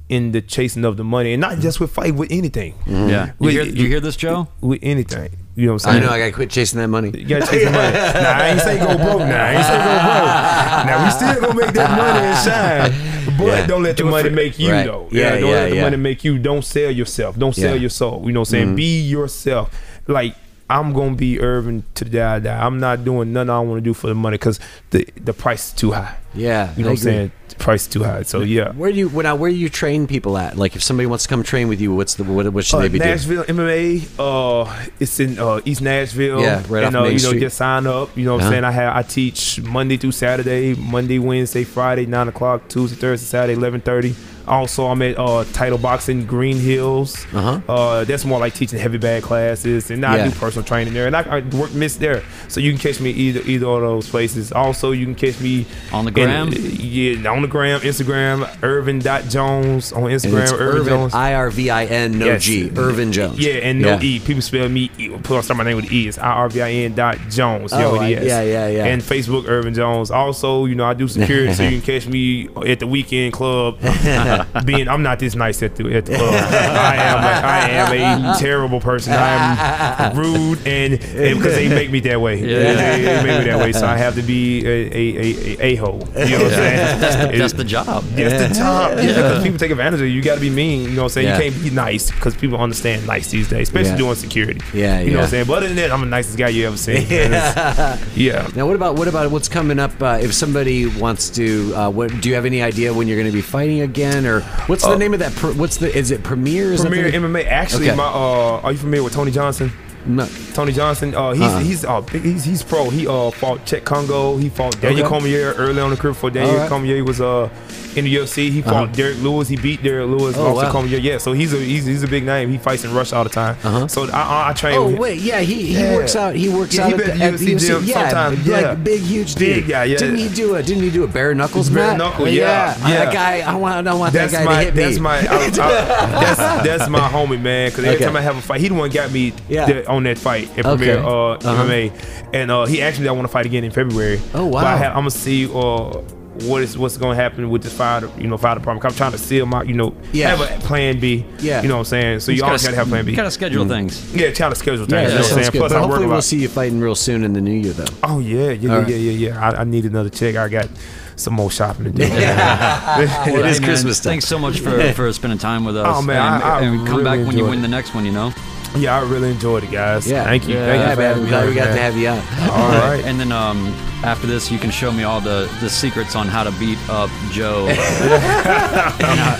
[0.08, 2.74] in the chasing of the money, and not just with fight, with anything.
[2.84, 3.08] Mm-hmm.
[3.08, 4.48] yeah, you hear, you hear this, Joe?
[4.60, 5.30] With anything.
[5.54, 6.02] You know what I'm saying?
[6.02, 7.10] I know I gotta quit chasing that money.
[7.16, 7.92] You gotta chase the money.
[8.20, 9.20] Nah, I ain't say go broke.
[9.20, 10.86] Now I ain't say go broke.
[10.86, 13.66] Now we still gonna make that money and shine, but Yeah.
[13.66, 14.86] don't let the Do it money for- make you right.
[14.86, 15.08] though.
[15.12, 15.82] Yeah, don't yeah, let the yeah.
[15.82, 16.38] money make you.
[16.38, 17.38] Don't sell yourself.
[17.38, 17.80] Don't sell Yeah.
[17.82, 18.22] Your soul.
[18.24, 18.66] You know what I'm saying?
[18.68, 18.76] Mm-hmm.
[18.76, 19.70] Be yourself.
[20.06, 20.34] Like
[20.70, 22.64] I'm gonna be Irvin to the day I die.
[22.66, 24.60] I'm not doing nothing I want to do for the money because
[24.90, 26.16] the the price is too high.
[26.32, 27.32] Yeah, You know I what I'm saying?
[27.48, 28.22] The price is too high.
[28.22, 28.70] So yeah.
[28.72, 30.56] Where do you when, now, where do you train people at?
[30.56, 32.82] Like if somebody wants to come train with you, what's the what, what should Uh,
[32.82, 33.10] they be doing?
[33.10, 34.08] Nashville MMA.
[34.16, 36.40] Uh, it's in uh, East Nashville.
[36.40, 37.40] Yeah, right and, off uh, Main you know, Street.
[37.40, 38.16] just sign up.
[38.16, 38.46] You know what Uh-huh.
[38.48, 38.64] I'm saying?
[38.64, 43.54] I have I teach Monday through Saturday, Monday, Wednesday, Friday, nine o'clock, Tuesday, Thursday, Saturday,
[43.58, 44.14] eleven thirty.
[44.50, 47.24] Also, I'm at uh, Title Boxing Green Hills.
[47.32, 47.60] Uh-huh.
[47.68, 50.24] Uh, that's more like teaching heavy bag classes, and I Yeah.
[50.28, 52.22] do personal training there, and I, I work miss there.
[52.48, 54.50] So you can catch me either either of those places.
[54.52, 56.52] Also, you can catch me On the in- gram?
[56.52, 61.14] yeah, on the gram, Instagram, Irvin.Jones on Instagram, Irvin, Irvin, Jones.
[61.14, 62.42] I R V I N, no Yes.
[62.44, 63.38] G, Irvin Jones.
[63.38, 64.02] Yeah, and no Yeah.
[64.02, 64.18] E.
[64.20, 64.90] People spell me.
[64.98, 65.08] E.
[65.10, 66.08] Put on start my name with E.
[66.08, 67.72] It's I R V I N dot Jones.
[67.72, 68.84] Oh, I- yeah, yeah, yeah.
[68.86, 70.10] And Facebook Irvin Jones.
[70.10, 73.78] Also, you know, I do security, so you can catch me at the weekend club.
[74.64, 76.34] being, I'm not this nice at the at the club.
[76.34, 77.18] I am.
[77.18, 79.12] A, I am a terrible person.
[79.12, 82.40] I am rude, and because they make me that way.
[82.40, 82.74] Yeah.
[82.74, 85.74] They, they make me that way, so I have to be a a a, a,
[85.76, 86.00] hole.
[86.16, 87.00] You know what I'm saying?
[87.38, 88.04] That's the job.
[88.04, 88.92] That's the top.
[88.92, 90.12] Yeah, because people take advantage of you.
[90.14, 90.82] You got to be mean.
[90.82, 91.28] You know what I'm saying?
[91.28, 91.38] Yeah.
[91.38, 93.96] You can't be nice because people understand nice these days, especially Yeah.
[93.96, 94.60] doing security.
[94.74, 95.46] Yeah, You know what I'm saying?
[95.46, 97.06] But other than that, I'm the nicest guy you ever seen.
[97.10, 98.48] yeah.
[98.54, 100.00] Now, what about what about what's coming up?
[100.00, 103.30] Uh, if somebody wants to, uh, what do you have any idea when you're going
[103.30, 105.32] to be fighting again, or what's the Uh, name of that?
[105.56, 105.94] What's the?
[105.96, 106.76] Is it Premier?
[106.78, 107.44] Premier MMA.
[107.46, 107.96] Actually, Okay.
[107.96, 109.72] my uh, are you familiar with Tony Johnson?
[110.06, 110.26] No.
[110.54, 111.58] Tony Johnson, uh, he's Uh-uh.
[111.58, 112.88] he's uh big, he's he's pro.
[112.88, 114.38] He uh fought Chet Kongo.
[114.38, 115.08] He fought Daniel Okay.
[115.08, 116.14] Cormier early on the career.
[116.14, 116.70] For Daniel right.
[116.70, 117.50] Cormier was uh
[117.96, 118.50] in the UFC.
[118.50, 118.86] He fought Uh-huh.
[118.94, 119.48] Derrick Lewis.
[119.48, 120.36] He beat Derrick Lewis.
[120.38, 120.70] Oh, wow.
[120.70, 120.98] Cormier.
[120.98, 122.50] Yeah, so he's a he's, he's a big name.
[122.50, 123.56] He fights in Russia all the time.
[123.64, 123.88] Uh-huh.
[123.88, 124.74] So I I, train.
[124.76, 125.00] Oh with him.
[125.00, 125.96] wait, yeah, he, he Yeah.
[125.96, 126.34] works out.
[126.34, 128.84] He works Yeah, out he at been the, at the UFC gym Yeah, sometime, like
[128.84, 129.68] big, huge dude.
[129.68, 129.98] guy, yeah.
[129.98, 130.62] Didn't he do a?
[130.62, 131.70] Didn't he do a bare knuckles?
[131.70, 133.04] Bare knuckle, yeah, yeah.
[133.04, 133.40] That guy.
[133.40, 133.86] I want.
[133.88, 135.00] I want That's that guy my to hit that's me.
[135.02, 137.70] my I, I, that's that's my homie man.
[137.70, 138.04] Because every Okay.
[138.04, 139.82] time I have a fight, he the one got me Yeah.
[139.88, 140.76] on that fight at Okay.
[140.94, 141.64] Premier uh, Uh-huh.
[141.64, 141.92] MMA,
[142.32, 144.20] and uh, he asked me that I want to fight again in February.
[144.34, 144.60] Oh, wow.
[144.60, 145.98] But I have, I'm gonna see uh,
[146.42, 148.84] what is what's gonna happen with this fire you know fire department.
[148.84, 150.34] I'm trying to seal my you know Yeah.
[150.34, 151.24] have a plan B.
[151.38, 151.62] Yeah.
[151.62, 152.20] you know what I'm saying.
[152.20, 153.10] So you Just always gotta have a plan B.
[153.12, 153.68] You gotta schedule mm.
[153.68, 154.14] things.
[154.14, 154.92] yeah, trying to schedule things.
[154.92, 155.50] yeah, you know what I'm saying.
[155.52, 155.58] good.
[155.58, 156.12] Plus But I work hopefully lot.
[156.14, 157.94] we'll see you fighting real soon in the new year, though.
[158.02, 158.88] Oh yeah, yeah, yeah, All right.
[158.88, 159.50] yeah, yeah, yeah.
[159.50, 160.36] I, I need another check.
[160.36, 160.68] I got
[161.16, 162.02] some more shopping to do.
[162.10, 164.10] It Well, is hey, man, Christmas time.
[164.12, 165.96] Thanks so much for, for spending time with oh, us.
[165.98, 167.94] Oh, man, and, I- I and come really back when you enjoyed win the next
[167.94, 168.04] one.
[168.04, 168.32] You know.
[168.76, 170.06] Yeah, I really enjoyed it, guys.
[170.06, 170.24] Yeah.
[170.24, 170.66] thank you, Yeah.
[170.66, 171.08] thank Yeah, you for man.
[171.08, 171.28] having me.
[171.30, 171.76] glad we got man.
[171.76, 172.18] to have you on.
[172.50, 173.04] All right.
[173.04, 173.66] And then um,
[174.04, 177.10] after this, you can show me all the, the secrets on how to beat up
[177.30, 177.66] Joe.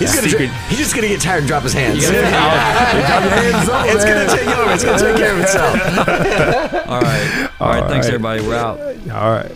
[0.01, 0.49] He's, gonna, Secret.
[0.69, 2.03] he's just gonna get tired and drop his hands.
[2.03, 2.11] Yeah.
[3.85, 4.71] it's gonna take over.
[4.73, 6.87] It's gonna take care of itself.
[6.87, 7.49] all right.
[7.59, 7.87] All right.
[7.89, 8.41] Thanks, everybody.
[8.45, 8.79] We're out.
[8.79, 9.51] All right.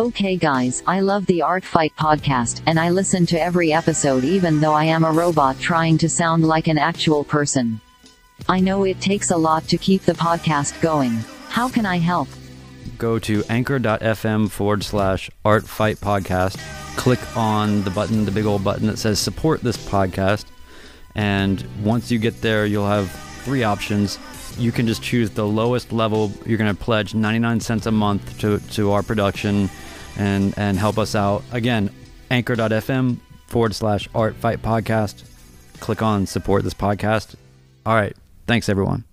[0.00, 4.58] Okay guys, I love the Art Fight podcast, and I listen to every episode even
[4.58, 7.82] though I am a robot trying to sound like an actual person.
[8.48, 11.22] I know it takes a lot to keep the podcast going.
[11.50, 12.28] How can I help?
[12.96, 16.56] Go to anchor.fm forward slash art fight podcast.
[16.96, 20.46] click on the button, the big old button that says support this podcast.
[21.14, 23.10] And once you get there, you'll have
[23.44, 24.18] three options.
[24.56, 26.32] You can just choose the lowest level.
[26.46, 29.68] You're going to pledge 99 cents a month to, to our production
[30.16, 31.42] and, and help us out.
[31.52, 31.90] Again,
[32.30, 35.24] anchor.fm forward slash art fight podcast.
[35.80, 37.34] Click on support this podcast.
[37.86, 38.16] All right.
[38.46, 39.09] Thanks, everyone.